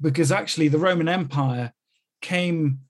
because 0.00 0.32
actually 0.32 0.68
the 0.68 0.78
Roman 0.78 1.08
Empire 1.08 1.72
came, 2.20 2.80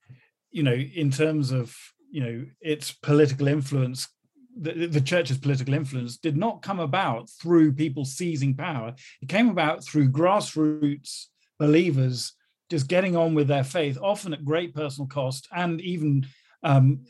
you 0.51 0.62
know, 0.62 0.74
in 0.74 1.11
terms 1.11 1.51
of, 1.53 1.76
you 2.11 2.22
know, 2.22 2.47
its 2.61 2.93
political 2.93 3.49
influence 3.49 4.09
the, 4.55 4.87
the, 4.87 5.01
church's 5.01 5.39
political 5.39 5.72
influence 5.72 6.18
did 6.18 6.37
not 6.37 6.61
come 6.61 6.78
about 6.78 7.30
through 7.30 7.72
people 7.72 8.05
seizing 8.05 8.55
power. 8.55 8.95
It 9.22 9.28
came 9.30 9.49
about 9.49 9.83
through 9.83 10.11
grassroots 10.11 11.28
believers 11.59 12.33
just 12.70 12.89
getting 12.89 13.16
on 13.16 13.35
with 13.35 13.49
their 13.49 13.64
faith, 13.64 13.99
often 14.01 14.33
at 14.33 14.45
great 14.45 14.74
personal 14.74 15.07
cost 15.07 15.47
and 15.55 15.80
even, 15.80 16.26
um, 16.62 17.05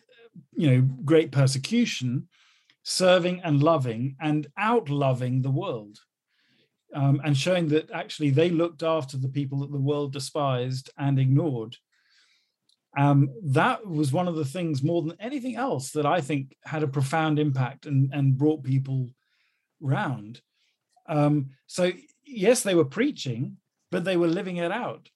you 0.55 0.71
know, 0.71 0.89
great 1.05 1.31
persecution, 1.31 2.29
serving 2.83 3.41
and 3.43 3.63
loving 3.63 4.17
and 4.21 4.47
out 4.57 4.89
loving 4.89 5.43
the 5.43 5.51
world. 5.51 5.99
Um, 6.95 7.23
and 7.25 7.37
showing 7.37 7.69
that 7.69 7.91
actually 7.91 8.31
they 8.31 8.51
looked 8.51 8.83
after 8.83 9.17
the 9.17 9.29
people 9.29 9.61
that 9.61 9.73
the 9.73 9.81
world 9.81 10.13
despised 10.13 10.91
and 10.99 11.19
ignored. 11.19 11.77
Um, 12.99 13.31
that 13.45 13.87
was 13.87 14.13
one 14.13 14.29
of 14.29 14.37
the 14.37 14.45
things 14.45 14.83
more 14.83 15.01
than 15.01 15.17
anything 15.19 15.57
else 15.57 15.93
that 15.93 16.05
I 16.05 16.21
think 16.21 16.55
had 16.65 16.83
a 16.83 16.89
profound 16.89 17.39
impact 17.39 17.87
and, 17.87 18.13
and 18.13 18.37
brought 18.37 18.63
people 18.63 19.09
round. 19.81 20.43
Um, 21.09 21.51
so, 21.67 21.93
yes, 22.25 22.63
they 22.63 22.75
were 22.75 22.85
preaching, 22.85 23.57
but 23.91 24.05
they 24.05 24.19
were 24.19 24.29
living 24.29 24.59
it 24.59 24.71
out. 24.71 25.09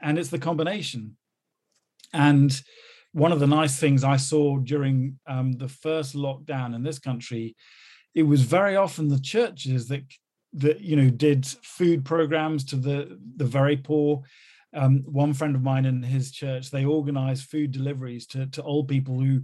And 0.00 0.18
it's 0.18 0.30
the 0.30 0.38
combination. 0.38 1.16
And 2.12 2.62
one 3.12 3.32
of 3.32 3.40
the 3.40 3.46
nice 3.46 3.78
things 3.78 4.04
I 4.04 4.16
saw 4.16 4.58
during 4.58 5.18
um, 5.26 5.52
the 5.52 5.68
first 5.68 6.14
lockdown 6.14 6.74
in 6.74 6.82
this 6.82 6.98
country, 6.98 7.56
it 8.14 8.22
was 8.22 8.42
very 8.42 8.76
often 8.76 9.08
the 9.08 9.20
churches 9.20 9.88
that 9.88 10.02
that 10.52 10.80
you 10.80 10.96
know 10.96 11.10
did 11.10 11.46
food 11.46 12.04
programs 12.04 12.64
to 12.66 12.76
the 12.76 13.18
the 13.36 13.44
very 13.44 13.76
poor. 13.76 14.22
Um, 14.72 15.02
one 15.04 15.32
friend 15.32 15.56
of 15.56 15.62
mine 15.62 15.84
in 15.84 16.02
his 16.02 16.30
church, 16.30 16.70
they 16.70 16.84
organized 16.84 17.50
food 17.50 17.72
deliveries 17.72 18.26
to, 18.28 18.46
to 18.46 18.62
old 18.62 18.86
people 18.86 19.18
who, 19.18 19.42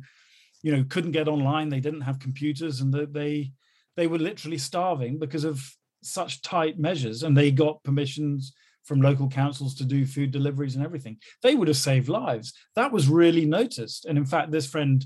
you 0.62 0.76
know, 0.76 0.84
couldn't 0.88 1.10
get 1.10 1.26
online. 1.26 1.68
They 1.68 1.80
didn't 1.80 2.02
have 2.02 2.20
computers 2.20 2.80
and 2.80 2.94
they, 2.94 3.50
they 3.96 4.06
were 4.06 4.18
literally 4.18 4.58
starving 4.58 5.18
because 5.18 5.42
of 5.42 5.60
such 6.00 6.42
tight 6.42 6.78
measures. 6.78 7.24
And 7.24 7.36
they 7.36 7.50
got 7.50 7.82
permissions 7.82 8.52
from 8.86 9.02
local 9.02 9.28
councils 9.28 9.74
to 9.74 9.84
do 9.84 10.06
food 10.06 10.30
deliveries 10.30 10.76
and 10.76 10.84
everything. 10.84 11.18
They 11.42 11.54
would 11.54 11.68
have 11.68 11.76
saved 11.76 12.08
lives. 12.08 12.54
That 12.74 12.92
was 12.92 13.08
really 13.08 13.44
noticed. 13.44 14.06
And 14.06 14.16
in 14.16 14.24
fact, 14.24 14.50
this 14.50 14.66
friend 14.66 15.04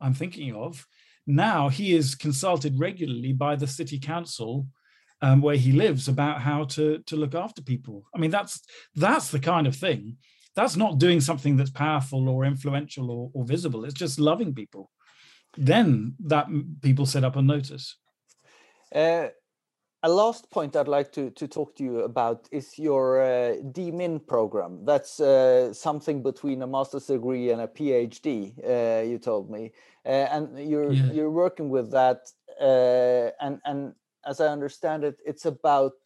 I'm 0.00 0.14
thinking 0.14 0.54
of, 0.54 0.86
now 1.26 1.68
he 1.68 1.94
is 1.94 2.14
consulted 2.14 2.78
regularly 2.78 3.32
by 3.32 3.56
the 3.56 3.66
city 3.66 3.98
council 3.98 4.66
um, 5.22 5.42
where 5.42 5.56
he 5.56 5.72
lives 5.72 6.08
about 6.08 6.40
how 6.40 6.64
to 6.64 6.98
to 7.06 7.16
look 7.16 7.34
after 7.34 7.62
people. 7.62 8.04
I 8.14 8.18
mean, 8.18 8.30
that's 8.30 8.60
that's 8.94 9.30
the 9.30 9.38
kind 9.38 9.66
of 9.66 9.76
thing. 9.76 10.16
That's 10.56 10.76
not 10.76 10.98
doing 10.98 11.20
something 11.20 11.56
that's 11.56 11.70
powerful 11.70 12.28
or 12.28 12.44
influential 12.44 13.10
or, 13.10 13.30
or 13.34 13.44
visible. 13.44 13.84
It's 13.84 13.94
just 13.94 14.18
loving 14.18 14.54
people. 14.54 14.90
Then 15.56 16.14
that 16.26 16.46
people 16.80 17.06
set 17.06 17.24
up 17.24 17.36
a 17.36 17.42
notice. 17.42 17.96
Uh, 18.94 19.28
a 20.02 20.08
last 20.08 20.50
point 20.50 20.76
I'd 20.76 20.88
like 20.88 21.12
to, 21.12 21.30
to 21.30 21.46
talk 21.46 21.76
to 21.76 21.84
you 21.84 22.00
about 22.00 22.48
is 22.50 22.78
your 22.78 23.22
uh, 23.22 23.56
DMin 23.56 24.26
program. 24.26 24.84
That's 24.84 25.20
uh, 25.20 25.72
something 25.74 26.22
between 26.22 26.62
a 26.62 26.66
master's 26.66 27.06
degree 27.06 27.50
and 27.50 27.60
a 27.60 27.66
PhD. 27.66 28.52
Uh, 28.64 29.02
you 29.02 29.18
told 29.18 29.50
me, 29.50 29.72
uh, 30.06 30.08
and 30.08 30.70
you're 30.70 30.92
yeah. 30.92 31.12
you're 31.12 31.30
working 31.30 31.68
with 31.68 31.90
that. 31.92 32.32
Uh, 32.60 33.30
and 33.40 33.60
and 33.64 33.94
as 34.26 34.40
I 34.40 34.48
understand 34.48 35.04
it, 35.04 35.18
it's 35.24 35.44
about 35.44 36.00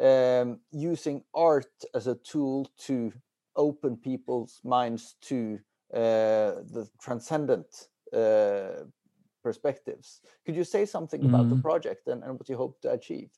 um, 0.00 0.60
using 0.70 1.22
art 1.34 1.84
as 1.94 2.06
a 2.06 2.16
tool 2.16 2.70
to 2.86 3.12
open 3.56 3.96
people's 3.96 4.60
minds 4.64 5.16
to 5.22 5.58
uh, 5.92 6.62
the 6.72 6.88
transcendent 7.00 7.88
perspectives. 9.44 10.20
Could 10.44 10.56
you 10.56 10.64
say 10.64 10.84
something 10.86 11.20
mm. 11.20 11.28
about 11.28 11.48
the 11.48 11.56
mm. 11.56 11.62
project 11.62 12.08
and, 12.08 12.24
and 12.24 12.32
what 12.36 12.48
you 12.48 12.56
hope 12.56 12.80
to 12.80 12.90
achieve? 12.90 13.30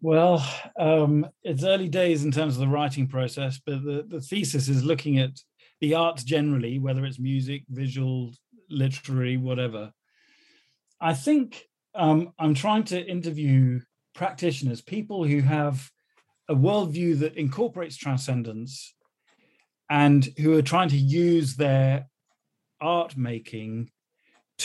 Well, 0.00 0.46
um, 0.78 1.26
it's 1.42 1.64
early 1.64 1.88
days 1.88 2.24
in 2.24 2.30
terms 2.30 2.54
of 2.54 2.60
the 2.60 2.68
writing 2.68 3.08
process, 3.08 3.58
but 3.64 3.82
the, 3.82 4.04
the 4.06 4.20
thesis 4.20 4.68
is 4.68 4.84
looking 4.84 5.18
at 5.18 5.40
the 5.80 5.94
arts 5.94 6.22
generally, 6.22 6.78
whether 6.78 7.04
it's 7.06 7.18
music, 7.18 7.62
visual, 7.70 8.30
literary, 8.68 9.38
whatever. 9.38 9.92
I 11.00 11.14
think 11.14 11.64
um, 11.94 12.32
I'm 12.38 12.54
trying 12.54 12.84
to 12.84 13.04
interview 13.04 13.80
practitioners, 14.14 14.82
people 14.82 15.24
who 15.24 15.40
have 15.40 15.90
a 16.48 16.54
worldview 16.54 17.18
that 17.20 17.36
incorporates 17.36 17.96
transcendence 17.96 18.94
and 19.88 20.28
who 20.38 20.56
are 20.56 20.62
trying 20.62 20.90
to 20.90 20.96
use 20.96 21.56
their 21.56 22.06
art 22.80 23.16
making 23.16 23.90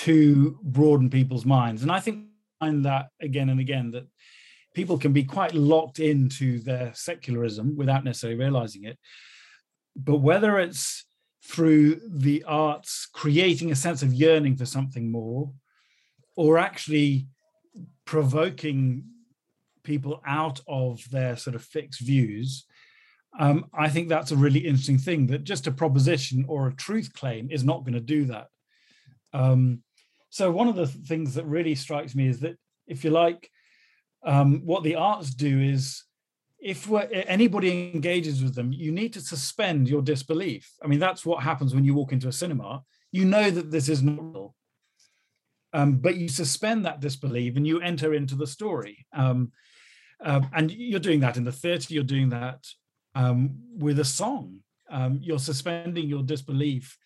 to 0.05 0.57
broaden 0.63 1.09
people's 1.09 1.45
minds. 1.45 1.83
And 1.83 1.91
I 1.91 1.99
think 1.99 2.25
find 2.59 2.85
that 2.85 3.07
again 3.21 3.49
and 3.49 3.59
again 3.59 3.91
that 3.91 4.07
people 4.73 4.97
can 4.97 5.11
be 5.11 5.23
quite 5.23 5.53
locked 5.53 5.99
into 5.99 6.59
their 6.59 6.91
secularism 6.93 7.75
without 7.75 8.03
necessarily 8.03 8.39
realizing 8.39 8.85
it. 8.85 8.97
But 9.95 10.17
whether 10.17 10.57
it's 10.59 11.05
through 11.43 11.99
the 12.07 12.43
arts 12.45 13.07
creating 13.11 13.71
a 13.71 13.75
sense 13.75 14.01
of 14.01 14.13
yearning 14.13 14.55
for 14.55 14.65
something 14.65 15.11
more, 15.11 15.51
or 16.37 16.57
actually 16.57 17.27
provoking 18.05 19.03
people 19.83 20.21
out 20.25 20.61
of 20.67 21.03
their 21.09 21.35
sort 21.35 21.55
of 21.55 21.63
fixed 21.63 21.99
views, 21.99 22.65
um, 23.37 23.65
I 23.73 23.89
think 23.89 24.07
that's 24.07 24.31
a 24.31 24.37
really 24.37 24.59
interesting 24.59 24.97
thing. 24.97 25.27
That 25.27 25.43
just 25.43 25.67
a 25.67 25.71
proposition 25.71 26.45
or 26.47 26.67
a 26.67 26.75
truth 26.75 27.13
claim 27.13 27.49
is 27.51 27.63
not 27.63 27.81
going 27.83 27.93
to 27.93 27.99
do 27.99 28.25
that. 28.25 28.47
Um, 29.33 29.83
so 30.29 30.51
one 30.51 30.67
of 30.67 30.75
the 30.75 30.87
things 30.87 31.35
that 31.35 31.45
really 31.45 31.75
strikes 31.75 32.15
me 32.15 32.27
is 32.27 32.39
that, 32.41 32.57
if 32.87 33.03
you 33.03 33.09
like, 33.09 33.49
um, 34.23 34.61
what 34.65 34.83
the 34.83 34.95
arts 34.95 35.33
do 35.33 35.59
is, 35.59 36.03
if 36.59 36.91
anybody 36.91 37.91
engages 37.93 38.43
with 38.43 38.53
them, 38.53 38.73
you 38.73 38.91
need 38.91 39.13
to 39.13 39.21
suspend 39.21 39.87
your 39.87 40.01
disbelief. 40.01 40.69
I 40.83 40.87
mean, 40.87 40.99
that's 40.99 41.25
what 41.25 41.41
happens 41.41 41.73
when 41.73 41.85
you 41.85 41.93
walk 41.93 42.11
into 42.11 42.27
a 42.27 42.33
cinema. 42.33 42.83
You 43.11 43.25
know 43.25 43.49
that 43.49 43.71
this 43.71 43.87
is 43.87 44.03
not 44.03 44.21
real, 44.21 44.55
um, 45.71 45.99
but 45.99 46.17
you 46.17 46.27
suspend 46.27 46.85
that 46.85 46.99
disbelief 46.99 47.55
and 47.55 47.65
you 47.65 47.79
enter 47.79 48.13
into 48.13 48.35
the 48.35 48.45
story. 48.45 49.07
Um, 49.13 49.53
uh, 50.21 50.41
and 50.51 50.69
you're 50.69 50.99
doing 50.99 51.21
that 51.21 51.37
in 51.37 51.45
the 51.45 51.51
theatre. 51.51 51.93
You're 51.93 52.03
doing 52.03 52.29
that 52.29 52.67
um, 53.15 53.55
with 53.77 53.99
a 53.99 54.05
song. 54.05 54.59
Um, 54.91 55.19
you're 55.21 55.39
suspending 55.39 56.09
your 56.09 56.23
disbelief 56.23 56.97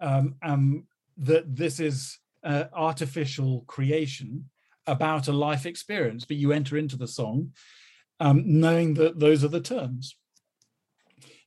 um, 0.00 0.86
that 1.16 1.56
this 1.56 1.80
is 1.80 2.18
uh, 2.44 2.64
artificial 2.72 3.64
creation 3.66 4.50
about 4.86 5.28
a 5.28 5.32
life 5.32 5.66
experience, 5.66 6.24
but 6.24 6.36
you 6.36 6.52
enter 6.52 6.76
into 6.76 6.96
the 6.96 7.08
song 7.08 7.52
um, 8.20 8.42
knowing 8.46 8.94
that 8.94 9.18
those 9.18 9.42
are 9.44 9.48
the 9.48 9.60
terms. 9.60 10.16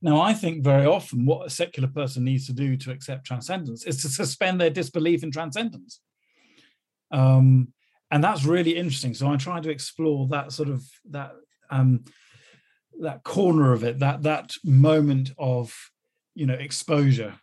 Now, 0.01 0.21
I 0.21 0.33
think 0.33 0.63
very 0.63 0.85
often 0.85 1.25
what 1.25 1.47
a 1.47 1.49
secular 1.49 1.87
person 1.87 2.23
needs 2.23 2.45
to 2.47 2.53
do 2.53 2.77
to 2.77 2.91
accept 2.91 3.25
transcendence 3.25 3.85
is 3.85 4.01
to 4.03 4.09
suspend 4.09 4.61
their 4.61 4.69
disbelief 4.69 5.23
in 5.23 5.31
transcendence. 5.31 6.01
Um, 7.11 7.69
and 8.11 8.23
that's 8.23 8.45
really 8.45 8.75
interesting. 8.75 9.13
So 9.13 9.27
I'm 9.27 9.39
trying 9.39 9.63
to 9.63 9.69
explore 9.69 10.27
that 10.27 10.51
sort 10.51 10.69
of 10.69 10.83
that 11.09 11.31
um, 11.69 12.05
that 13.01 13.23
corner 13.23 13.73
of 13.73 13.83
it, 13.83 13.99
that 13.99 14.23
that 14.23 14.53
moment 14.63 15.31
of 15.37 15.75
you 16.35 16.45
know 16.45 16.53
exposure. 16.53 17.35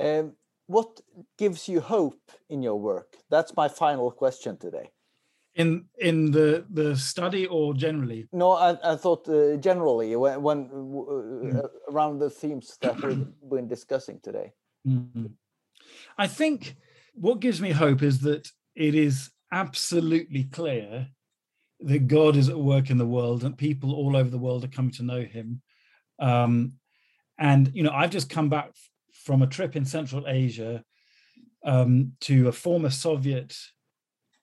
Um, 0.00 0.32
what 0.66 1.00
gives 1.38 1.68
you 1.68 1.80
hope 1.80 2.30
in 2.48 2.62
your 2.62 2.78
work? 2.80 3.16
That's 3.30 3.54
my 3.56 3.68
final 3.68 4.10
question 4.10 4.56
today. 4.56 4.90
In 5.54 5.84
in 5.98 6.32
the 6.32 6.64
the 6.68 6.96
study 6.96 7.46
or 7.46 7.74
generally? 7.74 8.26
No, 8.32 8.52
I, 8.52 8.76
I 8.92 8.96
thought 8.96 9.28
uh, 9.28 9.56
generally 9.56 10.16
when, 10.16 10.42
when 10.42 10.64
uh, 10.64 10.72
mm. 10.72 11.68
around 11.92 12.18
the 12.18 12.30
themes 12.30 12.76
that 12.80 13.00
we've 13.00 13.26
been 13.50 13.68
discussing 13.68 14.18
today. 14.20 14.52
Mm. 14.86 15.30
I 16.18 16.26
think 16.26 16.76
what 17.14 17.38
gives 17.38 17.60
me 17.60 17.70
hope 17.70 18.02
is 18.02 18.20
that 18.20 18.48
it 18.74 18.96
is 18.96 19.30
absolutely 19.52 20.44
clear 20.44 21.08
that 21.80 22.08
God 22.08 22.36
is 22.36 22.48
at 22.48 22.58
work 22.58 22.90
in 22.90 22.98
the 22.98 23.06
world 23.06 23.44
and 23.44 23.56
people 23.56 23.94
all 23.94 24.16
over 24.16 24.30
the 24.30 24.38
world 24.38 24.64
are 24.64 24.68
coming 24.68 24.92
to 24.92 25.04
know 25.04 25.22
Him. 25.22 25.62
Um, 26.18 26.72
and 27.38 27.70
you 27.74 27.84
know, 27.84 27.92
I've 27.92 28.10
just 28.10 28.30
come 28.30 28.48
back 28.48 28.70
from 29.24 29.42
a 29.42 29.46
trip 29.46 29.74
in 29.74 29.84
Central 29.84 30.24
Asia 30.28 30.84
um, 31.64 32.12
to 32.20 32.48
a 32.48 32.52
former 32.52 32.90
Soviet 32.90 33.56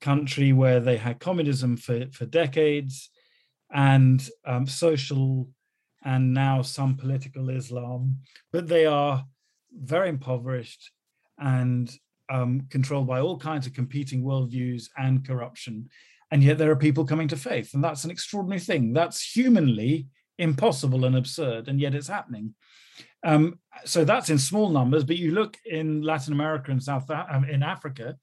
country 0.01 0.51
where 0.51 0.79
they 0.79 0.97
had 0.97 1.19
communism 1.19 1.77
for, 1.77 2.07
for 2.11 2.25
decades 2.25 3.09
and 3.71 4.27
um, 4.45 4.65
social 4.65 5.49
and 6.03 6.33
now 6.33 6.63
some 6.63 6.97
political 6.97 7.49
Islam, 7.49 8.17
but 8.51 8.67
they 8.67 8.87
are 8.87 9.23
very 9.71 10.09
impoverished 10.09 10.91
and 11.37 11.95
um, 12.29 12.67
controlled 12.69 13.07
by 13.07 13.19
all 13.19 13.37
kinds 13.37 13.67
of 13.67 13.73
competing 13.73 14.23
worldviews 14.23 14.89
and 14.97 15.25
corruption. 15.25 15.89
And 16.31 16.43
yet 16.43 16.57
there 16.57 16.71
are 16.71 16.77
people 16.77 17.05
coming 17.05 17.27
to 17.27 17.37
faith. 17.37 17.73
And 17.73 17.83
that's 17.83 18.03
an 18.03 18.11
extraordinary 18.11 18.61
thing. 18.61 18.93
That's 18.93 19.35
humanly 19.35 20.07
impossible 20.37 21.05
and 21.05 21.15
absurd. 21.15 21.67
And 21.67 21.79
yet 21.79 21.93
it's 21.93 22.07
happening. 22.07 22.55
Um, 23.23 23.59
so 23.85 24.03
that's 24.03 24.29
in 24.29 24.37
small 24.37 24.69
numbers, 24.69 25.03
but 25.03 25.17
you 25.17 25.31
look 25.31 25.57
in 25.65 26.01
Latin 26.01 26.33
America 26.33 26.71
and 26.71 26.81
South 26.81 27.09
um, 27.09 27.45
in 27.45 27.63
Africa, 27.63 28.17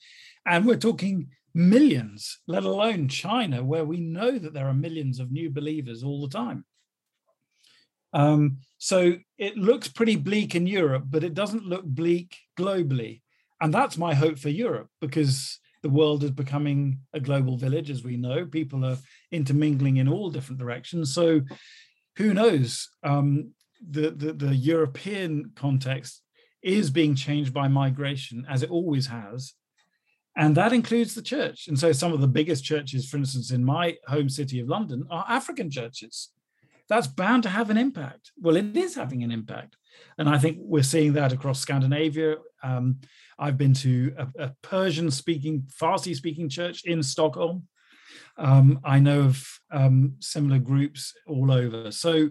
and 0.47 0.67
we're 0.67 0.77
talking 0.77 1.29
millions, 1.55 2.39
let 2.47 2.65
alone 2.65 3.09
China, 3.09 3.65
where 3.65 3.85
we 3.85 3.99
know 3.99 4.39
that 4.39 4.55
there 4.55 4.69
are 4.69 4.75
millions 4.75 5.19
of 5.19 5.31
new 5.31 5.51
believers 5.51 6.03
all 6.03 6.21
the 6.23 6.37
time. 6.37 6.65
Um, 8.13 8.59
so 8.79 9.15
it 9.37 9.57
looks 9.57 9.89
pretty 9.89 10.17
bleak 10.17 10.55
in 10.55 10.67
Europe, 10.67 11.05
but 11.09 11.25
it 11.25 11.35
doesn't 11.35 11.67
look 11.67 11.85
bleak 11.85 12.37
globally. 12.59 13.23
And 13.61 13.75
that's 13.75 13.99
my 13.99 14.15
hope 14.15 14.39
for 14.39 14.51
Europe 14.51 14.89
because 15.01 15.59
the 15.83 15.89
world 15.89 16.25
is 16.25 16.31
becoming 16.31 17.01
a 17.13 17.21
global 17.21 17.57
village, 17.57 17.91
as 17.91 18.05
we 18.05 18.17
know. 18.17 18.47
People 18.47 18.85
are 18.85 18.99
intermingling 19.31 19.99
in 19.99 20.09
all 20.09 20.31
different 20.31 20.61
directions. 20.61 21.13
So 21.13 21.43
who 22.17 22.35
knows? 22.35 22.89
Um, 23.03 23.53
the, 23.87 24.11
the, 24.11 24.33
the 24.33 24.55
European 24.55 25.53
context 25.55 26.23
is 26.63 26.91
being 26.91 27.15
changed 27.15 27.53
by 27.53 27.69
migration, 27.69 28.47
as 28.49 28.63
it 28.63 28.71
always 28.71 29.07
has. 29.07 29.55
And 30.37 30.57
that 30.57 30.73
includes 30.73 31.15
the 31.15 31.23
church. 31.23 31.67
And 31.69 31.79
so 31.79 31.93
some 31.93 32.13
of 32.13 32.21
the 32.21 32.29
biggest 32.29 32.65
churches, 32.65 33.09
for 33.09 33.17
instance, 33.17 33.51
in 33.51 33.65
my 33.65 33.97
home 34.07 34.29
city 34.29 34.61
of 34.61 34.69
London, 34.69 35.05
are 35.11 35.25
African 35.29 35.71
churches. 35.71 36.31
That's 36.89 37.07
bound 37.07 37.43
to 37.43 37.49
have 37.49 37.71
an 37.71 37.77
impact. 37.77 38.33
Well, 38.41 38.57
it 38.57 38.77
is 38.77 38.95
having 38.95 39.23
an 39.23 39.31
impact. 39.31 39.77
And 40.17 40.29
I 40.29 40.39
think 40.39 40.59
we're 40.61 40.83
seeing 40.83 41.13
that 41.15 41.33
across 41.33 41.61
Scandinavia. 41.61 42.37
Um, 42.63 43.01
I've 43.39 43.59
been 43.59 43.75
to 43.75 44.15
a, 44.17 44.45
a 44.45 44.53
Persian 44.63 45.11
speaking, 45.11 45.69
Farsi 45.81 46.15
speaking 46.15 46.49
church 46.49 46.85
in 46.85 47.03
Stockholm. 47.03 47.67
Um, 48.37 48.81
I 48.85 49.01
know 49.01 49.23
of 49.23 49.45
um, 49.71 50.15
similar 50.21 50.59
groups 50.59 51.15
all 51.27 51.51
over. 51.51 51.91
So 51.91 52.31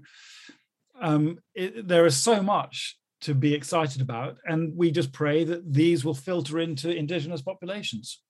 um, 1.01 1.39
it, 1.55 1.87
there 1.87 2.05
is 2.05 2.17
so 2.17 2.41
much 2.41 2.97
to 3.21 3.33
be 3.33 3.53
excited 3.53 4.01
about, 4.01 4.37
and 4.45 4.75
we 4.75 4.91
just 4.91 5.11
pray 5.11 5.43
that 5.43 5.73
these 5.73 6.05
will 6.05 6.13
filter 6.13 6.59
into 6.59 6.95
indigenous 6.95 7.41
populations. 7.41 8.21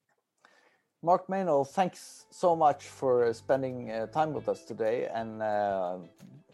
Mark 1.03 1.27
Meynell, 1.27 1.67
thanks 1.67 2.25
so 2.31 2.55
much 2.55 2.83
for 2.83 3.31
spending 3.33 3.91
uh, 3.91 4.07
time 4.07 4.33
with 4.33 4.49
us 4.49 4.63
today, 4.63 5.07
and 5.13 5.41
uh, 5.41 5.97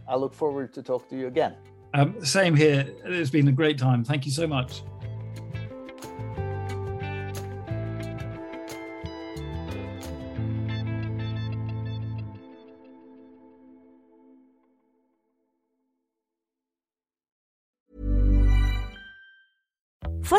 I 0.08 0.16
look 0.16 0.34
forward 0.34 0.74
to 0.74 0.84
talk 0.84 1.10
to 1.10 1.16
you 1.16 1.28
again. 1.28 1.56
Um, 1.94 2.26
same 2.26 2.56
here. 2.56 2.88
It's 3.06 3.30
been 3.30 3.48
a 3.48 3.52
great 3.52 3.78
time. 3.78 4.04
Thank 4.04 4.26
you 4.26 4.32
so 4.32 4.48
much. 4.48 4.82